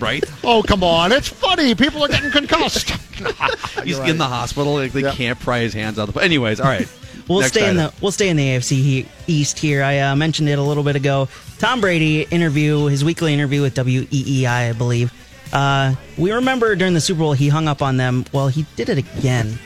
right. 0.00 0.24
Oh 0.42 0.62
come 0.66 0.82
on, 0.82 1.12
it's 1.12 1.28
funny. 1.28 1.74
People 1.74 2.02
are 2.04 2.08
getting 2.08 2.30
concussed. 2.30 2.90
He's 3.84 3.98
right. 3.98 4.08
in 4.10 4.18
the 4.18 4.26
hospital. 4.26 4.74
Like, 4.74 4.92
they 4.92 5.02
Yep. 5.02 5.14
can't 5.14 5.38
pry 5.40 5.60
his 5.60 5.72
hands 5.74 5.98
out 5.98 6.08
of 6.08 6.14
the. 6.14 6.20
Anyways, 6.22 6.60
all 6.60 6.66
right. 6.66 6.88
We'll 7.26 7.40
Next 7.40 7.52
stay 7.52 7.70
in 7.70 7.76
the 7.78 7.90
we'll 8.02 8.12
stay 8.12 8.28
in 8.28 8.36
the 8.36 8.42
AFC 8.48 8.70
he- 8.82 9.08
East 9.26 9.58
here. 9.58 9.82
I 9.82 9.98
uh, 10.00 10.14
mentioned 10.16 10.46
it 10.50 10.58
a 10.58 10.62
little 10.62 10.82
bit 10.82 10.94
ago. 10.94 11.26
Tom 11.58 11.80
Brady 11.80 12.20
interview, 12.22 12.84
his 12.84 13.02
weekly 13.02 13.32
interview 13.32 13.62
with 13.62 13.74
WEEI, 13.74 14.46
I 14.46 14.72
believe. 14.74 15.10
Uh, 15.50 15.94
we 16.18 16.32
remember 16.32 16.76
during 16.76 16.92
the 16.92 17.00
Super 17.00 17.20
Bowl 17.20 17.32
he 17.32 17.48
hung 17.48 17.66
up 17.66 17.80
on 17.80 17.96
them. 17.96 18.26
Well, 18.34 18.48
he 18.48 18.66
did 18.76 18.90
it 18.90 18.98
again. 18.98 19.58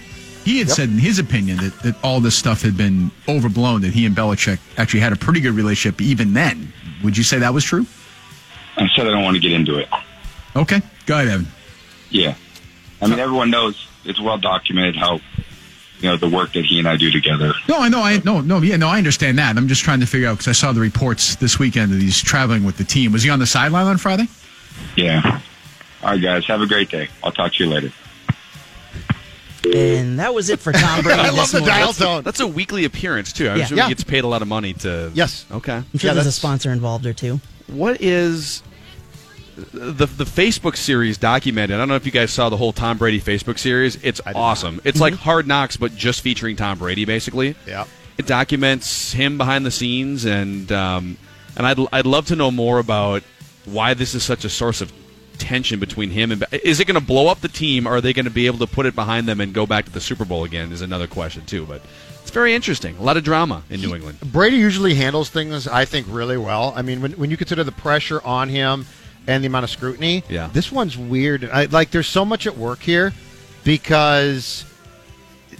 He 0.49 0.61
had 0.61 0.71
said 0.71 0.89
in 0.89 0.97
his 0.97 1.19
opinion 1.19 1.59
that, 1.59 1.79
that 1.81 2.03
all 2.03 2.21
this 2.21 2.35
stuff 2.35 2.63
had 2.63 2.75
been 2.75 3.11
overblown, 3.29 3.83
that 3.83 3.93
he 3.93 4.07
and 4.07 4.17
Belichick 4.17 4.59
actually 4.79 5.01
had 5.01 5.13
a 5.13 5.17
pretty 5.17 5.41
good 5.41 5.53
relationship 5.53 6.01
even 6.01 6.33
then. 6.33 6.73
Would 7.05 7.19
you 7.19 7.23
say 7.23 7.41
that 7.41 7.53
was 7.53 7.65
true? 7.65 7.85
I 8.79 8.89
said 8.97 9.07
I 9.07 9.11
don't 9.11 9.25
want 9.25 9.37
to 9.37 9.43
get 9.43 9.53
into 9.53 9.77
it. 9.77 9.89
Okay. 10.57 10.81
Go 11.05 11.17
ahead, 11.17 11.29
Evan. 11.29 11.49
Yeah. 12.09 12.35
I 13.03 13.09
mean, 13.09 13.19
everyone 13.19 13.51
knows 13.51 13.89
it's 14.07 14.19
well 14.19 14.39
documented 14.39 14.97
how, 14.97 15.21
you 16.01 16.09
know, 16.09 16.17
the 16.17 16.31
work 16.31 16.55
that 16.55 16.65
he 16.65 16.79
and 16.79 16.89
I 16.89 16.97
do 16.97 17.11
together. 17.11 17.53
No, 17.69 17.81
I 17.81 17.91
know. 17.91 18.01
I 18.01 18.23
no, 18.25 18.41
no, 18.41 18.63
yeah, 18.63 18.79
no. 18.79 18.89
I 18.89 18.97
understand 18.97 19.37
that. 19.37 19.55
I'm 19.59 19.69
just 19.69 19.83
trying 19.83 20.01
to 20.01 20.07
figure 20.07 20.29
out 20.29 20.39
because 20.39 20.49
I 20.49 20.53
saw 20.53 20.73
the 20.73 20.81
reports 20.81 21.37
this 21.37 21.59
weekend 21.59 21.93
that 21.93 22.01
he's 22.01 22.23
traveling 22.23 22.65
with 22.65 22.79
the 22.79 22.85
team. 22.85 23.13
Was 23.13 23.23
he 23.23 23.29
on 23.29 23.39
the 23.39 23.47
sideline 23.47 23.87
on 23.87 23.99
Friday? 23.99 24.29
Yeah. 24.97 25.43
All 26.03 26.13
right, 26.13 26.23
guys. 26.23 26.47
Have 26.47 26.63
a 26.63 26.67
great 26.67 26.89
day. 26.89 27.11
I'll 27.23 27.33
talk 27.33 27.53
to 27.53 27.65
you 27.65 27.69
later. 27.69 27.93
And 29.65 30.19
that 30.21 30.33
was 30.35 30.51
it 30.51 30.59
for 30.61 30.73
Tom 30.73 31.03
Brady. 31.03 31.21
I 31.21 31.29
this 31.31 31.37
love 31.37 31.51
the 31.53 31.61
morning. 31.61 31.77
dial 31.77 31.93
tone. 31.93 32.23
That's 32.25 32.41
a 32.41 32.47
weekly 32.47 32.85
appearance 32.85 33.33
too. 33.33 33.49
I'm 33.51 33.59
Yeah. 33.59 33.65
sure 33.67 33.77
Yeah. 33.77 33.85
he 33.85 33.91
gets 33.91 34.05
paid 34.05 34.25
a 34.25 34.29
lot 34.29 34.43
of 34.43 34.49
money 34.49 34.73
to. 34.75 35.11
Yes. 35.15 35.45
Okay. 35.51 35.73
I'm 35.75 35.87
Yeah, 35.93 35.99
sure 36.01 36.15
there's 36.15 36.27
a 36.27 36.33
sponsor 36.33 36.71
involved 36.73 37.07
or 37.07 37.13
two. 37.13 37.41
What 37.67 38.01
is 38.01 38.63
the 39.73 40.07
the 40.07 40.25
Facebook 40.25 40.77
series 40.77 41.19
documented? 41.19 41.75
I 41.75 41.79
don't 41.79 41.89
know 41.89 41.97
if 41.97 42.07
you 42.07 42.13
guys 42.13 42.31
saw 42.31 42.49
the 42.49 42.57
whole 42.57 42.73
Tom 42.73 42.97
Brady 42.99 43.21
Facebook 43.21 43.59
series. 43.59 43.97
It's 44.03 44.21
awesome. 44.27 44.81
It's 44.85 45.01
like 45.01 45.15
Hard 45.15 45.47
Knocks, 45.49 45.77
but 45.77 45.95
just 45.97 46.21
featuring 46.21 46.55
Tom 46.57 46.79
Brady, 46.79 47.05
basically. 47.05 47.57
Yeah. 47.67 47.85
It 48.17 48.27
documents 48.27 49.13
him 49.13 49.39
behind 49.39 49.67
the 49.67 49.71
scenes, 49.71 50.25
and 50.25 50.71
um, 50.73 51.17
and 51.57 51.67
I'd 51.67 51.79
I'd 51.93 52.07
love 52.07 52.27
to 52.29 52.37
know 52.37 52.51
more 52.51 52.79
about 52.79 53.23
why 53.65 53.95
this 53.95 54.15
is 54.15 54.23
such 54.23 54.45
a 54.45 54.49
source 54.49 54.81
of 54.81 54.93
tension 55.39 55.79
between 55.81 56.11
him 56.11 56.33
and 56.33 56.45
is 56.65 56.81
it 56.81 56.87
going 56.87 56.99
to 57.01 57.07
blow 57.07 57.29
up 57.29 57.41
the 57.41 57.49
team 57.49 57.87
or 57.87 57.97
are 57.97 58.01
they 58.01 58.13
going 58.13 58.25
to 58.25 58.31
be 58.31 58.47
able 58.47 58.59
to 58.59 58.67
put 58.67 58.85
it 58.87 58.95
behind 58.95 59.27
them 59.27 59.41
and 59.41 59.55
go 59.55 59.67
back 59.67 59.85
to 59.85 59.91
the 59.91 60.01
Super 60.01 60.25
Bowl 60.25 60.45
again 60.45 60.73
is 60.73 60.81
another 60.83 61.07
question 61.07 61.45
too 61.47 61.65
but 61.65 61.81
it's 62.21 62.31
very 62.31 62.55
interesting 62.55 62.97
a 62.99 63.03
lot 63.03 63.17
of 63.17 63.25
drama 63.25 63.63
in 63.71 63.81
New 63.81 63.95
England 63.95 64.19
Brady 64.21 64.57
usually 64.57 64.95
handles 64.95 65.31
things, 65.31 65.67
I 65.67 65.85
think, 65.87 66.07
really 66.11 66.37
well. 66.37 66.75
I 66.77 66.83
mean, 66.83 67.01
when, 67.01 67.13
when 67.13 67.31
you 67.31 67.37
consider 67.39 67.65
the 67.65 67.73
pressure 67.73 68.21
on 68.23 68.49
him 68.51 68.85
and 69.27 69.43
the 69.43 69.47
amount 69.47 69.65
of 69.65 69.71
scrutiny, 69.71 70.23
Yeah. 70.29 70.51
this 70.53 70.71
one's 70.73 70.99
weird. 70.99 71.49
I, 71.51 71.65
like, 71.67 71.91
there's 71.91 72.07
so 72.09 72.25
much 72.25 72.47
at 72.47 72.57
work 72.57 72.81
here 72.81 73.13
because 73.65 74.65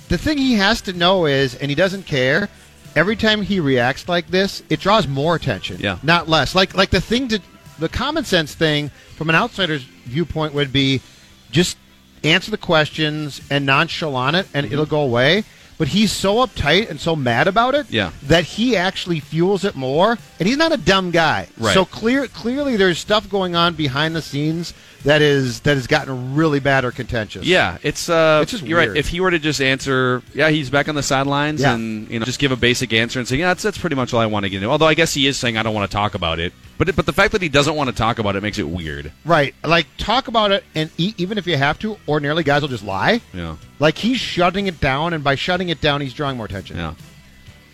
the 0.09 0.19
thing 0.19 0.39
he 0.39 0.55
has 0.55 0.81
to 0.83 0.93
know 0.93 1.27
is, 1.27 1.55
and 1.55 1.71
he 1.71 1.75
doesn't 1.75 2.05
care. 2.07 2.49
Every 2.97 3.17
time 3.17 3.43
he 3.43 3.61
reacts 3.61 4.09
like 4.09 4.29
this, 4.29 4.63
it 4.71 4.81
draws 4.81 5.07
more 5.07 5.37
attention, 5.37 5.79
Yeah. 5.81 5.99
not 6.03 6.29
less. 6.29 6.55
Like, 6.55 6.75
like 6.75 6.91
the 6.91 7.01
thing 7.01 7.29
to 7.29 7.41
the 7.79 7.89
common 7.89 8.25
sense 8.25 8.55
thing 8.55 8.91
from 9.19 9.29
an 9.29 9.35
outsider's 9.35 9.83
viewpoint 9.83 10.55
would 10.55 10.73
be 10.73 11.03
just 11.51 11.77
answer 12.23 12.53
the 12.53 12.57
questions 12.57 13.41
and 13.51 13.67
nonchalant 13.67 14.37
it, 14.37 14.47
and 14.55 14.65
mm-hmm. 14.65 14.73
it'll 14.73 14.87
go 14.87 15.03
away. 15.03 15.43
But 15.77 15.89
he's 15.89 16.13
so 16.13 16.37
uptight 16.37 16.89
and 16.89 17.01
so 17.01 17.15
mad 17.15 17.47
about 17.47 17.75
it 17.75 17.91
Yeah. 17.91 18.11
that 18.25 18.45
he 18.45 18.77
actually 18.77 19.21
fuels 19.21 19.65
it 19.65 19.77
more. 19.77 20.19
And 20.39 20.49
he's 20.49 20.57
not 20.57 20.73
a 20.73 20.77
dumb 20.77 21.11
guy. 21.13 21.49
Right. 21.57 21.75
So 21.75 21.85
clear, 21.85 22.27
clearly, 22.27 22.77
there's 22.77 22.99
stuff 22.99 23.29
going 23.29 23.55
on 23.55 23.75
behind 23.75 24.15
the 24.15 24.23
scenes 24.23 24.73
that 25.05 25.23
is 25.23 25.61
that 25.61 25.77
has 25.77 25.87
gotten 25.87 26.35
really 26.35 26.59
bad 26.61 26.85
or 26.85 26.91
contentious. 26.91 27.45
Yeah, 27.47 27.79
it's 27.83 28.09
uh, 28.09 28.41
It's 28.43 28.51
just 28.53 28.65
you're 28.65 28.79
right. 28.79 28.97
If 28.97 29.09
he 29.09 29.21
were 29.21 29.31
to 29.31 29.39
just 29.39 29.61
answer, 29.61 30.23
yeah, 30.35 30.49
he's 30.51 30.71
back 30.71 30.89
on 30.89 30.95
the 30.97 31.03
sidelines, 31.03 31.61
Yeah. 31.61 31.75
and 31.75 32.11
you 32.11 32.19
know, 32.19 32.25
just 32.25 32.39
give 32.41 32.51
a 32.53 32.57
basic 32.57 32.93
answer 32.93 33.19
and 33.19 33.29
say, 33.29 33.37
yeah, 33.37 33.49
that's 33.49 33.63
that's 33.63 33.79
pretty 33.79 33.97
much 33.97 34.13
all 34.13 34.21
I 34.21 34.27
want 34.27 34.45
to 34.45 34.51
get 34.51 34.57
into. 34.59 34.69
Although 34.69 34.87
I 34.89 34.95
guess 34.95 35.15
he 35.15 35.27
is 35.27 35.37
saying 35.37 35.57
I 35.57 35.63
don't 35.63 35.75
want 35.75 35.89
to 35.91 35.95
talk 35.95 36.15
about 36.15 36.41
it, 36.41 36.53
but 36.79 36.89
it, 36.89 36.97
but 36.97 37.07
the 37.07 37.13
fact 37.13 37.33
that 37.33 37.43
he 37.43 37.49
doesn't 37.49 37.75
want 37.77 37.89
to 37.91 37.95
talk 37.97 38.19
about 38.19 38.35
it 38.37 38.43
makes 38.43 38.59
it 38.59 38.69
weird. 38.69 39.13
Right. 39.25 39.55
Like 39.65 39.87
talk 39.99 40.29
about 40.29 40.51
it, 40.51 40.65
and 40.75 40.91
e- 40.99 41.15
even 41.17 41.39
if 41.39 41.47
you 41.47 41.57
have 41.57 41.79
to, 41.81 41.97
ordinarily 42.09 42.43
guys 42.43 42.63
will 42.63 42.69
just 42.69 42.85
lie. 42.85 43.21
Yeah, 43.33 43.57
Like 43.79 43.97
he's 43.99 44.19
shutting 44.19 44.67
it 44.67 44.81
down, 44.81 45.13
and 45.13 45.23
by 45.23 45.37
shutting 45.37 45.69
it 45.69 45.81
down, 45.81 46.01
he's 46.01 46.13
drawing 46.13 46.37
more 46.37 46.47
attention. 46.47 46.77
yeah. 46.77 46.95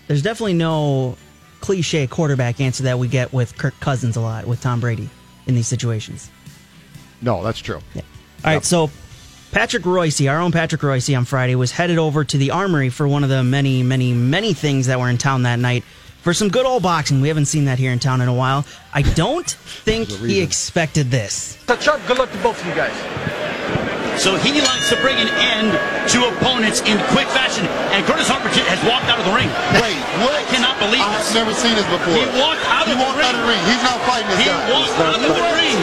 There's 0.09 0.21
definitely 0.23 0.53
no 0.55 1.17
cliche 1.63 2.07
quarterback 2.07 2.61
answer 2.61 2.83
that 2.83 2.99
we 2.99 3.09
get 3.09 3.33
with 3.33 3.57
Kirk 3.57 3.73
Cousins 3.81 4.17
a 4.17 4.21
lot 4.21 4.47
with 4.47 4.61
Tom 4.61 4.81
Brady 4.81 5.09
in 5.47 5.55
these 5.55 5.67
situations. 5.67 6.29
No, 7.25 7.43
that's 7.43 7.59
true. 7.59 7.81
All 7.97 8.03
right, 8.45 8.65
so 8.65 8.91
Patrick 9.51 9.85
Reusse, 9.85 10.31
our 10.31 10.41
own 10.41 10.53
Patrick 10.53 10.83
Reusse, 10.83 11.17
on 11.17 11.25
Friday 11.25 11.55
was 11.55 11.73
headed 11.73 11.97
over 11.97 12.23
to 12.23 12.37
the 12.37 12.51
Armory 12.51 12.91
for 12.91 13.09
one 13.09 13.23
of 13.25 13.31
the 13.31 13.43
many, 13.43 13.83
many, 13.83 14.13
many 14.13 14.53
things 14.53 14.87
that 14.87 15.01
were 15.01 15.09
in 15.09 15.17
town 15.17 15.45
that 15.45 15.59
night 15.59 15.85
for 16.21 16.35
some 16.35 16.49
good 16.49 16.67
old 16.67 16.83
boxing. 16.83 17.23
We 17.23 17.29
haven't 17.29 17.47
seen 17.47 17.65
that 17.65 17.79
here 17.79 17.93
in 17.93 17.99
town 17.99 18.21
in 18.21 18.29
a 18.29 18.35
while. 18.35 18.67
I 18.93 19.03
don't 19.03 19.49
think 19.51 20.09
he 20.11 20.41
expected 20.41 21.11
this. 21.11 21.59
Chuck, 21.81 22.01
good 22.07 22.19
luck 22.19 22.31
to 22.33 22.39
both 22.39 22.61
of 22.61 22.67
you 22.67 22.75
guys. 22.75 23.44
So 24.17 24.39
he 24.39 24.63
likes 24.63 24.89
to 24.95 24.97
bring 25.03 25.19
an 25.19 25.29
end 25.43 25.75
to 26.15 26.19
opponents 26.31 26.81
in 26.87 26.97
quick 27.11 27.27
fashion, 27.35 27.67
and 27.93 28.01
Curtis 28.07 28.31
Harper 28.31 28.49
has 28.71 28.81
walked 28.87 29.11
out 29.11 29.19
of 29.19 29.27
the 29.27 29.35
ring. 29.35 29.51
Wait, 29.83 29.99
what? 30.23 30.39
I 30.39 30.45
cannot 30.55 30.79
believe 30.79 31.03
I've 31.03 31.19
this. 31.27 31.35
never 31.35 31.51
seen 31.53 31.75
this 31.75 31.87
before. 31.91 32.15
He 32.15 32.25
walked 32.39 32.63
out 32.71 32.87
He 32.87 32.95
of 32.95 32.99
the 32.99 33.05
walked 33.05 33.19
ring. 33.19 33.27
out 33.27 33.35
of 33.35 33.43
the 33.43 33.51
ring. 33.51 33.63
He's 33.67 33.83
not 33.83 33.99
fighting 34.07 34.31
this 34.31 34.39
He 34.39 34.49
guy. 34.49 34.71
walked 34.71 34.95
out 35.03 35.19
of 35.19 35.23
the 35.27 35.35
ring. 35.59 35.77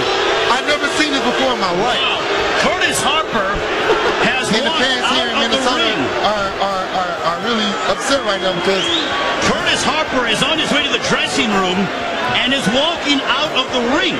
I've 0.48 0.68
never 0.68 0.88
seen 0.96 1.12
this 1.12 1.24
before 1.28 1.54
in 1.54 1.62
my 1.62 1.76
life. 1.84 2.00
Wow. 2.00 2.20
Curtis 2.64 3.00
Harper 3.04 3.52
has 4.24 4.48
the 4.48 4.64
walked 4.64 4.80
here 4.80 5.02
out 5.04 5.44
in 5.44 5.52
of 5.52 5.60
the 5.60 5.74
ring. 5.76 6.00
are, 6.24 6.50
are 6.64 6.71
really 7.52 7.72
upset 7.92 8.24
right 8.24 8.40
now 8.42 8.56
because 8.64 8.86
Curtis 9.44 9.84
Harper 9.84 10.28
is 10.28 10.40
on 10.44 10.56
his 10.60 10.72
way 10.72 10.84
to 10.88 10.92
the 10.92 11.04
dressing 11.12 11.52
room 11.60 11.76
and 12.40 12.54
is 12.56 12.64
walking 12.72 13.20
out 13.28 13.52
of 13.60 13.68
the 13.76 13.84
ring. 14.00 14.16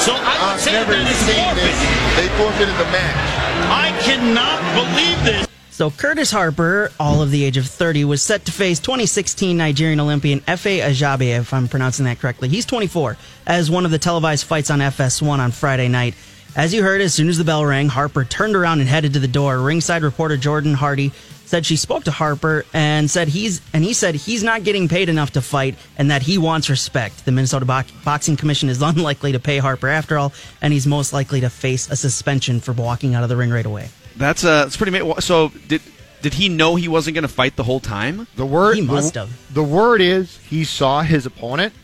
So 0.00 0.16
I 0.16 0.32
would 0.40 0.56
I've 0.56 0.60
say 0.60 0.72
never 0.72 0.96
that 0.96 1.04
is 1.04 1.20
seen 1.20 1.36
forfeit. 1.36 1.68
this. 1.68 1.78
They 2.16 2.28
forfeited 2.40 2.76
the 2.80 2.88
match. 2.88 3.20
I 3.68 3.92
cannot 4.02 4.58
believe 4.72 5.18
this. 5.24 5.46
So 5.70 5.90
Curtis 5.90 6.30
Harper, 6.30 6.90
all 7.00 7.20
of 7.20 7.30
the 7.30 7.44
age 7.44 7.56
of 7.56 7.66
30, 7.66 8.04
was 8.04 8.22
set 8.22 8.44
to 8.46 8.52
face 8.52 8.78
2016 8.78 9.56
Nigerian 9.56 10.00
Olympian 10.00 10.40
Efe 10.42 10.80
Ajagba, 10.80 11.40
if 11.40 11.52
I'm 11.52 11.68
pronouncing 11.68 12.04
that 12.06 12.20
correctly. 12.20 12.48
He's 12.48 12.64
24, 12.64 13.16
as 13.46 13.70
one 13.70 13.84
of 13.84 13.90
the 13.90 13.98
televised 13.98 14.46
fights 14.46 14.70
on 14.70 14.78
FS1 14.78 15.38
on 15.38 15.50
Friday 15.50 15.88
night. 15.88 16.14
As 16.56 16.72
you 16.72 16.84
heard, 16.84 17.00
as 17.00 17.12
soon 17.12 17.28
as 17.28 17.36
the 17.36 17.42
bell 17.42 17.64
rang, 17.64 17.88
Harper 17.88 18.24
turned 18.24 18.54
around 18.54 18.78
and 18.78 18.88
headed 18.88 19.14
to 19.14 19.18
the 19.18 19.26
door. 19.26 19.58
Ringside 19.58 20.04
reporter 20.04 20.36
Jordan 20.36 20.74
Hardy 20.74 21.10
said 21.46 21.66
she 21.66 21.74
spoke 21.74 22.04
to 22.04 22.12
Harper 22.12 22.64
and 22.72 23.10
said 23.10 23.26
he's 23.26 23.60
and 23.72 23.82
he 23.82 23.92
said 23.92 24.14
he's 24.14 24.44
not 24.44 24.62
getting 24.62 24.86
paid 24.86 25.08
enough 25.08 25.32
to 25.32 25.42
fight 25.42 25.74
and 25.98 26.12
that 26.12 26.22
he 26.22 26.38
wants 26.38 26.70
respect. 26.70 27.24
The 27.24 27.32
Minnesota 27.32 27.64
Bo- 27.64 27.82
Boxing 28.04 28.36
Commission 28.36 28.68
is 28.68 28.80
unlikely 28.82 29.32
to 29.32 29.40
pay 29.40 29.58
Harper 29.58 29.88
after 29.88 30.16
all, 30.16 30.32
and 30.62 30.72
he's 30.72 30.86
most 30.86 31.12
likely 31.12 31.40
to 31.40 31.50
face 31.50 31.90
a 31.90 31.96
suspension 31.96 32.60
for 32.60 32.72
walking 32.72 33.16
out 33.16 33.24
of 33.24 33.28
the 33.28 33.36
ring 33.36 33.50
right 33.50 33.66
away. 33.66 33.88
That's 34.16 34.44
uh, 34.44 34.64
it's 34.68 34.76
pretty. 34.76 34.96
Ma- 34.96 35.18
so 35.18 35.48
did 35.66 35.82
did 36.22 36.34
he 36.34 36.48
know 36.48 36.76
he 36.76 36.86
wasn't 36.86 37.14
going 37.14 37.22
to 37.22 37.28
fight 37.28 37.56
the 37.56 37.64
whole 37.64 37.80
time? 37.80 38.28
The 38.36 38.46
word 38.46 38.76
He 38.76 38.82
must 38.82 39.14
the, 39.14 39.26
have. 39.26 39.54
The 39.54 39.64
word 39.64 40.00
is 40.00 40.38
he 40.38 40.62
saw 40.62 41.02
his 41.02 41.26
opponent 41.26 41.74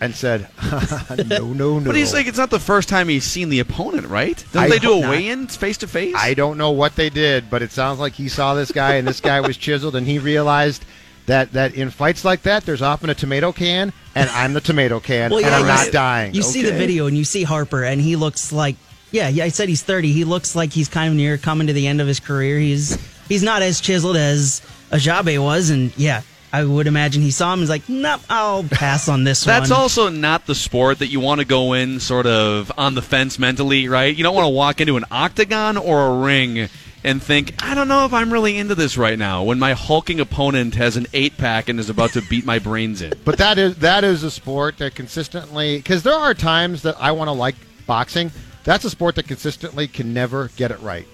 and 0.00 0.14
said, 0.14 0.48
"No, 1.28 1.52
no, 1.52 1.78
no." 1.78 1.80
But 1.86 1.96
he's 1.96 2.12
like, 2.12 2.26
it's 2.26 2.38
not 2.38 2.50
the 2.50 2.58
first 2.58 2.88
time 2.88 3.08
he's 3.08 3.24
seen 3.24 3.48
the 3.50 3.60
opponent, 3.60 4.06
right? 4.08 4.42
Don't 4.52 4.64
I 4.64 4.68
they 4.68 4.78
do 4.78 4.90
a 4.92 4.94
hope 4.94 5.02
not. 5.02 5.10
weigh-in 5.10 5.46
face 5.48 5.76
to 5.78 5.86
face? 5.86 6.14
I 6.16 6.34
don't 6.34 6.56
know 6.58 6.70
what 6.70 6.96
they 6.96 7.10
did, 7.10 7.50
but 7.50 7.62
it 7.62 7.70
sounds 7.72 7.98
like 7.98 8.14
he 8.14 8.28
saw 8.28 8.54
this 8.54 8.72
guy, 8.72 8.94
and 8.94 9.06
this 9.06 9.20
guy 9.20 9.40
was 9.40 9.56
chiseled, 9.56 9.94
and 9.96 10.06
he 10.06 10.18
realized 10.18 10.84
that 11.26 11.52
that 11.52 11.74
in 11.74 11.90
fights 11.90 12.24
like 12.24 12.42
that, 12.42 12.64
there's 12.64 12.82
often 12.82 13.10
a 13.10 13.14
tomato 13.14 13.52
can, 13.52 13.92
and 14.14 14.30
I'm 14.30 14.54
the 14.54 14.60
tomato 14.60 15.00
can, 15.00 15.32
and 15.32 15.46
I'm 15.46 15.66
not 15.66 15.86
see- 15.86 15.90
dying. 15.92 16.34
You 16.34 16.42
see 16.42 16.62
the 16.62 16.72
video 16.72 17.06
and 17.06 17.16
you 17.16 17.24
see 17.24 17.42
Harper, 17.42 17.84
and 17.84 18.00
he 18.00 18.16
looks 18.16 18.52
like, 18.52 18.76
yeah, 19.12 19.28
yeah. 19.28 19.44
I 19.44 19.48
said 19.48 19.68
he's 19.68 19.82
thirty. 19.82 20.12
He 20.12 20.24
looks 20.24 20.56
like 20.56 20.72
he's 20.72 20.88
kind 20.88 21.10
of 21.10 21.16
near 21.16 21.36
coming 21.36 21.66
to 21.66 21.72
the 21.72 21.86
end 21.86 22.00
of 22.00 22.06
his 22.06 22.20
career. 22.20 22.58
He's 22.58 22.96
he's 23.28 23.42
not 23.42 23.60
as 23.62 23.80
chiseled 23.80 24.16
as 24.16 24.62
Ajagba 24.90 25.42
was, 25.42 25.70
and 25.70 25.96
yeah, 25.98 26.22
I 26.52 26.64
would 26.64 26.86
imagine 26.86 27.22
he 27.22 27.30
saw 27.30 27.52
him. 27.52 27.60
and 27.60 27.62
He's 27.62 27.70
like, 27.70 27.88
nope, 27.88 28.20
I'll 28.28 28.64
pass 28.64 29.08
on 29.08 29.24
this 29.24 29.44
That's 29.44 29.70
one. 29.70 29.78
also 29.80 30.08
not 30.08 30.46
the 30.46 30.54
sport 30.54 30.98
that 30.98 31.06
you 31.06 31.20
want 31.20 31.40
to 31.40 31.46
go 31.46 31.74
in 31.74 32.00
sort 32.00 32.26
of 32.26 32.72
on 32.76 32.94
the 32.94 33.02
fence 33.02 33.38
mentally, 33.38 33.88
right? 33.88 34.14
You 34.14 34.24
don't 34.24 34.34
want 34.34 34.46
to 34.46 34.50
walk 34.50 34.80
into 34.80 34.96
an 34.96 35.04
octagon 35.10 35.76
or 35.76 36.06
a 36.06 36.18
ring 36.18 36.68
and 37.02 37.22
think, 37.22 37.54
I 37.62 37.74
don't 37.74 37.88
know 37.88 38.04
if 38.04 38.12
I'm 38.12 38.32
really 38.32 38.58
into 38.58 38.74
this 38.74 38.98
right 38.98 39.18
now 39.18 39.42
when 39.44 39.58
my 39.58 39.72
hulking 39.72 40.20
opponent 40.20 40.74
has 40.74 40.96
an 40.96 41.06
eight 41.12 41.36
pack 41.38 41.68
and 41.68 41.78
is 41.78 41.88
about 41.88 42.10
to 42.10 42.22
beat 42.22 42.44
my 42.44 42.58
brains 42.58 43.00
in. 43.00 43.12
But 43.24 43.38
that 43.38 43.56
is 43.56 43.76
that 43.76 44.04
is 44.04 44.22
a 44.22 44.30
sport 44.30 44.78
that 44.78 44.94
consistently 44.94 45.78
because 45.78 46.02
there 46.02 46.14
are 46.14 46.34
times 46.34 46.82
that 46.82 46.96
I 47.00 47.12
want 47.12 47.28
to 47.28 47.32
like 47.32 47.54
boxing. 47.86 48.32
That's 48.64 48.84
a 48.84 48.90
sport 48.90 49.14
that 49.14 49.26
consistently 49.26 49.88
can 49.88 50.12
never 50.12 50.48
get 50.56 50.70
it 50.70 50.80
right. 50.80 51.06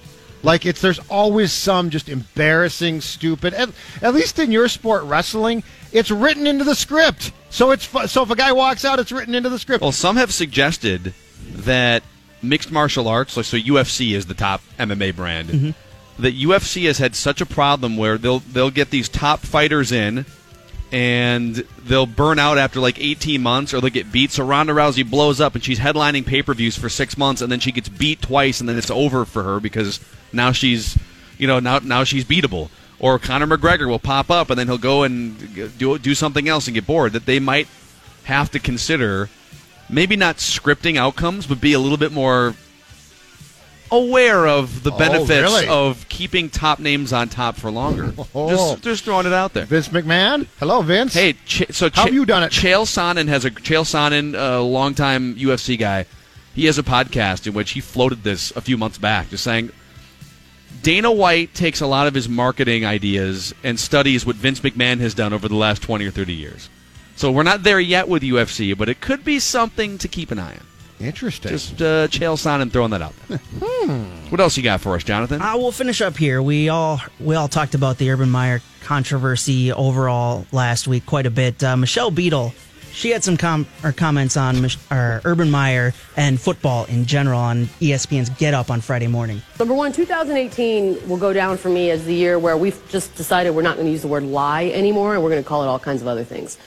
Like 0.46 0.64
it's 0.64 0.80
there's 0.80 1.00
always 1.10 1.52
some 1.52 1.90
just 1.90 2.08
embarrassing, 2.08 3.00
stupid. 3.00 3.52
At, 3.52 3.70
at 4.00 4.14
least 4.14 4.38
in 4.38 4.52
your 4.52 4.68
sport, 4.68 5.02
wrestling, 5.02 5.64
it's 5.92 6.10
written 6.12 6.46
into 6.46 6.62
the 6.62 6.76
script. 6.76 7.32
So 7.50 7.72
it's 7.72 7.84
fu- 7.84 8.06
so 8.06 8.22
if 8.22 8.30
a 8.30 8.36
guy 8.36 8.52
walks 8.52 8.84
out, 8.84 9.00
it's 9.00 9.10
written 9.10 9.34
into 9.34 9.48
the 9.48 9.58
script. 9.58 9.82
Well, 9.82 9.90
some 9.90 10.14
have 10.16 10.32
suggested 10.32 11.14
that 11.48 12.04
mixed 12.42 12.70
martial 12.70 13.08
arts, 13.08 13.36
like 13.36 13.44
so 13.46 13.56
UFC 13.56 14.12
is 14.14 14.26
the 14.26 14.34
top 14.34 14.62
MMA 14.78 15.16
brand, 15.16 15.48
Mm-hmm. 15.48 16.22
that 16.22 16.34
UFC 16.36 16.84
has 16.86 16.98
had 16.98 17.16
such 17.16 17.40
a 17.40 17.46
problem 17.46 17.96
where 17.96 18.16
they'll 18.16 18.38
they'll 18.38 18.70
get 18.70 18.90
these 18.90 19.08
top 19.08 19.40
fighters 19.40 19.90
in 19.90 20.26
and 20.92 21.56
they'll 21.84 22.06
burn 22.06 22.38
out 22.38 22.58
after 22.58 22.80
like 22.80 22.98
18 22.98 23.42
months 23.42 23.74
or 23.74 23.80
they'll 23.80 23.90
get 23.90 24.12
beat. 24.12 24.30
So 24.30 24.44
Ronda 24.44 24.72
Rousey 24.72 25.08
blows 25.08 25.40
up 25.40 25.54
and 25.54 25.64
she's 25.64 25.78
headlining 25.78 26.26
pay-per-views 26.26 26.78
for 26.78 26.88
6 26.88 27.18
months 27.18 27.42
and 27.42 27.50
then 27.50 27.60
she 27.60 27.72
gets 27.72 27.88
beat 27.88 28.22
twice 28.22 28.60
and 28.60 28.68
then 28.68 28.78
it's 28.78 28.90
over 28.90 29.24
for 29.24 29.42
her 29.42 29.60
because 29.60 30.00
now 30.32 30.52
she's 30.52 30.98
you 31.38 31.46
know 31.46 31.58
now 31.58 31.78
now 31.80 32.04
she's 32.04 32.24
beatable. 32.24 32.70
Or 32.98 33.18
Conor 33.18 33.46
McGregor 33.46 33.88
will 33.88 33.98
pop 33.98 34.30
up 34.30 34.48
and 34.48 34.58
then 34.58 34.68
he'll 34.68 34.78
go 34.78 35.02
and 35.02 35.76
do 35.76 35.98
do 35.98 36.14
something 36.14 36.48
else 36.48 36.66
and 36.66 36.74
get 36.74 36.86
bored 36.86 37.12
that 37.12 37.26
they 37.26 37.40
might 37.40 37.68
have 38.24 38.50
to 38.52 38.58
consider 38.58 39.28
maybe 39.88 40.16
not 40.16 40.36
scripting 40.36 40.96
outcomes, 40.96 41.46
but 41.46 41.60
be 41.60 41.72
a 41.72 41.78
little 41.78 41.98
bit 41.98 42.12
more 42.12 42.54
aware 43.90 44.46
of 44.46 44.82
the 44.82 44.92
Oh, 44.92 44.98
benefits 44.98 45.30
really? 45.42 45.66
of 45.68 46.08
keeping 46.08 46.50
top 46.50 46.78
names 46.78 47.12
on 47.12 47.28
top 47.28 47.56
for 47.56 47.70
longer. 47.70 48.12
Oh. 48.34 48.50
Just, 48.50 48.82
just 48.82 49.04
throwing 49.04 49.26
it 49.26 49.32
out 49.32 49.52
there. 49.54 49.64
Vince 49.64 49.88
McMahon, 49.88 50.46
hello, 50.58 50.82
Vince. 50.82 51.14
Hey, 51.14 51.34
Ch- 51.46 51.64
so 51.70 51.88
How 51.92 52.04
have 52.04 52.14
you 52.14 52.26
done 52.26 52.42
it? 52.42 52.52
Chael 52.52 52.82
Sonnen 52.84 53.28
has 53.28 53.44
a 53.44 53.50
Chael 53.50 53.84
Sonnen, 53.84 54.34
a 54.34 54.60
longtime 54.60 55.36
UFC 55.36 55.78
guy. 55.78 56.04
He 56.54 56.66
has 56.66 56.78
a 56.78 56.82
podcast 56.82 57.46
in 57.46 57.52
which 57.54 57.70
he 57.72 57.80
floated 57.80 58.22
this 58.24 58.50
a 58.56 58.60
few 58.60 58.76
months 58.76 58.98
back, 58.98 59.30
just 59.30 59.44
saying 59.44 59.70
Dana 60.82 61.10
White 61.10 61.54
takes 61.54 61.80
a 61.80 61.86
lot 61.86 62.06
of 62.06 62.14
his 62.14 62.28
marketing 62.28 62.84
ideas 62.84 63.54
and 63.64 63.78
studies 63.78 64.24
what 64.26 64.36
Vince 64.36 64.60
McMahon 64.60 65.00
has 65.00 65.14
done 65.14 65.32
over 65.32 65.48
the 65.48 65.54
last 65.56 65.82
twenty 65.82 66.06
or 66.06 66.10
thirty 66.10 66.34
years. 66.34 66.68
So 67.16 67.30
we're 67.32 67.42
not 67.44 67.62
there 67.62 67.80
yet 67.80 68.08
with 68.08 68.22
UFC, 68.22 68.76
but 68.76 68.88
it 68.88 69.00
could 69.00 69.24
be 69.24 69.38
something 69.38 69.96
to 69.98 70.08
keep 70.08 70.30
an 70.30 70.38
eye 70.38 70.52
on. 70.54 70.66
Interesting. 71.00 71.50
Just 71.50 71.80
uh, 71.82 72.08
Chael 72.08 72.36
Sonnen 72.36 72.70
throwing 72.72 72.90
that 72.92 73.02
out 73.02 73.14
there. 73.28 73.40
What 74.28 74.40
else 74.40 74.56
you 74.56 74.62
got 74.64 74.80
for 74.80 74.96
us, 74.96 75.04
Jonathan? 75.04 75.40
Uh, 75.40 75.56
we'll 75.56 75.70
finish 75.70 76.00
up 76.00 76.16
here. 76.16 76.42
We 76.42 76.68
all 76.68 77.00
we 77.20 77.36
all 77.36 77.46
talked 77.46 77.74
about 77.76 77.98
the 77.98 78.10
Urban 78.10 78.28
Meyer 78.28 78.60
controversy 78.82 79.70
overall 79.72 80.46
last 80.50 80.88
week 80.88 81.06
quite 81.06 81.26
a 81.26 81.30
bit. 81.30 81.62
Uh, 81.62 81.76
Michelle 81.76 82.10
Beadle, 82.10 82.52
she 82.92 83.10
had 83.10 83.22
some 83.22 83.36
com- 83.36 83.66
or 83.84 83.92
comments 83.92 84.36
on 84.36 84.60
Mich- 84.62 84.78
or 84.90 85.20
Urban 85.24 85.50
Meyer 85.52 85.94
and 86.16 86.40
football 86.40 86.86
in 86.86 87.04
general 87.04 87.38
on 87.38 87.66
ESPN's 87.80 88.30
Get 88.30 88.52
Up 88.54 88.68
on 88.68 88.80
Friday 88.80 89.06
morning. 89.06 89.40
Number 89.60 89.74
one, 89.74 89.92
2018 89.92 91.08
will 91.08 91.16
go 91.16 91.32
down 91.32 91.56
for 91.56 91.68
me 91.68 91.90
as 91.90 92.04
the 92.04 92.14
year 92.14 92.38
where 92.40 92.56
we've 92.56 92.80
just 92.88 93.14
decided 93.14 93.50
we're 93.50 93.62
not 93.62 93.76
going 93.76 93.86
to 93.86 93.92
use 93.92 94.02
the 94.02 94.08
word 94.08 94.24
lie 94.24 94.66
anymore 94.66 95.14
and 95.14 95.22
we're 95.22 95.30
going 95.30 95.42
to 95.42 95.48
call 95.48 95.62
it 95.62 95.66
all 95.68 95.78
kinds 95.78 96.02
of 96.02 96.08
other 96.08 96.24
things. 96.24 96.58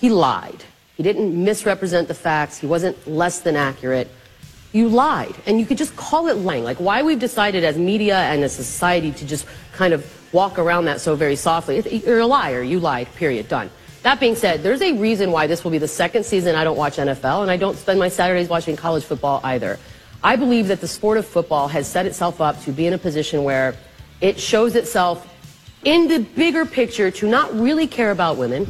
He 0.00 0.10
lied. 0.10 0.64
He 0.98 1.04
didn't 1.04 1.32
misrepresent 1.32 2.08
the 2.08 2.14
facts. 2.14 2.58
He 2.58 2.66
wasn't 2.66 3.06
less 3.06 3.38
than 3.38 3.54
accurate. 3.54 4.08
You 4.72 4.88
lied. 4.88 5.34
And 5.46 5.60
you 5.60 5.64
could 5.64 5.78
just 5.78 5.94
call 5.94 6.26
it 6.26 6.38
lying. 6.38 6.64
Like 6.64 6.78
why 6.78 7.02
we've 7.02 7.20
decided 7.20 7.62
as 7.62 7.78
media 7.78 8.18
and 8.18 8.42
as 8.42 8.52
society 8.52 9.12
to 9.12 9.24
just 9.24 9.46
kind 9.72 9.94
of 9.94 10.04
walk 10.32 10.58
around 10.58 10.86
that 10.86 11.00
so 11.00 11.14
very 11.14 11.36
softly. 11.36 12.02
You're 12.04 12.18
a 12.18 12.26
liar. 12.26 12.62
You 12.64 12.80
lied. 12.80 13.06
Period. 13.14 13.46
Done. 13.46 13.70
That 14.02 14.18
being 14.18 14.34
said, 14.34 14.64
there's 14.64 14.82
a 14.82 14.92
reason 14.92 15.30
why 15.30 15.46
this 15.46 15.62
will 15.62 15.70
be 15.70 15.78
the 15.78 15.86
second 15.86 16.26
season 16.26 16.56
I 16.56 16.64
don't 16.64 16.76
watch 16.76 16.96
NFL 16.96 17.42
and 17.42 17.50
I 17.50 17.56
don't 17.56 17.76
spend 17.76 18.00
my 18.00 18.08
Saturdays 18.08 18.48
watching 18.48 18.74
college 18.74 19.04
football 19.04 19.40
either. 19.44 19.78
I 20.24 20.34
believe 20.34 20.66
that 20.66 20.80
the 20.80 20.88
sport 20.88 21.16
of 21.16 21.26
football 21.26 21.68
has 21.68 21.86
set 21.86 22.06
itself 22.06 22.40
up 22.40 22.60
to 22.62 22.72
be 22.72 22.88
in 22.88 22.92
a 22.92 22.98
position 22.98 23.44
where 23.44 23.76
it 24.20 24.40
shows 24.40 24.74
itself 24.74 25.32
in 25.84 26.08
the 26.08 26.18
bigger 26.18 26.66
picture 26.66 27.12
to 27.12 27.28
not 27.28 27.54
really 27.54 27.86
care 27.86 28.10
about 28.10 28.36
women. 28.36 28.66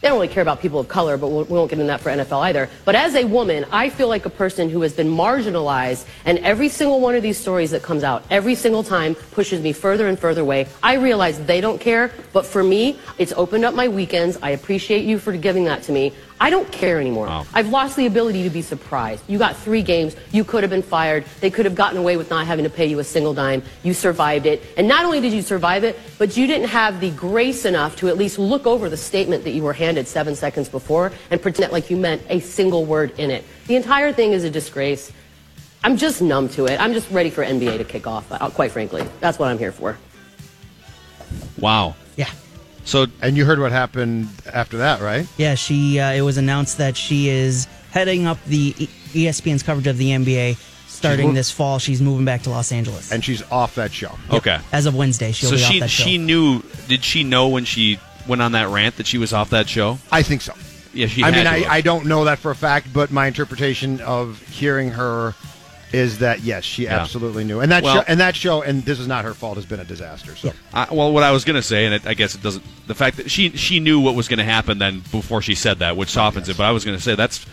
They 0.00 0.08
don't 0.08 0.18
really 0.18 0.28
care 0.28 0.42
about 0.42 0.60
people 0.60 0.80
of 0.80 0.88
color, 0.88 1.16
but 1.16 1.28
we 1.28 1.44
won't 1.44 1.70
get 1.70 1.78
into 1.78 1.88
that 1.88 2.00
for 2.00 2.10
NFL 2.10 2.42
either. 2.42 2.68
But 2.84 2.94
as 2.94 3.14
a 3.14 3.24
woman, 3.24 3.64
I 3.70 3.88
feel 3.88 4.08
like 4.08 4.26
a 4.26 4.30
person 4.30 4.68
who 4.68 4.80
has 4.82 4.92
been 4.92 5.08
marginalized, 5.08 6.06
and 6.24 6.38
every 6.40 6.68
single 6.68 7.00
one 7.00 7.14
of 7.14 7.22
these 7.22 7.38
stories 7.38 7.70
that 7.70 7.82
comes 7.82 8.02
out, 8.02 8.24
every 8.30 8.54
single 8.54 8.82
time 8.82 9.14
pushes 9.14 9.60
me 9.60 9.72
further 9.72 10.08
and 10.08 10.18
further 10.18 10.40
away. 10.40 10.66
I 10.82 10.94
realize 10.94 11.38
they 11.44 11.60
don't 11.60 11.80
care, 11.80 12.12
but 12.32 12.46
for 12.46 12.62
me, 12.62 12.98
it's 13.18 13.32
opened 13.36 13.64
up 13.64 13.74
my 13.74 13.88
weekends. 13.88 14.38
I 14.42 14.50
appreciate 14.50 15.04
you 15.04 15.18
for 15.18 15.36
giving 15.36 15.64
that 15.64 15.82
to 15.84 15.92
me. 15.92 16.12
I 16.38 16.50
don't 16.50 16.70
care 16.70 17.00
anymore. 17.00 17.28
I've 17.54 17.70
lost 17.70 17.96
the 17.96 18.06
ability 18.06 18.42
to 18.42 18.50
be 18.50 18.60
surprised. 18.60 19.24
You 19.26 19.38
got 19.38 19.56
three 19.56 19.82
games. 19.82 20.14
You 20.32 20.44
could 20.44 20.62
have 20.62 20.70
been 20.70 20.82
fired. 20.82 21.24
They 21.40 21.50
could 21.50 21.64
have 21.64 21.74
gotten 21.74 21.96
away 21.96 22.16
with 22.18 22.28
not 22.28 22.46
having 22.46 22.64
to 22.64 22.70
pay 22.70 22.86
you 22.86 22.98
a 22.98 23.04
single 23.04 23.32
dime. 23.32 23.62
You 23.82 23.94
survived 23.94 24.44
it. 24.44 24.62
And 24.76 24.86
not 24.86 25.04
only 25.04 25.20
did 25.20 25.32
you 25.32 25.40
survive 25.40 25.82
it, 25.82 25.98
but 26.18 26.36
you 26.36 26.46
didn't 26.46 26.68
have 26.68 27.00
the 27.00 27.10
grace 27.12 27.64
enough 27.64 27.96
to 27.96 28.08
at 28.08 28.18
least 28.18 28.38
look 28.38 28.66
over 28.66 28.90
the 28.90 28.96
statement 28.98 29.44
that 29.44 29.52
you 29.52 29.62
were 29.62 29.72
handed 29.72 30.06
seven 30.06 30.34
seconds 30.34 30.68
before 30.68 31.10
and 31.30 31.40
pretend 31.40 31.72
like 31.72 31.90
you 31.90 31.96
meant 31.96 32.22
a 32.28 32.40
single 32.40 32.84
word 32.84 33.18
in 33.18 33.30
it. 33.30 33.42
The 33.66 33.76
entire 33.76 34.12
thing 34.12 34.32
is 34.32 34.44
a 34.44 34.50
disgrace. 34.50 35.10
I'm 35.82 35.96
just 35.96 36.20
numb 36.20 36.48
to 36.50 36.66
it. 36.66 36.80
I'm 36.80 36.92
just 36.92 37.10
ready 37.10 37.30
for 37.30 37.44
NBA 37.44 37.78
to 37.78 37.84
kick 37.84 38.06
off, 38.06 38.30
uh, 38.30 38.50
quite 38.50 38.72
frankly. 38.72 39.06
That's 39.20 39.38
what 39.38 39.48
I'm 39.48 39.58
here 39.58 39.72
for. 39.72 39.96
Wow. 41.58 41.94
Yeah. 42.16 42.30
So 42.86 43.06
and 43.20 43.36
you 43.36 43.44
heard 43.44 43.58
what 43.58 43.72
happened 43.72 44.28
after 44.52 44.78
that, 44.78 45.00
right? 45.00 45.26
Yeah, 45.36 45.54
she. 45.56 45.98
Uh, 45.98 46.12
it 46.12 46.22
was 46.22 46.38
announced 46.38 46.78
that 46.78 46.96
she 46.96 47.28
is 47.28 47.66
heading 47.90 48.26
up 48.26 48.42
the 48.44 48.74
E- 48.78 48.88
ESPN's 49.12 49.62
coverage 49.62 49.86
of 49.88 49.98
the 49.98 50.10
NBA 50.10 50.56
starting 50.88 51.30
mov- 51.30 51.34
this 51.34 51.50
fall. 51.50 51.78
She's 51.78 52.00
moving 52.00 52.24
back 52.24 52.42
to 52.42 52.50
Los 52.50 52.70
Angeles. 52.72 53.10
And 53.12 53.24
she's 53.24 53.42
off 53.50 53.74
that 53.74 53.92
show. 53.92 54.16
Okay. 54.30 54.58
As 54.72 54.86
of 54.86 54.94
Wednesday, 54.94 55.32
she'll 55.32 55.50
so 55.50 55.56
be 55.56 55.62
she 55.62 55.74
off 55.74 55.80
that 55.80 55.90
show. 55.90 56.04
she 56.04 56.18
knew. 56.18 56.62
Did 56.88 57.04
she 57.04 57.24
know 57.24 57.48
when 57.48 57.64
she 57.64 57.98
went 58.28 58.40
on 58.40 58.52
that 58.52 58.68
rant 58.68 58.96
that 58.96 59.06
she 59.06 59.18
was 59.18 59.32
off 59.32 59.50
that 59.50 59.68
show? 59.68 59.98
I 60.12 60.22
think 60.22 60.42
so. 60.42 60.54
Yeah, 60.94 61.08
she. 61.08 61.22
I 61.24 61.30
had 61.30 61.34
mean, 61.34 61.62
to 61.62 61.68
I. 61.68 61.74
I 61.76 61.80
don't 61.80 62.06
know 62.06 62.24
that 62.24 62.38
for 62.38 62.52
a 62.52 62.56
fact, 62.56 62.92
but 62.92 63.10
my 63.10 63.26
interpretation 63.26 64.00
of 64.00 64.40
hearing 64.48 64.90
her 64.90 65.34
is 65.96 66.18
that 66.18 66.40
yes, 66.42 66.64
she 66.64 66.84
Yeah. 66.84 67.00
absolutely 67.00 67.44
knew, 67.44 67.60
and 67.60 67.72
that 67.72 67.82
Well- 67.82 67.96
show, 67.96 68.04
and 68.06 68.20
that 68.20 68.36
show, 68.36 68.62
and 68.62 68.84
this 68.84 68.98
is 69.00 69.06
not 69.06 69.24
her 69.24 69.34
fault, 69.34 69.56
has 69.56 69.64
been 69.66 69.80
a 69.80 69.84
disaster. 69.84 70.36
So 70.36 70.52
I, 70.74 70.86
well, 70.92 71.12
what 71.12 71.22
I 71.22 71.30
was 71.32 71.44
going 71.44 71.56
to 71.56 71.62
say, 71.62 71.86
and 71.86 71.94
it, 71.94 72.06
I 72.06 72.14
guess 72.14 72.34
it 72.34 72.42
doesn't. 72.42 72.64
The 72.86 72.94
fact 72.94 73.16
that 73.16 73.30
she 73.30 73.50
she 73.56 73.80
knew 73.80 73.98
what 74.00 74.14
was 74.14 74.28
going 74.28 74.38
to 74.38 74.44
happen 74.44 74.78
then 74.78 75.02
before 75.10 75.40
she 75.42 75.54
said 75.54 75.78
that, 75.78 75.96
which 75.96 76.10
softens 76.10 76.48
it. 76.48 76.56
But 76.56 76.64
I 76.64 76.70
was 76.72 76.84
going 76.84 76.96
to 76.96 77.02
say 77.02 77.14
that's 77.14 77.44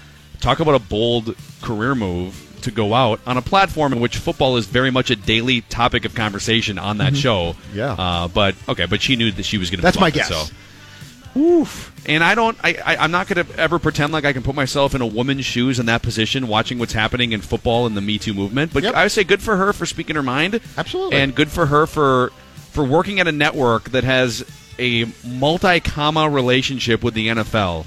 talk 0.41 0.60
about 0.60 0.76
a 0.76 0.80
bold 0.80 1.36
career 1.62 1.96
move 1.96 2.36
to 2.64 2.72
go 2.72 2.94
out 2.94 3.20
on 3.26 3.38
a 3.38 3.41
platform 3.41 3.94
in 3.94 4.00
which 4.00 4.18
football 4.18 4.58
is 4.58 4.66
very 4.66 4.91
much 4.91 5.10
a 5.10 5.16
daily 5.16 5.62
topic 5.62 6.06
of 6.06 6.14
conversation 6.16 6.78
on 6.80 6.98
that 7.00 7.14
Mhm. 7.14 7.22
show. 7.22 7.56
Yeah. 7.74 7.94
Uh, 7.94 8.28
but 8.28 8.56
okay, 8.68 8.86
but 8.86 9.02
she 9.02 9.16
knew 9.16 9.32
that 9.32 9.46
she 9.46 9.58
was 9.58 9.70
going 9.70 9.80
to. 9.80 9.84
That's 9.84 10.00
my 10.00 10.08
it, 10.10 10.14
guess. 10.16 10.28
So. 10.30 10.46
Oof. 11.39 11.91
And 12.06 12.24
I 12.24 12.36
don't. 12.36 12.58
I, 12.64 12.76
I 12.86 12.97
I'm 12.97 13.12
not 13.12 13.28
going 13.28 13.45
to 13.45 13.60
ever 13.60 13.80
pretend 13.80 14.12
like 14.12 14.26
I 14.26 14.34
can 14.34 14.43
put 14.43 14.56
myself 14.56 14.93
in 14.93 15.01
a 15.01 15.06
woman's 15.06 15.45
shoes 15.45 15.80
in 15.80 15.86
that 15.86 16.01
position, 16.01 16.47
watching 16.47 16.80
what's 16.80 16.93
happening 16.93 17.32
in 17.32 17.41
football 17.41 17.86
and 17.86 17.95
the 17.95 18.01
Me 18.01 18.18
Too 18.18 18.34
movement. 18.34 18.74
But 18.74 18.86
I 18.86 19.04
would 19.04 19.12
say 19.12 19.24
good 19.24 19.41
for 19.41 19.56
her 19.56 19.72
for 19.74 19.86
speaking 19.86 20.16
her 20.16 20.24
mind. 20.24 20.60
Absolutely. 20.78 21.18
And 21.18 21.34
good 21.34 21.49
for 21.49 21.68
her 21.68 21.86
for 21.86 22.32
for 22.72 22.84
working 22.84 23.20
at 23.20 23.28
a 23.28 23.32
network 23.32 23.91
that 23.91 24.04
has 24.04 24.43
a 24.80 25.06
multi-comma 25.26 26.30
relationship 26.30 27.04
with 27.04 27.14
the 27.14 27.28
NFL, 27.30 27.86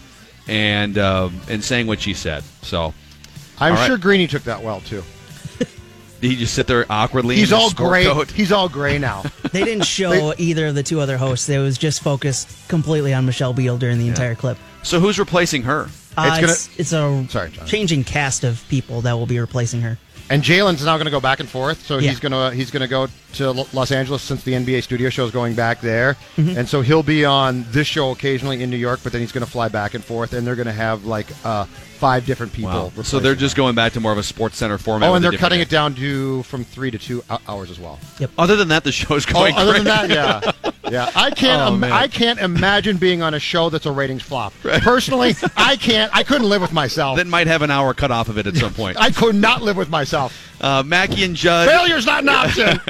and 0.49 0.97
um, 0.97 1.41
and 1.49 1.63
saying 1.63 1.87
what 1.87 2.01
she 2.01 2.15
said. 2.15 2.43
So. 2.63 2.95
I'm 3.59 3.73
right. 3.73 3.87
sure 3.87 3.97
Greeny 3.97 4.27
took 4.27 4.43
that 4.43 4.63
well 4.63 4.81
too. 4.83 5.03
Did 6.29 6.33
he 6.33 6.37
just 6.39 6.55
sit 6.55 6.67
there 6.67 6.85
awkwardly? 6.91 7.37
He's 7.37 7.53
in 7.53 7.59
all 7.59 7.71
gray. 7.71 8.05
coat? 8.05 8.31
He's 8.31 8.53
all 8.53 8.69
gray 8.69 8.99
now. 8.99 9.23
They 9.53 9.65
didn't 9.65 9.85
show 9.87 10.35
either 10.37 10.67
of 10.67 10.75
the 10.75 10.83
two 10.83 11.01
other 11.01 11.17
hosts. 11.17 11.49
It 11.49 11.59
was 11.59 11.79
just 11.79 12.03
focused 12.03 12.49
completely 12.69 13.15
on 13.15 13.25
Michelle 13.25 13.55
Beadle 13.55 13.79
during 13.79 13.99
the 13.99 14.09
entire 14.09 14.35
clip. 14.35 14.59
So 14.83 15.01
who's 15.01 15.19
replacing 15.19 15.63
her? 15.63 15.89
Uh, 16.17 16.39
it's, 16.43 16.69
it's 16.79 16.93
a 16.93 17.27
Sorry, 17.31 17.51
John. 17.51 17.67
changing 17.67 18.05
cast 18.05 18.45
of 18.45 18.63
people 18.69 19.01
that 19.03 19.13
will 19.15 19.25
be 19.27 19.39
replacing 19.39 19.81
her. 19.83 19.99
And 20.29 20.43
Jalen's 20.43 20.85
now 20.85 20.97
going 20.97 21.05
to 21.07 21.11
go 21.11 21.21
back 21.21 21.39
and 21.41 21.49
forth. 21.49 21.87
So 21.87 21.99
Yeah. 21.99 22.11
he's 22.11 22.19
going 22.21 22.33
to 22.33 22.55
he's 22.55 22.71
going 22.73 22.81
to 22.83 22.89
go 22.89 23.07
to 23.35 23.51
Lo- 23.53 23.67
Los 23.73 23.93
Angeles 23.93 24.23
since 24.23 24.43
the 24.43 24.53
NBA 24.55 24.83
studio 24.83 25.09
show 25.09 25.25
is 25.25 25.31
going 25.31 25.55
back 25.55 25.81
there, 25.81 26.17
Mhm. 26.37 26.57
and 26.57 26.69
so 26.69 26.81
he'll 26.83 27.05
be 27.05 27.25
on 27.25 27.65
this 27.71 27.87
show 27.87 28.11
occasionally 28.11 28.61
in 28.63 28.69
New 28.69 28.77
York. 28.77 29.01
But 29.05 29.13
then 29.13 29.21
he's 29.21 29.31
going 29.33 29.45
to 29.45 29.51
fly 29.51 29.69
back 29.69 29.95
and 29.95 30.05
forth, 30.05 30.33
and 30.33 30.45
they're 30.47 30.57
going 30.57 30.67
to 30.67 30.73
have 30.73 31.05
like 31.05 31.29
uh, 31.45 31.67
five 31.97 32.27
different 32.27 32.53
people. 32.53 32.93
Wow. 32.97 33.03
So 33.03 33.19
they're 33.19 33.33
him. 33.33 33.39
just 33.39 33.57
going 33.57 33.75
back 33.75 33.93
to 33.95 34.01
more 34.01 34.13
of 34.13 34.19
a 34.19 34.23
sports 34.23 34.57
center 34.57 34.79
format. 34.79 35.09
Oh, 35.11 35.15
and 35.15 35.25
they're 35.25 35.31
different 35.33 35.51
cutting 35.51 35.61
it 35.61 35.69
down 35.69 35.95
to 35.97 36.43
from 36.45 36.65
three 36.65 36.91
to 36.91 36.99
two 36.99 37.23
hours 37.49 37.71
as 37.71 37.81
well. 37.81 37.99
Yep. 38.19 38.31
Other 38.39 38.57
than 38.57 38.69
that, 38.69 38.85
the 38.85 38.93
show 38.93 39.15
is 39.15 39.27
going. 39.27 39.55
Oh, 39.55 39.59
other 39.59 39.73
than 39.73 39.85
great. 39.85 40.09
that, 40.09 40.53
yeah, 40.65 40.71
yeah. 40.91 41.11
I 41.17 41.31
can't. 41.31 41.63
Oh, 41.63 41.75
im- 41.75 41.85
I 41.85 42.09
can't 42.09 42.39
imagine 42.39 42.97
being 42.99 43.23
on 43.23 43.35
a 43.35 43.41
show 43.41 43.71
that's 43.71 43.87
a 43.87 43.93
ratings 43.93 44.23
flop. 44.23 44.53
Personally, 44.63 45.35
I 45.57 45.77
can't. 45.77 46.15
I 46.15 46.23
couldn't 46.23 46.49
live 46.49 46.63
with 46.63 46.73
myself. 46.73 47.17
That 47.17 47.27
might 47.27 47.47
have 47.47 47.63
an 47.63 47.71
hour 47.71 47.93
cut 47.95 48.11
off 48.11 48.29
of 48.29 48.39
it 48.39 48.47
at 48.47 48.57
some 48.57 48.73
point. 48.75 48.97
I 49.01 49.11
could 49.11 49.35
not 49.35 49.63
live 49.63 49.77
with 49.77 49.89
myself. 49.91 50.37
Uh, 50.61 50.83
Mackey 50.85 51.25
and 51.25 51.35
Judd. 51.37 51.69
Failure's 51.69 52.07
not 52.07 52.23
an 52.23 52.29
option. 52.29 52.81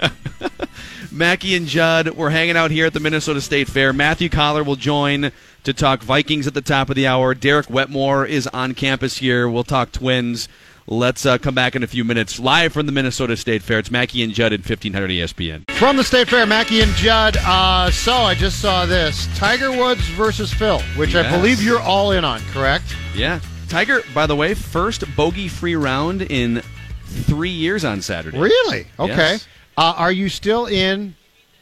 Mackey 1.11 1.57
and 1.57 1.67
Judd, 1.67 2.11
we're 2.11 2.31
hanging 2.31 2.57
out 2.57 2.71
here 2.71 2.87
at 2.87 2.93
the 2.93 3.01
Minnesota 3.01 3.41
State 3.41 3.69
Fair. 3.69 3.93
Matthew 3.95 4.29
Coller 4.29 4.63
will 4.63 4.77
join 4.77 5.33
to 5.67 5.75
talk 5.75 6.01
Vikings 6.01 6.47
at 6.47 6.55
the 6.55 6.63
top 6.63 6.91
of 6.91 6.97
the 6.97 7.09
hour. 7.09 7.35
Derek 7.35 7.69
Wetmore 7.69 8.25
is 8.25 8.47
on 8.49 8.73
campus 8.73 9.19
here. 9.19 9.49
We'll 9.49 9.65
talk 9.65 9.91
Twins. 9.91 10.49
Let's 10.87 11.27
uh, 11.27 11.39
come 11.39 11.57
back 11.57 11.75
in 11.75 11.83
a 11.83 11.89
few 11.89 12.05
minutes. 12.05 12.39
Live 12.39 12.73
from 12.73 12.87
the 12.87 12.93
Minnesota 12.93 13.37
State 13.37 13.63
Fair. 13.63 13.81
It's 13.81 13.91
Mackey 13.91 14.23
and 14.23 14.33
Judd 14.33 14.53
at 14.53 14.61
1500 14.61 15.11
ESPN. 15.11 15.69
From 15.73 15.97
the 15.97 16.05
State 16.05 16.29
Fair, 16.29 16.47
Mackie 16.47 16.81
and 16.83 16.93
Judd. 16.93 17.37
Uh, 17.39 17.91
so 17.91 18.13
I 18.13 18.37
just 18.37 18.61
saw 18.61 18.87
this: 18.87 19.27
Tiger 19.37 19.73
Woods 19.73 20.07
versus 20.11 20.55
Phil, 20.55 20.79
which 20.95 21.15
Yes. 21.15 21.27
I 21.27 21.37
believe 21.37 21.61
you're 21.61 21.81
all 21.81 22.13
in 22.13 22.25
on. 22.25 22.41
Correct? 22.53 22.85
Yeah. 23.17 23.41
Tiger, 23.69 24.03
by 24.15 24.29
the 24.29 24.37
way, 24.37 24.55
first 24.55 25.03
bogey 25.17 25.49
free 25.49 25.75
round 25.75 26.23
in 26.23 26.63
three 27.07 27.51
years 27.51 27.85
on 27.85 28.01
Saturday. 28.01 28.39
Really? 28.39 28.87
Okay. 29.01 29.33
Yes. 29.33 29.49
Uh, 29.77 29.95
are 29.97 30.13
you 30.13 30.29
still 30.29 30.67
in 30.67 31.17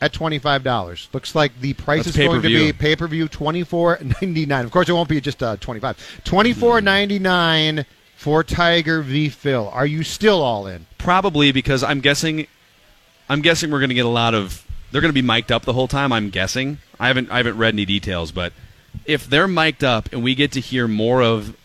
at 0.05 0.13
twenty 0.13 0.39
five 0.39 0.63
dollars? 0.63 1.09
Looks 1.15 1.35
like 1.35 1.59
the 1.61 1.73
price 1.73 2.05
That's 2.05 2.19
is 2.19 2.27
going 2.27 2.43
to 2.43 2.49
be 2.49 2.73
pay 2.73 2.95
per 2.95 3.09
view 3.09 3.27
twenty 3.27 3.65
four 3.65 3.99
ninety 4.21 4.45
nine. 4.45 4.67
Of 4.67 4.71
course, 4.71 4.89
it 4.89 4.93
won't 4.93 5.09
be 5.09 5.21
just 5.21 5.43
uh, 5.43 5.57
twenty 5.57 5.81
five. 5.81 5.97
Twenty 6.25 6.53
four 6.53 6.83
ninety 6.83 7.19
nine 7.19 7.87
for 8.17 8.45
Tiger 8.45 9.01
v 9.01 9.31
Phil. 9.31 9.69
Are 9.73 9.87
you 9.87 10.03
still 10.03 10.43
all 10.43 10.67
in? 10.67 10.87
Probably 10.99 11.53
because 11.53 11.83
I'm 11.83 12.01
guessing, 12.01 12.47
I'm 13.29 13.41
guessing 13.41 13.71
we're 13.71 13.81
going 13.81 13.89
to 13.89 13.95
get 13.95 14.05
a 14.05 14.09
lot 14.09 14.35
of. 14.35 14.67
They're 14.93 15.01
going 15.01 15.13
to 15.13 15.21
be 15.21 15.27
mic'd 15.27 15.51
up 15.51 15.65
the 15.65 15.73
whole 15.73 15.89
time. 15.89 16.13
I'm 16.13 16.29
guessing. 16.29 16.79
I 17.01 17.09
haven't 17.09 17.31
I 17.31 17.39
haven't 17.39 17.57
read 17.57 17.75
any 17.75 17.87
details, 17.87 18.31
but 18.31 18.53
if 19.07 19.27
they're 19.27 19.49
mic'd 19.49 19.83
up 19.83 20.13
and 20.13 20.23
we 20.23 20.35
get 20.35 20.53
to 20.53 20.61
hear 20.61 20.87
more 20.87 21.23
of 21.23 21.57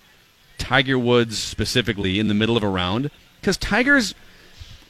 Tiger 0.57 0.97
Woods 0.97 1.37
specifically 1.37 2.19
in 2.19 2.29
the 2.29 2.33
middle 2.33 2.55
of 2.55 2.63
a 2.63 2.69
round, 2.69 3.11
because 3.39 3.57
Tiger's, 3.57 4.15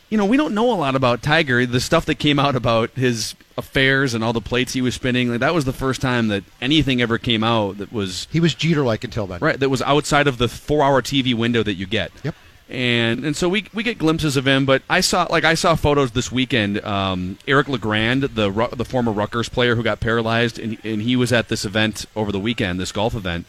you 0.09 0.17
know, 0.17 0.25
we 0.25 0.37
don't 0.37 0.53
know 0.53 0.71
a 0.71 0.75
lot 0.75 0.95
about 0.95 1.21
Tiger. 1.21 1.65
The 1.65 1.79
stuff 1.79 2.05
that 2.05 2.15
came 2.15 2.39
out 2.39 2.55
about 2.55 2.91
his 2.91 3.35
affairs 3.57 4.13
and 4.13 4.23
all 4.23 4.33
the 4.33 4.41
plates 4.41 4.73
he 4.73 4.81
was 4.81 4.95
spinning, 4.95 5.29
like, 5.29 5.39
that 5.39 5.53
was 5.53 5.65
the 5.65 5.73
first 5.73 6.01
time 6.01 6.29
that 6.29 6.43
anything 6.61 7.01
ever 7.01 7.17
came 7.17 7.43
out 7.43 7.77
that 7.77 7.91
was 7.91 8.27
He 8.31 8.39
was 8.39 8.53
Jeter 8.55 8.83
like 8.83 9.03
until 9.03 9.27
then. 9.27 9.39
Right, 9.39 9.59
that 9.59 9.69
was 9.69 9.81
outside 9.83 10.27
of 10.27 10.37
the 10.37 10.47
four-hour 10.47 11.01
TV 11.01 11.35
window 11.35 11.61
that 11.63 11.75
you 11.75 11.85
get. 11.85 12.11
Yep. 12.23 12.35
And 12.69 13.25
and 13.25 13.35
so 13.35 13.49
we 13.49 13.65
we 13.73 13.81
get 13.81 13.97
glimpses 13.97 14.37
of 14.37 14.47
him, 14.47 14.63
but 14.67 14.83
I 14.87 15.01
saw 15.01 15.25
like 15.31 15.43
I 15.43 15.55
saw 15.55 15.73
photos 15.73 16.11
this 16.11 16.31
weekend. 16.31 16.83
Um, 16.85 17.39
Eric 17.47 17.67
LeGrand, 17.67 18.21
the 18.21 18.69
the 18.75 18.85
former 18.85 19.11
Rutgers 19.11 19.49
player 19.49 19.75
who 19.75 19.81
got 19.81 19.99
paralyzed, 19.99 20.59
and 20.59 20.77
and 20.83 21.01
he 21.01 21.15
was 21.15 21.33
at 21.33 21.47
this 21.47 21.65
event 21.65 22.05
over 22.15 22.31
the 22.31 22.39
weekend, 22.39 22.79
this 22.79 22.91
golf 22.91 23.15
event. 23.15 23.47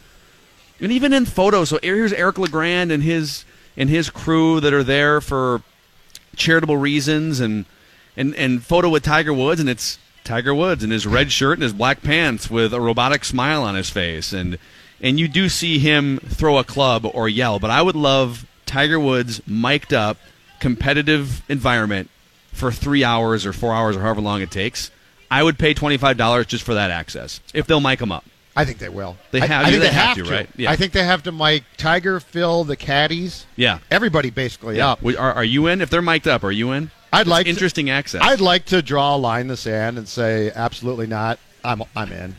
And 0.81 0.91
even 0.91 1.13
in 1.13 1.27
photos, 1.27 1.69
so 1.69 1.79
here's 1.83 2.15
Eric 2.15 2.39
LeGrand 2.39 2.91
and 2.91 3.03
his 3.03 3.45
and 3.77 3.91
his 3.91 4.09
crew 4.09 4.59
that 4.61 4.73
are 4.73 4.83
there 4.83 5.21
for 5.21 5.61
charitable 6.37 6.77
reasons, 6.77 7.41
and 7.41 7.65
and 8.17 8.35
and 8.37 8.63
photo 8.63 8.89
with 8.89 9.03
Tiger 9.03 9.33
Woods, 9.33 9.61
and 9.61 9.69
it's 9.69 9.99
Tiger 10.25 10.55
Woods 10.55 10.85
in 10.85 10.91
his 10.91 11.07
red 11.07 11.33
shirt 11.33 11.55
and 11.55 11.63
his 11.63 11.73
black 11.73 12.03
pants 12.03 12.51
with 12.51 12.73
a 12.73 12.81
robotic 12.81 13.25
smile 13.25 13.63
on 13.63 13.75
his 13.75 13.91
face, 13.91 14.33
and 14.33 14.59
and 15.01 15.19
you 15.19 15.29
do 15.29 15.49
see 15.49 15.79
him 15.79 16.19
throw 16.19 16.59
a 16.59 16.65
club 16.65 17.07
or 17.15 17.29
yell. 17.29 17.59
But 17.59 17.71
I 17.71 17.83
would 17.83 17.97
love 17.97 18.47
Tiger 18.67 19.01
Woods 19.01 19.41
mic'd 19.47 19.93
up, 19.93 20.19
competitive 20.61 21.43
environment 21.49 22.11
for 22.53 22.71
three 22.71 23.05
hours 23.05 23.47
or 23.47 23.53
four 23.53 23.73
hours 23.73 23.97
or 23.97 24.01
however 24.01 24.21
long 24.21 24.43
it 24.43 24.51
takes. 24.51 24.91
I 25.31 25.43
would 25.43 25.59
pay 25.59 25.75
twenty 25.75 25.97
five 25.97 26.17
dollars 26.17 26.47
just 26.47 26.65
for 26.65 26.75
that 26.75 26.91
access 26.91 27.41
if 27.55 27.67
they'll 27.67 27.81
mic 27.81 28.01
him 28.01 28.13
up. 28.13 28.25
I 28.57 28.65
think 28.65 28.79
they 28.79 28.89
will. 28.89 29.17
They 29.31 29.41
I- 29.41 29.47
have- 29.47 29.67
I, 29.67 29.71
think 29.71 29.83
they 29.83 29.89
they, 29.89 29.95
have 29.95 30.17
have, 30.17 30.27
to, 30.27 30.31
right? 30.33 30.49
Yeah. 30.57 30.71
I 30.71 30.77
think 30.77 30.93
they 30.93 31.05
have 31.05 31.23
to 31.25 31.33
mic 31.33 31.65
Tiger, 31.77 32.19
Phil, 32.21 32.65
the 32.65 32.77
caddies, 32.77 33.47
Yeah, 33.57 33.79
everybody 33.91 34.31
basically 34.31 34.79
yeah. 34.79 34.91
up. 34.91 35.03
We- 35.03 35.17
Are, 35.17 35.33
are 35.33 35.45
you 35.45 35.67
in? 35.69 35.81
If 35.81 35.89
they're 35.91 36.03
mic'd 36.03 36.27
up, 36.29 36.43
are 36.45 36.51
you 36.51 36.73
in? 36.73 36.91
I'd 37.13 37.23
It's 37.23 37.31
like 37.31 37.45
to- 37.45 37.51
interesting 37.51 37.91
access. 37.91 38.23
I'd 38.23 38.41
like 38.41 38.67
to 38.67 38.83
draw 38.83 39.15
a 39.15 39.19
line 39.19 39.43
in 39.43 39.49
the 39.49 39.57
sand 39.57 39.99
and 39.99 40.09
say 40.09 40.51
absolutely 40.55 41.07
not. 41.07 41.39
I'm 41.65 41.83
I'm 41.95 42.11
in. 42.13 42.35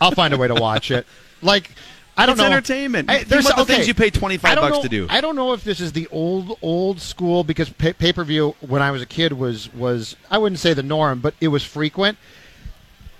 I'll 0.00 0.10
find 0.12 0.32
a 0.34 0.36
way 0.36 0.48
to 0.48 0.54
watch 0.54 0.90
it. 0.90 1.06
Like 1.42 1.70
I 2.16 2.26
don't 2.26 2.32
It's 2.34 2.40
know. 2.40 2.46
entertainment. 2.46 3.08
I- 3.10 3.22
there's 3.24 3.46
about 3.46 3.58
the 3.58 3.64
things 3.74 3.86
you 3.86 3.94
pay 3.94 4.10
25 4.10 4.56
bucks 4.56 4.76
know- 4.76 4.82
to 4.82 4.88
do. 4.88 5.06
I 5.08 5.20
don't 5.20 5.36
know 5.36 5.52
if 5.52 5.62
this 5.64 5.80
is 5.80 5.92
the 5.92 6.06
old 6.08 6.58
old 6.62 7.00
school 7.00 7.44
because 7.44 7.68
pay 7.70 8.12
per 8.12 8.24
view 8.24 8.54
when 8.60 8.82
I 8.82 8.90
was 8.90 9.02
a 9.02 9.06
kid 9.06 9.32
was 9.32 9.72
was 9.74 10.16
I 10.30 10.38
wouldn't 10.38 10.58
say 10.60 10.72
the 10.74 10.82
norm, 10.82 11.20
but 11.20 11.34
it 11.40 11.48
was 11.48 11.62
frequent. 11.64 12.16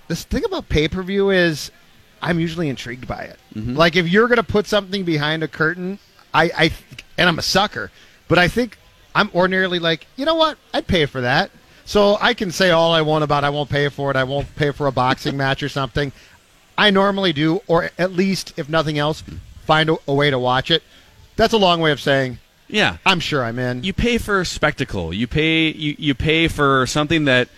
The 0.09 0.15
thing 0.15 0.43
about 0.45 0.69
pay 0.69 0.87
per 0.87 1.01
view 1.03 1.29
is 1.29 1.71
I'm 2.21 2.39
usually 2.39 2.69
intrigued 2.69 3.07
by 3.07 3.23
it. 3.23 3.39
Mm-hmm. 3.55 3.75
Like 3.75 3.95
if 3.95 4.07
you're 4.07 4.27
going 4.27 4.37
to 4.37 4.43
put 4.43 4.67
something 4.67 5.03
behind 5.03 5.43
a 5.43 5.47
curtain, 5.47 5.99
I, 6.33 6.51
I 6.55 6.71
and 7.17 7.29
I'm 7.29 7.39
a 7.39 7.43
sucker, 7.43 7.91
but 8.27 8.37
I 8.37 8.47
think 8.47 8.77
I'm 9.15 9.29
ordinarily 9.33 9.79
like, 9.79 10.07
you 10.15 10.25
know 10.25 10.35
what? 10.35 10.57
I'd 10.73 10.87
pay 10.87 11.05
for 11.05 11.21
that. 11.21 11.51
So 11.85 12.17
I 12.21 12.33
can 12.33 12.51
say 12.51 12.69
all 12.69 12.93
I 12.93 13.01
want 13.01 13.23
about 13.23 13.43
I 13.43 13.49
won't 13.49 13.69
pay 13.69 13.89
for 13.89 14.11
it. 14.11 14.15
I 14.15 14.23
won't 14.23 14.55
pay 14.55 14.71
for 14.71 14.87
a 14.87 14.91
boxing 14.91 15.35
match 15.43 15.63
or 15.63 15.69
something. 15.69 16.11
I 16.77 16.91
normally 16.91 17.33
do, 17.33 17.61
or 17.67 17.89
at 17.97 18.13
least 18.13 18.53
if 18.57 18.69
nothing 18.69 18.97
else, 18.97 19.23
find 19.65 19.89
a, 19.89 19.97
a 20.07 20.13
way 20.13 20.29
to 20.29 20.39
watch 20.39 20.71
it. 20.71 20.83
That's 21.35 21.53
a 21.53 21.57
long 21.57 21.81
way 21.81 21.91
of 21.91 21.99
saying 21.99 22.37
yeah, 22.69 22.97
I'm 23.05 23.19
sure 23.19 23.43
I'm 23.43 23.57
in. 23.57 23.83
you 23.83 23.93
pay 23.93 24.17
for 24.19 24.45
spectacle. 24.45 25.13
You 25.13 25.27
pay 25.27 25.69
you, 25.69 25.95
you 25.97 26.13
pay 26.13 26.47
for 26.47 26.85
something 26.85 27.25
that 27.25 27.49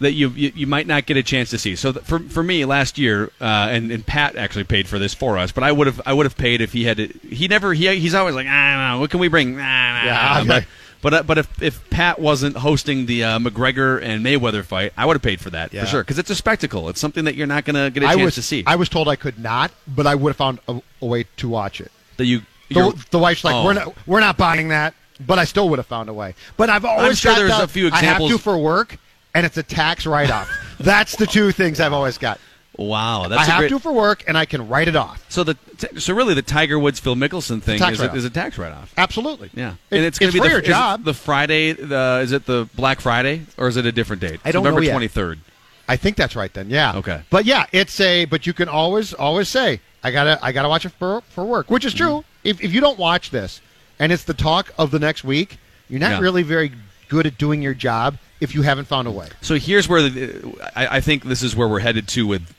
that 0.00 0.12
you, 0.12 0.30
you 0.30 0.52
you 0.54 0.66
might 0.66 0.86
not 0.86 1.06
get 1.06 1.16
a 1.16 1.22
chance 1.22 1.50
to 1.50 1.58
see. 1.58 1.76
So 1.76 1.92
th- 1.92 2.04
for 2.04 2.18
for 2.20 2.42
me 2.42 2.64
last 2.64 2.98
year, 2.98 3.30
uh, 3.40 3.44
and 3.70 3.90
and 3.92 4.04
Pat 4.04 4.36
actually 4.36 4.64
paid 4.64 4.88
for 4.88 4.98
this 4.98 5.14
for 5.14 5.38
us, 5.38 5.52
but 5.52 5.62
I 5.64 5.72
would 5.72 5.86
have 5.86 6.00
I 6.06 6.12
would 6.12 6.26
have 6.26 6.36
paid 6.36 6.60
if 6.60 6.72
he 6.72 6.84
had 6.84 6.96
to, 6.98 7.06
he 7.28 7.48
never 7.48 7.72
he 7.74 7.94
he's 7.98 8.14
always 8.14 8.34
like 8.34 8.46
ah 8.48 8.96
what 8.98 9.10
can 9.10 9.20
we 9.20 9.28
bring 9.28 9.56
ah, 9.60 10.04
Yeah, 10.04 10.38
okay. 10.40 10.48
but 10.48 10.64
but, 11.02 11.14
uh, 11.14 11.22
but 11.22 11.38
if 11.38 11.62
if 11.62 11.88
Pat 11.90 12.18
wasn't 12.18 12.56
hosting 12.56 13.06
the 13.06 13.24
uh, 13.24 13.38
McGregor 13.38 14.02
and 14.02 14.24
Mayweather 14.24 14.64
fight, 14.64 14.92
I 14.96 15.06
would 15.06 15.14
have 15.14 15.22
paid 15.22 15.40
for 15.40 15.50
that 15.50 15.72
Yeah. 15.72 15.82
for 15.82 15.86
sure 15.86 16.02
because 16.02 16.18
it's 16.18 16.30
a 16.30 16.34
spectacle. 16.34 16.88
It's 16.88 17.00
something 17.00 17.24
that 17.24 17.34
you're 17.36 17.46
not 17.46 17.64
gonna 17.64 17.90
get 17.90 18.02
a 18.02 18.06
I 18.06 18.14
chance 18.16 18.24
was 18.24 18.34
to 18.36 18.42
see. 18.42 18.64
I 18.66 18.76
was 18.76 18.88
told 18.88 19.08
I 19.08 19.16
could 19.16 19.38
not, 19.38 19.70
but 19.86 20.06
I 20.06 20.14
would 20.14 20.30
have 20.30 20.36
found 20.36 20.58
a, 20.68 20.80
a 21.02 21.06
way 21.06 21.24
to 21.38 21.48
watch 21.48 21.80
it. 21.80 21.90
that 22.16 22.24
you 22.26 22.42
The, 22.70 23.06
the 23.10 23.18
wife's 23.18 23.44
like, 23.44 23.54
Oh. 23.54 23.64
we're 23.64 23.72
not 23.74 23.94
we're 24.06 24.20
not 24.20 24.36
buying 24.36 24.68
that, 24.68 24.94
but 25.26 25.38
I 25.38 25.44
still 25.44 25.68
would 25.70 25.78
have 25.78 25.86
found 25.86 26.08
a 26.08 26.14
way. 26.14 26.34
But 26.56 26.70
I've 26.70 26.84
always 26.84 27.18
sure 27.18 27.32
got 27.32 27.38
there's 27.38 27.56
the, 27.56 27.62
a 27.64 27.68
few 27.68 27.90
I 27.92 27.98
have 28.02 28.18
to 28.18 28.38
for 28.38 28.56
work, 28.58 28.96
and 29.34 29.46
it's 29.46 29.56
a 29.56 29.62
tax 29.62 30.06
write 30.06 30.30
off. 30.30 30.48
That's 30.80 31.16
the 31.16 31.26
two 31.26 31.52
things 31.52 31.80
I've 31.80 31.92
always 31.92 32.18
got. 32.18 32.40
Wow, 32.78 33.26
that's 33.28 33.42
I 33.42 33.44
have 33.44 33.58
great, 33.58 33.68
to 33.70 33.78
for 33.78 33.92
work, 33.92 34.24
and 34.26 34.38
I 34.38 34.46
can 34.46 34.66
write 34.68 34.88
it 34.88 34.96
off. 34.96 35.22
So 35.28 35.44
the 35.44 35.58
so 35.98 36.14
really 36.14 36.32
the 36.32 36.40
Tiger 36.40 36.78
Woods 36.78 36.98
Phil 36.98 37.14
Mickelson 37.14 37.60
thing 37.62 37.82
is 37.82 38.00
a, 38.00 38.10
is 38.14 38.24
a 38.24 38.30
tax 38.30 38.56
write 38.56 38.72
off. 38.72 38.94
Absolutely. 38.96 39.50
Yeah, 39.52 39.74
It- 39.90 39.96
and 39.98 40.06
it's 40.06 40.18
going 40.18 40.32
to 40.32 40.34
be 40.34 40.38
for 40.38 40.44
the 40.46 40.50
your 40.50 40.62
job. 40.62 41.04
the 41.04 41.12
Friday. 41.12 41.72
The 41.72 42.20
is 42.22 42.32
it 42.32 42.46
the 42.46 42.70
Black 42.76 43.00
Friday 43.02 43.42
or 43.58 43.68
is 43.68 43.76
it 43.76 43.84
a 43.84 43.92
different 43.92 44.22
date? 44.22 44.40
I 44.46 44.52
don't 44.52 44.62
November 44.64 44.88
twenty 44.90 45.08
third. 45.08 45.40
I 45.88 45.96
think 45.96 46.16
that's 46.16 46.34
right 46.36 46.54
then. 46.54 46.70
Yeah. 46.70 46.96
Okay. 46.96 47.20
But 47.28 47.44
yeah, 47.44 47.66
it's 47.72 48.00
a. 48.00 48.24
But 48.24 48.46
you 48.46 48.54
can 48.54 48.68
always 48.70 49.12
always 49.12 49.48
say 49.50 49.80
I 50.02 50.10
gotta 50.10 50.38
I 50.42 50.52
gotta 50.52 50.68
watch 50.70 50.86
it 50.86 50.92
for 50.92 51.20
for 51.28 51.44
work, 51.44 51.70
which 51.70 51.84
is 51.84 51.92
true. 51.92 52.08
Mm-hmm. 52.08 52.48
If 52.48 52.62
if 52.62 52.72
you 52.72 52.80
don't 52.80 52.98
watch 52.98 53.28
this, 53.30 53.60
and 53.98 54.10
it's 54.10 54.24
the 54.24 54.32
talk 54.32 54.72
of 54.78 54.90
the 54.90 54.98
next 55.00 55.22
week, 55.22 55.58
you're 55.90 56.00
not 56.00 56.12
Yeah. 56.12 56.20
really 56.20 56.44
very 56.44 56.72
good 57.10 57.26
at 57.26 57.36
doing 57.36 57.60
your 57.60 57.74
job 57.74 58.16
if 58.40 58.54
you 58.54 58.62
haven't 58.62 58.86
found 58.86 59.06
a 59.06 59.10
way. 59.10 59.28
So 59.40 59.56
here's 59.56 59.88
where 59.88 60.08
the, 60.08 60.70
I, 60.74 60.96
I 60.96 61.00
think 61.00 61.24
this 61.24 61.42
is 61.42 61.54
where 61.54 61.68
we're 61.68 61.80
headed 61.80 62.08
to 62.08 62.26
with 62.26 62.54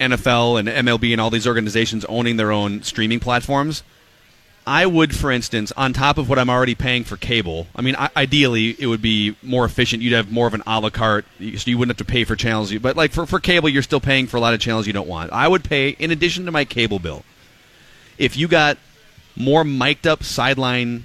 NFL 0.00 0.58
and 0.58 0.68
MLB 0.68 1.12
and 1.12 1.20
all 1.20 1.30
these 1.30 1.46
organizations 1.46 2.04
owning 2.06 2.36
their 2.36 2.52
own 2.52 2.82
streaming 2.82 3.20
platforms. 3.20 3.82
I 4.68 4.84
would, 4.84 5.14
for 5.14 5.30
instance, 5.30 5.70
on 5.76 5.92
top 5.92 6.18
of 6.18 6.28
what 6.28 6.40
I'm 6.40 6.50
already 6.50 6.74
paying 6.74 7.04
for 7.04 7.16
cable, 7.16 7.68
I 7.76 7.82
mean, 7.82 7.94
I, 7.96 8.10
ideally 8.16 8.74
it 8.80 8.86
would 8.86 9.00
be 9.00 9.36
more 9.40 9.64
efficient. 9.64 10.02
You'd 10.02 10.14
have 10.14 10.32
more 10.32 10.48
of 10.48 10.54
an 10.54 10.62
a 10.66 10.80
la 10.80 10.90
carte, 10.90 11.24
so 11.38 11.70
you 11.70 11.78
wouldn't 11.78 11.96
have 11.96 12.04
to 12.04 12.10
pay 12.10 12.24
for 12.24 12.34
channels. 12.34 12.74
But 12.74 12.96
like 12.96 13.12
for, 13.12 13.26
for 13.26 13.38
cable, 13.38 13.68
you're 13.68 13.84
still 13.84 14.00
paying 14.00 14.26
for 14.26 14.38
a 14.38 14.40
lot 14.40 14.54
of 14.54 14.60
channels 14.60 14.88
you 14.88 14.92
don't 14.92 15.06
want. 15.06 15.32
I 15.32 15.46
would 15.46 15.62
pay, 15.62 15.90
in 15.90 16.10
addition 16.10 16.46
to 16.46 16.50
my 16.50 16.64
cable 16.64 16.98
bill, 16.98 17.22
if 18.18 18.36
you 18.36 18.48
got 18.48 18.76
more 19.36 19.62
mic'd 19.62 20.06
up 20.06 20.24
sideline 20.24 21.04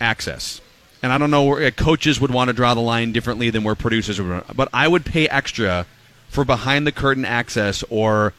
access. 0.00 0.60
And 1.02 1.12
I 1.12 1.18
don't 1.18 1.30
know 1.30 1.44
where 1.44 1.66
uh, 1.66 1.70
coaches 1.70 2.20
would 2.20 2.30
want 2.30 2.48
to 2.48 2.54
draw 2.54 2.74
the 2.74 2.80
line 2.80 3.12
differently 3.12 3.50
than 3.50 3.62
where 3.62 3.74
producers 3.74 4.20
would, 4.20 4.44
but 4.54 4.68
I 4.72 4.88
would 4.88 5.04
pay 5.04 5.28
extra 5.28 5.86
for 6.28 6.44
behind 6.44 6.86
the 6.86 6.92
curtain 6.92 7.24
access 7.24 7.84
or 7.88 8.34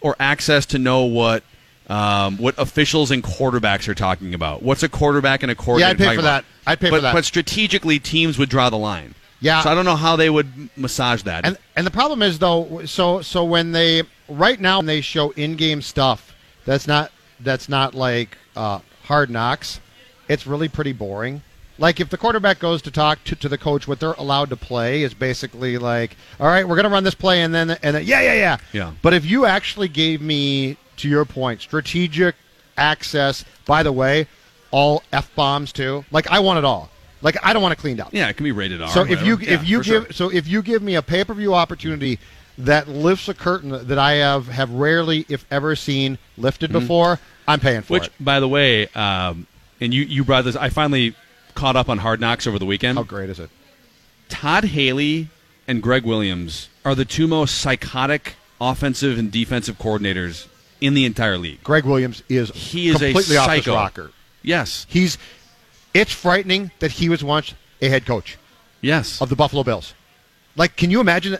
or 0.00 0.14
access 0.20 0.66
to 0.66 0.78
know 0.78 1.04
what 1.04 1.42
um, 1.88 2.36
what 2.38 2.58
officials 2.58 3.10
and 3.10 3.22
quarterbacks 3.22 3.88
are 3.88 3.94
talking 3.94 4.34
about. 4.34 4.62
What's 4.62 4.82
a 4.82 4.88
quarterback 4.88 5.42
and 5.42 5.52
a 5.52 5.56
Yeah. 5.78 5.88
I'd 5.88 5.98
pay 5.98 6.06
for 6.06 6.20
about? 6.20 6.22
that. 6.22 6.44
I'd 6.66 6.80
pay 6.80 6.90
but, 6.90 6.96
for 6.96 7.02
that. 7.02 7.14
But 7.14 7.24
strategically, 7.24 7.98
teams 7.98 8.38
would 8.38 8.48
draw 8.48 8.70
the 8.70 8.78
line. 8.78 9.14
Yeah. 9.40 9.62
So 9.62 9.70
I 9.70 9.74
don't 9.74 9.84
know 9.84 9.96
how 9.96 10.16
they 10.16 10.30
would 10.30 10.70
massage 10.76 11.22
that. 11.22 11.46
And 11.46 11.58
and 11.76 11.86
the 11.86 11.90
problem 11.90 12.22
is 12.22 12.38
though, 12.38 12.84
so 12.86 13.22
so 13.22 13.44
when 13.44 13.72
they 13.72 14.02
right 14.28 14.60
now 14.60 14.78
when 14.78 14.86
they 14.86 15.00
show 15.00 15.30
in-game 15.30 15.82
stuff, 15.82 16.34
that's 16.64 16.86
not 16.86 17.12
that's 17.40 17.68
not 17.68 17.94
like 17.94 18.36
uh, 18.56 18.80
hard 19.04 19.30
knocks. 19.30 19.80
It's 20.28 20.46
really 20.46 20.68
pretty 20.68 20.92
boring. 20.92 21.42
Like 21.78 22.00
if 22.00 22.08
the 22.08 22.16
quarterback 22.16 22.58
goes 22.58 22.80
to 22.82 22.90
talk 22.90 23.22
to, 23.24 23.36
to 23.36 23.48
the 23.48 23.58
coach, 23.58 23.86
what 23.86 24.00
they're 24.00 24.12
allowed 24.12 24.50
to 24.50 24.56
play 24.56 25.02
is 25.02 25.12
basically 25.12 25.76
like, 25.78 26.16
all 26.40 26.46
right, 26.46 26.66
we're 26.66 26.76
gonna 26.76 26.88
run 26.88 27.04
this 27.04 27.14
play, 27.14 27.42
and 27.42 27.54
then 27.54 27.70
and 27.70 27.96
then 27.96 28.04
yeah, 28.04 28.20
yeah, 28.20 28.34
yeah. 28.34 28.56
Yeah. 28.72 28.92
But 29.02 29.12
if 29.14 29.24
you 29.24 29.44
actually 29.44 29.88
gave 29.88 30.20
me, 30.20 30.76
to 30.98 31.08
your 31.08 31.24
point, 31.24 31.60
strategic 31.60 32.34
access. 32.76 33.44
By 33.64 33.82
the 33.82 33.92
way, 33.92 34.26
all 34.70 35.02
f 35.12 35.34
bombs 35.34 35.72
too. 35.72 36.04
Like 36.10 36.30
I 36.30 36.40
want 36.40 36.58
it 36.58 36.64
all. 36.64 36.90
Like 37.22 37.36
I 37.42 37.52
don't 37.52 37.62
want 37.62 37.72
it 37.72 37.76
cleaned 37.76 38.00
up. 38.00 38.12
yeah, 38.12 38.28
it 38.28 38.36
can 38.36 38.44
be 38.44 38.52
rated 38.52 38.82
R. 38.82 38.88
So 38.88 39.02
if 39.02 39.24
you. 39.24 39.38
Yeah, 39.38 39.54
if 39.54 39.68
you 39.68 39.82
give 39.82 40.04
sure. 40.04 40.12
so 40.12 40.28
if 40.30 40.46
you 40.46 40.62
give 40.62 40.82
me 40.82 40.94
a 40.94 41.02
pay 41.02 41.24
per 41.24 41.34
view 41.34 41.54
opportunity 41.54 42.18
that 42.58 42.88
lifts 42.88 43.28
a 43.28 43.34
curtain 43.34 43.86
that 43.86 43.98
I 43.98 44.14
have 44.14 44.48
have 44.48 44.70
rarely, 44.70 45.26
if 45.28 45.44
ever, 45.50 45.76
seen 45.76 46.18
lifted 46.38 46.72
before, 46.72 47.18
I'm 47.46 47.60
paying 47.60 47.82
for 47.82 47.94
Mm-hmm. 47.94 48.04
Which, 48.04 48.10
by 48.20 48.40
the 48.40 48.48
way, 48.48 48.86
um, 48.88 49.46
and 49.80 49.92
you 49.92 50.02
you 50.02 50.24
brought 50.24 50.44
this. 50.44 50.56
I 50.56 50.68
finally 50.68 51.14
caught 51.56 51.74
up 51.76 51.88
on 51.88 51.98
Hard 51.98 52.20
Knocks 52.20 52.46
over 52.46 52.58
the 52.58 52.64
weekend. 52.66 52.98
How 52.98 53.04
great 53.04 53.28
is 53.30 53.40
it? 53.40 53.50
Todd 54.28 54.64
Haley 54.64 55.28
and 55.66 55.82
Gregg 55.82 56.04
Williams 56.04 56.68
are 56.84 56.94
the 56.94 57.04
two 57.04 57.26
most 57.26 57.58
psychotic 57.58 58.34
offensive 58.60 59.18
and 59.18 59.30
defensive 59.32 59.78
coordinators 59.78 60.46
in 60.80 60.94
the 60.94 61.04
entire 61.04 61.38
league. 61.38 61.62
Gregg 61.62 61.84
Williams 61.84 62.22
is 62.28 62.50
He 62.50 62.88
is 62.88 62.96
a 63.02 63.06
completely 63.12 63.36
off 63.36 63.50
his 63.50 63.64
psycho. 63.64 63.74
rocker. 63.74 64.10
Yes. 64.42 64.86
He's 64.88 65.18
it's 65.94 66.12
frightening 66.12 66.70
that 66.78 66.92
he 66.92 67.08
was 67.08 67.24
once 67.24 67.54
a 67.82 67.88
head 67.88 68.04
coach 68.06 68.36
Yes. 68.80 69.20
of 69.20 69.28
the 69.30 69.36
Buffalo 69.36 69.62
Bills. 69.64 69.94
Like, 70.54 70.76
can 70.76 70.90
you 70.90 71.00
imagine 71.00 71.38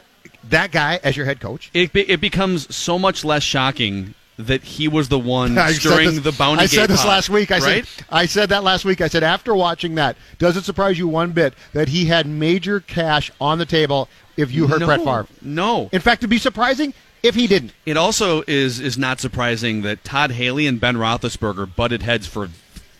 that 0.49 0.71
guy 0.71 0.99
as 1.03 1.15
your 1.15 1.25
head 1.25 1.39
coach? 1.39 1.69
It, 1.73 1.93
be, 1.93 2.01
it 2.09 2.19
becomes 2.21 2.73
so 2.75 2.97
much 2.99 3.23
less 3.23 3.43
shocking 3.43 4.13
that 4.37 4.63
he 4.63 4.87
was 4.87 5.09
the 5.09 5.19
one 5.19 5.57
I 5.57 5.71
stirring 5.71 6.15
this- 6.15 6.23
the 6.23 6.31
bounty 6.31 6.63
I 6.63 6.65
said 6.67 6.81
gate 6.81 6.89
this 6.89 7.05
last 7.05 7.29
week. 7.29 7.51
I 7.51 7.59
right? 7.59 7.85
said 7.85 8.05
I 8.09 8.25
said 8.25 8.49
that 8.49 8.63
last 8.63 8.85
week. 8.85 9.01
I 9.01 9.07
said 9.07 9.23
after 9.23 9.55
watching 9.55 9.95
that, 9.95 10.17
does 10.37 10.57
it 10.57 10.63
surprise 10.63 10.97
you 10.97 11.07
one 11.07 11.31
bit 11.31 11.53
that 11.73 11.89
he 11.89 12.05
had 12.05 12.27
major 12.27 12.79
cash 12.79 13.31
on 13.41 13.57
the 13.57 13.65
table 13.65 14.09
if 14.35 14.51
you 14.51 14.67
heard 14.67 14.81
no, 14.81 14.85
Brett 14.85 15.03
Favre? 15.03 15.27
No. 15.41 15.89
In 15.91 16.01
fact, 16.01 16.21
it'd 16.21 16.29
be 16.29 16.37
surprising 16.37 16.93
if 17.23 17.35
he 17.35 17.47
didn't. 17.47 17.73
It 17.85 17.97
also 17.97 18.43
is 18.47 18.79
is 18.79 18.97
not 18.97 19.19
surprising 19.19 19.81
that 19.81 20.03
Todd 20.03 20.31
Haley 20.31 20.67
and 20.67 20.79
Ben 20.79 20.97
Roethlisberger 20.97 21.75
butted 21.75 22.03
heads 22.03 22.27
for 22.27 22.49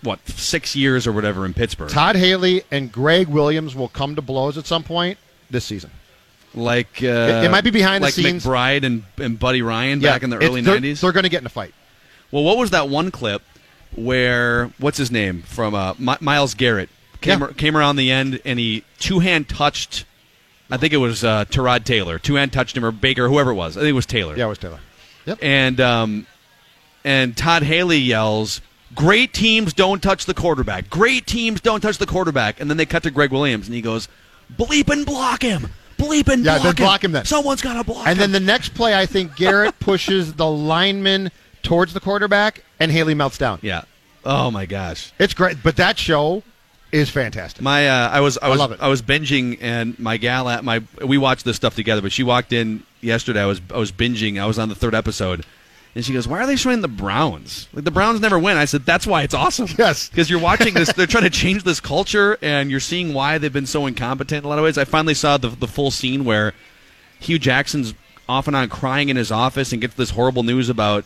what 0.01 0.27
six 0.27 0.75
years 0.75 1.05
or 1.07 1.11
whatever 1.11 1.45
in 1.45 1.53
Pittsburgh. 1.53 1.89
Todd 1.89 2.15
Haley 2.15 2.63
and 2.71 2.91
Gregg 2.91 3.27
Williams 3.27 3.75
will 3.75 3.87
come 3.89 4.15
to 4.15 4.21
blows 4.21 4.57
at 4.57 4.65
some 4.65 4.83
point 4.83 5.17
this 5.49 5.65
season. 5.65 5.91
Like 6.57 7.01
uh, 7.03 7.05
It- 7.07 7.43
it 7.45 7.51
might 7.51 7.63
be 7.63 7.69
behind 7.71 8.03
the 8.03 8.11
scenes. 8.11 8.43
McBride 8.45 8.83
and, 8.83 9.03
and 9.17 9.37
Buddy 9.39 9.61
Ryan 9.61 9.99
back 9.99 10.23
in 10.23 10.29
the 10.29 10.37
early 10.37 10.61
they're- 10.61 10.73
nineties. 10.73 11.01
They're 11.01 11.11
going 11.11 11.23
to 11.23 11.29
get 11.29 11.41
in 11.41 11.45
a 11.45 11.49
fight. 11.49 11.73
Well, 12.31 12.43
what 12.43 12.57
was 12.57 12.71
that 12.71 12.89
one 12.89 13.11
clip 13.11 13.41
where 13.95 14.67
what's 14.79 14.97
his 14.97 15.11
name 15.11 15.41
from 15.43 15.73
uh, 15.73 15.93
Mi- 15.97 16.17
Myles 16.19 16.53
Garrett 16.55 16.89
came 17.21 17.39
Yeah. 17.39 17.47
came 17.55 17.77
around 17.77 17.95
the 17.95 18.11
end 18.11 18.41
and 18.45 18.59
he 18.59 18.83
two 18.99 19.19
hand 19.19 19.47
touched. 19.49 20.05
I 20.69 20.75
think 20.77 20.91
it 20.91 20.97
was 20.97 21.23
uh, 21.23 21.45
Tyrod 21.45 21.85
Taylor. 21.85 22.19
Two 22.19 22.35
hand 22.35 22.51
touched 22.51 22.75
him 22.75 22.83
or 22.83 22.91
Baker, 22.91 23.29
whoever 23.29 23.51
it 23.51 23.55
was. 23.55 23.77
I 23.77 23.81
think 23.81 23.89
it 23.91 23.93
was 23.93 24.05
Taylor. 24.05 24.35
Yeah, 24.35 24.45
it 24.45 24.49
was 24.49 24.57
Taylor. 24.57 24.79
Yep. 25.25 25.39
And 25.41 25.79
um, 25.79 26.27
and 27.05 27.35
Todd 27.37 27.63
Haley 27.63 27.99
yells, 27.99 28.59
"Great 28.93 29.33
teams 29.33 29.73
don't 29.73 30.01
touch 30.03 30.25
the 30.25 30.33
quarterback. 30.33 30.89
Great 30.89 31.25
teams 31.25 31.61
don't 31.61 31.79
touch 31.79 31.97
the 31.97 32.05
quarterback." 32.05 32.59
And 32.59 32.69
then 32.69 32.75
they 32.77 32.85
cut 32.85 33.03
to 33.03 33.11
Gregg 33.11 33.31
Williams 33.31 33.67
and 33.67 33.75
he 33.75 33.81
goes, 33.81 34.09
"Bleep 34.53 34.89
and 34.91 35.05
block 35.05 35.41
him. 35.43 35.69
Bleep 35.97 36.27
and 36.27 36.43
Yeah, 36.45 36.53
block 36.59 36.63
then 36.63 36.69
him. 36.75 36.75
block 36.87 37.03
him 37.03 37.11
then. 37.11 37.25
Someone's 37.25 37.61
got 37.61 37.73
to 37.73 37.83
block 37.83 38.07
And 38.07 38.17
him." 38.17 38.19
then 38.19 38.31
the 38.31 38.39
next 38.45 38.73
play, 38.75 38.95
I 38.95 39.05
think 39.05 39.35
Garrett 39.35 39.79
pushes 39.79 40.33
the 40.33 40.47
lineman 40.47 41.31
towards 41.63 41.93
the 41.93 41.99
quarterback, 41.99 42.63
and 42.79 42.91
Haley 42.91 43.13
melts 43.15 43.37
down. 43.37 43.59
Yeah. 43.61 43.81
Oh 44.25 44.51
my 44.51 44.65
gosh. 44.65 45.11
It's 45.19 45.33
great, 45.33 45.57
but 45.63 45.77
that 45.77 45.97
show 45.97 46.43
is 46.91 47.09
fantastic. 47.09 47.61
My 47.61 47.87
uh, 47.89 48.09
I 48.09 48.19
was 48.21 48.37
I 48.41 48.47
I 48.47 48.49
was 48.49 48.59
love 48.59 48.71
it. 48.71 48.79
I 48.81 48.87
was 48.87 49.01
binging 49.01 49.57
and 49.61 49.97
my 49.99 50.17
gal 50.17 50.47
at 50.49 50.63
my 50.63 50.81
we 51.03 51.17
watched 51.17 51.45
this 51.45 51.55
stuff 51.55 51.75
together, 51.75 52.01
but 52.01 52.11
she 52.11 52.23
walked 52.23 52.53
in 52.53 52.83
yesterday. 53.01 53.41
I 53.41 53.45
was 53.45 53.59
I 53.73 53.77
was 53.77 53.91
binging. 53.91 54.39
I 54.41 54.45
was 54.45 54.59
on 54.59 54.69
the 54.69 54.75
third 54.75 54.95
episode. 54.95 55.45
And 55.97 56.05
she 56.05 56.13
goes, 56.13 56.27
"Why 56.27 56.37
are 56.37 56.45
they 56.45 56.55
showing 56.55 56.81
the 56.81 56.87
Browns? 56.87 57.67
Like 57.73 57.83
the 57.83 57.89
Browns 57.89 58.21
never 58.21 58.37
win." 58.37 58.55
I 58.55 58.65
said, 58.65 58.85
"That's 58.85 59.07
why 59.07 59.23
it's 59.23 59.33
awesome." 59.33 59.67
Yes, 59.79 60.09
because 60.11 60.29
you're 60.29 60.39
watching 60.39 60.75
this. 60.75 60.93
They're 60.95 61.07
trying 61.07 61.23
to 61.23 61.31
change 61.31 61.63
this 61.63 61.79
culture, 61.79 62.37
and 62.43 62.69
you're 62.69 62.79
seeing 62.79 63.15
why 63.15 63.39
they've 63.39 63.51
been 63.51 63.65
so 63.65 63.87
incompetent 63.87 64.43
in 64.43 64.45
a 64.45 64.47
lot 64.47 64.59
of 64.59 64.63
ways. 64.63 64.77
I 64.77 64.85
finally 64.85 65.15
saw 65.15 65.37
the 65.37 65.49
the 65.49 65.65
full 65.65 65.89
scene 65.89 66.23
where 66.23 66.53
Hue 67.19 67.39
Jackson's 67.39 67.95
off 68.29 68.45
and 68.45 68.55
on 68.55 68.69
crying 68.69 69.09
in 69.09 69.17
his 69.17 69.31
office 69.31 69.71
and 69.71 69.81
gets 69.81 69.95
this 69.95 70.11
horrible 70.11 70.43
news 70.43 70.69
about, 70.69 71.03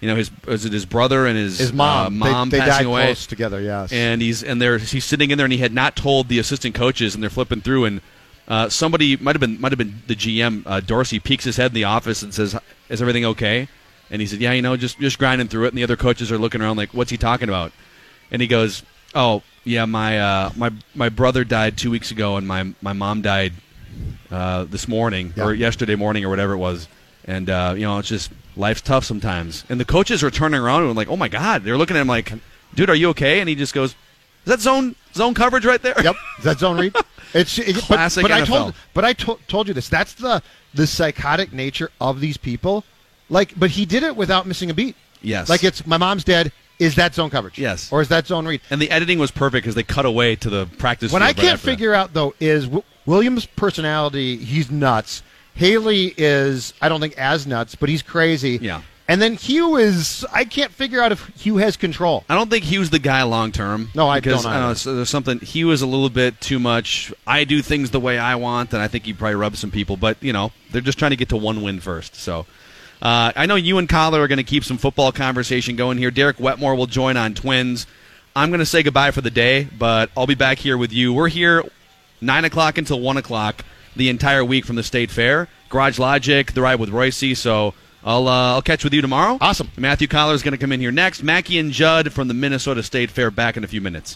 you 0.00 0.08
know, 0.08 0.14
his 0.14 0.30
is 0.46 0.66
it 0.66 0.74
his 0.74 0.84
brother 0.84 1.26
and 1.26 1.38
his 1.38 1.58
His 1.58 1.72
mom, 1.72 2.22
uh, 2.22 2.30
mom 2.30 2.50
they, 2.50 2.58
they 2.58 2.64
passing 2.66 2.84
died 2.84 2.86
away 2.86 3.04
close 3.06 3.26
together. 3.26 3.62
Yes, 3.62 3.94
and 3.94 4.20
he's 4.20 4.42
and 4.44 4.60
they're 4.60 4.76
he's 4.76 5.06
sitting 5.06 5.30
in 5.30 5.38
there 5.38 5.46
and 5.46 5.54
he 5.54 5.60
had 5.60 5.72
not 5.72 5.96
told 5.96 6.28
the 6.28 6.38
assistant 6.38 6.74
coaches 6.74 7.14
and 7.14 7.22
they're 7.22 7.30
flipping 7.30 7.62
through 7.62 7.86
and 7.86 8.02
uh, 8.46 8.68
somebody 8.68 9.16
might 9.16 9.34
have 9.34 9.40
been 9.40 9.58
might 9.58 9.72
have 9.72 9.78
been 9.78 10.02
the 10.06 10.14
GM 10.14 10.64
uh, 10.66 10.80
Dorsey 10.80 11.18
peeks 11.18 11.44
his 11.44 11.56
head 11.56 11.70
in 11.70 11.74
the 11.74 11.84
office 11.84 12.22
and 12.22 12.34
says 12.34 12.54
is 12.90 13.00
everything 13.00 13.24
okay 13.24 13.68
and 14.14 14.20
he 14.20 14.26
said 14.28 14.40
yeah 14.40 14.52
you 14.52 14.62
know 14.62 14.76
just 14.76 14.98
just 15.00 15.18
grinding 15.18 15.48
through 15.48 15.64
it. 15.64 15.68
And 15.68 15.76
the 15.78 15.82
other 15.82 15.96
coaches 15.96 16.30
are 16.32 16.38
looking 16.38 16.62
around 16.62 16.76
like 16.76 16.94
what's 16.94 17.10
he 17.10 17.16
talking 17.16 17.48
about? 17.48 17.72
And 18.30 18.40
he 18.40 18.48
goes 18.48 18.82
oh 19.14 19.42
yeah 19.64 19.84
my 19.84 20.18
uh, 20.20 20.50
my 20.56 20.70
my 20.94 21.08
brother 21.08 21.42
died 21.44 21.76
two 21.76 21.90
weeks 21.90 22.10
ago 22.12 22.36
and 22.36 22.46
my 22.46 22.72
my 22.80 22.92
mom 22.92 23.20
died 23.22 23.52
uh, 24.30 24.64
this 24.64 24.86
morning 24.88 25.32
or 25.36 25.52
yesterday 25.52 25.96
morning 25.96 26.24
or 26.24 26.28
whatever 26.30 26.52
it 26.52 26.58
was. 26.58 26.88
And 27.26 27.50
uh, 27.50 27.74
you 27.76 27.82
know 27.82 27.98
it's 27.98 28.08
just 28.08 28.30
life's 28.56 28.80
tough 28.80 29.04
sometimes. 29.04 29.64
And 29.68 29.80
the 29.80 29.84
coaches 29.84 30.22
are 30.22 30.30
turning 30.30 30.60
around 30.60 30.84
and 30.84 30.94
like 30.96 31.08
oh 31.08 31.16
my 31.16 31.28
god. 31.28 31.64
They're 31.64 31.76
looking 31.76 31.96
at 31.96 32.00
him 32.00 32.08
like 32.08 32.32
dude 32.74 32.88
are 32.90 32.94
you 32.94 33.08
okay? 33.10 33.40
And 33.40 33.48
he 33.48 33.54
just 33.56 33.74
goes 33.74 33.90
is 33.90 33.96
that 34.46 34.60
zone 34.60 34.94
zone 35.14 35.34
coverage 35.34 35.64
right 35.66 35.82
there? 35.82 35.94
Yep, 36.02 36.16
is 36.38 36.44
that 36.44 36.58
zone 36.60 36.78
read. 36.78 36.94
It's 37.34 37.58
it, 37.58 37.74
but- 37.74 37.84
Classic 37.86 38.22
But, 38.22 38.30
I 38.30 38.42
NFL. 38.42 38.46
told, 38.46 38.74
but 38.94 39.04
I 39.04 39.12
to- 39.14 39.38
told 39.48 39.66
you 39.66 39.74
this. 39.74 39.88
That's 39.88 40.14
the 40.14 40.40
the 40.72 40.86
psychotic 40.86 41.52
nature 41.52 41.90
of 42.00 42.20
these 42.20 42.36
people. 42.36 42.84
Like, 43.28 43.58
but 43.58 43.70
he 43.70 43.84
did 43.86 44.02
it 44.02 44.16
without 44.16 44.46
missing 44.46 44.70
a 44.70 44.74
beat. 44.74 44.96
Yes. 45.22 45.48
Like 45.48 45.64
it's 45.64 45.86
my 45.86 45.96
mom's 45.96 46.24
dead. 46.24 46.52
Is 46.78 46.96
that 46.96 47.14
zone 47.14 47.30
coverage? 47.30 47.58
Yes. 47.58 47.90
Or 47.92 48.00
is 48.00 48.08
that 48.08 48.26
zone 48.26 48.46
read? 48.46 48.60
And 48.68 48.80
the 48.82 48.90
editing 48.90 49.18
was 49.18 49.30
perfect 49.30 49.62
because 49.64 49.74
they 49.74 49.84
cut 49.84 50.04
away 50.04 50.36
to 50.36 50.50
the 50.50 50.66
practice. 50.78 51.12
What 51.12 51.22
I 51.22 51.26
right 51.26 51.36
can't 51.36 51.48
after 51.54 51.66
that. 51.66 51.70
figure 51.72 51.94
out 51.94 52.12
though 52.12 52.34
is 52.40 52.64
w- 52.64 52.82
Williams' 53.06 53.46
personality. 53.46 54.36
He's 54.36 54.70
nuts. 54.70 55.22
Haley 55.54 56.12
is, 56.16 56.74
I 56.82 56.88
don't 56.88 57.00
think, 57.00 57.16
as 57.16 57.46
nuts, 57.46 57.76
but 57.76 57.88
he's 57.88 58.02
crazy. 58.02 58.58
Yeah. 58.60 58.82
And 59.06 59.20
then 59.20 59.34
Hue 59.34 59.76
is. 59.76 60.24
I 60.32 60.44
can't 60.46 60.72
figure 60.72 61.00
out 61.00 61.12
if 61.12 61.26
Hue 61.36 61.58
has 61.58 61.76
control. 61.76 62.24
I 62.28 62.34
don't 62.34 62.50
think 62.50 62.64
was 62.78 62.88
the 62.90 62.98
guy 62.98 63.22
long 63.22 63.52
term. 63.52 63.90
No, 63.94 64.08
I 64.08 64.18
because, 64.18 64.42
don't 64.42 64.50
I 64.50 64.54
don't 64.54 64.62
know, 64.62 64.70
either. 64.70 64.78
so 64.78 64.96
there's 64.96 65.10
something. 65.10 65.38
He 65.40 65.62
was 65.62 65.82
a 65.82 65.86
little 65.86 66.08
bit 66.08 66.40
too 66.40 66.58
much. 66.58 67.12
I 67.26 67.44
do 67.44 67.60
things 67.60 67.90
the 67.90 68.00
way 68.00 68.18
I 68.18 68.34
want, 68.36 68.72
and 68.72 68.80
I 68.82 68.88
think 68.88 69.04
he 69.04 69.12
probably 69.12 69.34
rubs 69.36 69.58
some 69.58 69.70
people. 69.70 69.98
But 69.98 70.20
you 70.22 70.32
know, 70.32 70.52
they're 70.72 70.80
just 70.80 70.98
trying 70.98 71.10
to 71.10 71.16
get 71.16 71.28
to 71.28 71.36
one 71.36 71.62
win 71.62 71.80
first. 71.80 72.16
So. 72.16 72.46
Uh, 73.04 73.32
I 73.36 73.44
know 73.44 73.56
you 73.56 73.76
and 73.76 73.86
Coller 73.86 74.22
are 74.22 74.28
going 74.28 74.38
to 74.38 74.44
keep 74.44 74.64
some 74.64 74.78
football 74.78 75.12
conversation 75.12 75.76
going 75.76 75.98
here. 75.98 76.10
Derek 76.10 76.40
Wetmore 76.40 76.74
will 76.74 76.86
join 76.86 77.18
on 77.18 77.34
Twins. 77.34 77.86
I'm 78.34 78.48
going 78.48 78.60
to 78.60 78.66
say 78.66 78.82
goodbye 78.82 79.10
for 79.10 79.20
the 79.20 79.30
day, 79.30 79.68
but 79.78 80.10
I'll 80.16 80.26
be 80.26 80.34
back 80.34 80.58
here 80.58 80.78
with 80.78 80.92
you. 80.92 81.12
We're 81.12 81.28
here 81.28 81.62
9 82.22 82.44
o'clock 82.46 82.78
until 82.78 83.00
1 83.00 83.18
o'clock 83.18 83.64
the 83.94 84.08
entire 84.08 84.44
week 84.44 84.64
from 84.64 84.76
the 84.76 84.82
State 84.82 85.10
Fair. 85.10 85.48
Garage 85.68 85.98
Logic, 85.98 86.50
the 86.52 86.62
ride 86.62 86.80
with 86.80 86.88
Reusse. 86.88 87.36
So 87.36 87.74
I'll, 88.02 88.26
uh, 88.26 88.54
I'll 88.54 88.62
catch 88.62 88.84
with 88.84 88.94
you 88.94 89.02
tomorrow. 89.02 89.36
Awesome. 89.40 89.70
Matthew 89.76 90.08
Coller 90.08 90.34
is 90.34 90.42
going 90.42 90.52
to 90.52 90.58
come 90.58 90.72
in 90.72 90.80
here 90.80 90.90
next. 90.90 91.22
Mackey 91.22 91.58
and 91.58 91.72
Judd 91.72 92.12
from 92.12 92.28
the 92.28 92.34
Minnesota 92.34 92.82
State 92.82 93.10
Fair 93.10 93.30
back 93.30 93.56
in 93.56 93.64
a 93.64 93.68
few 93.68 93.80
minutes. 93.80 94.12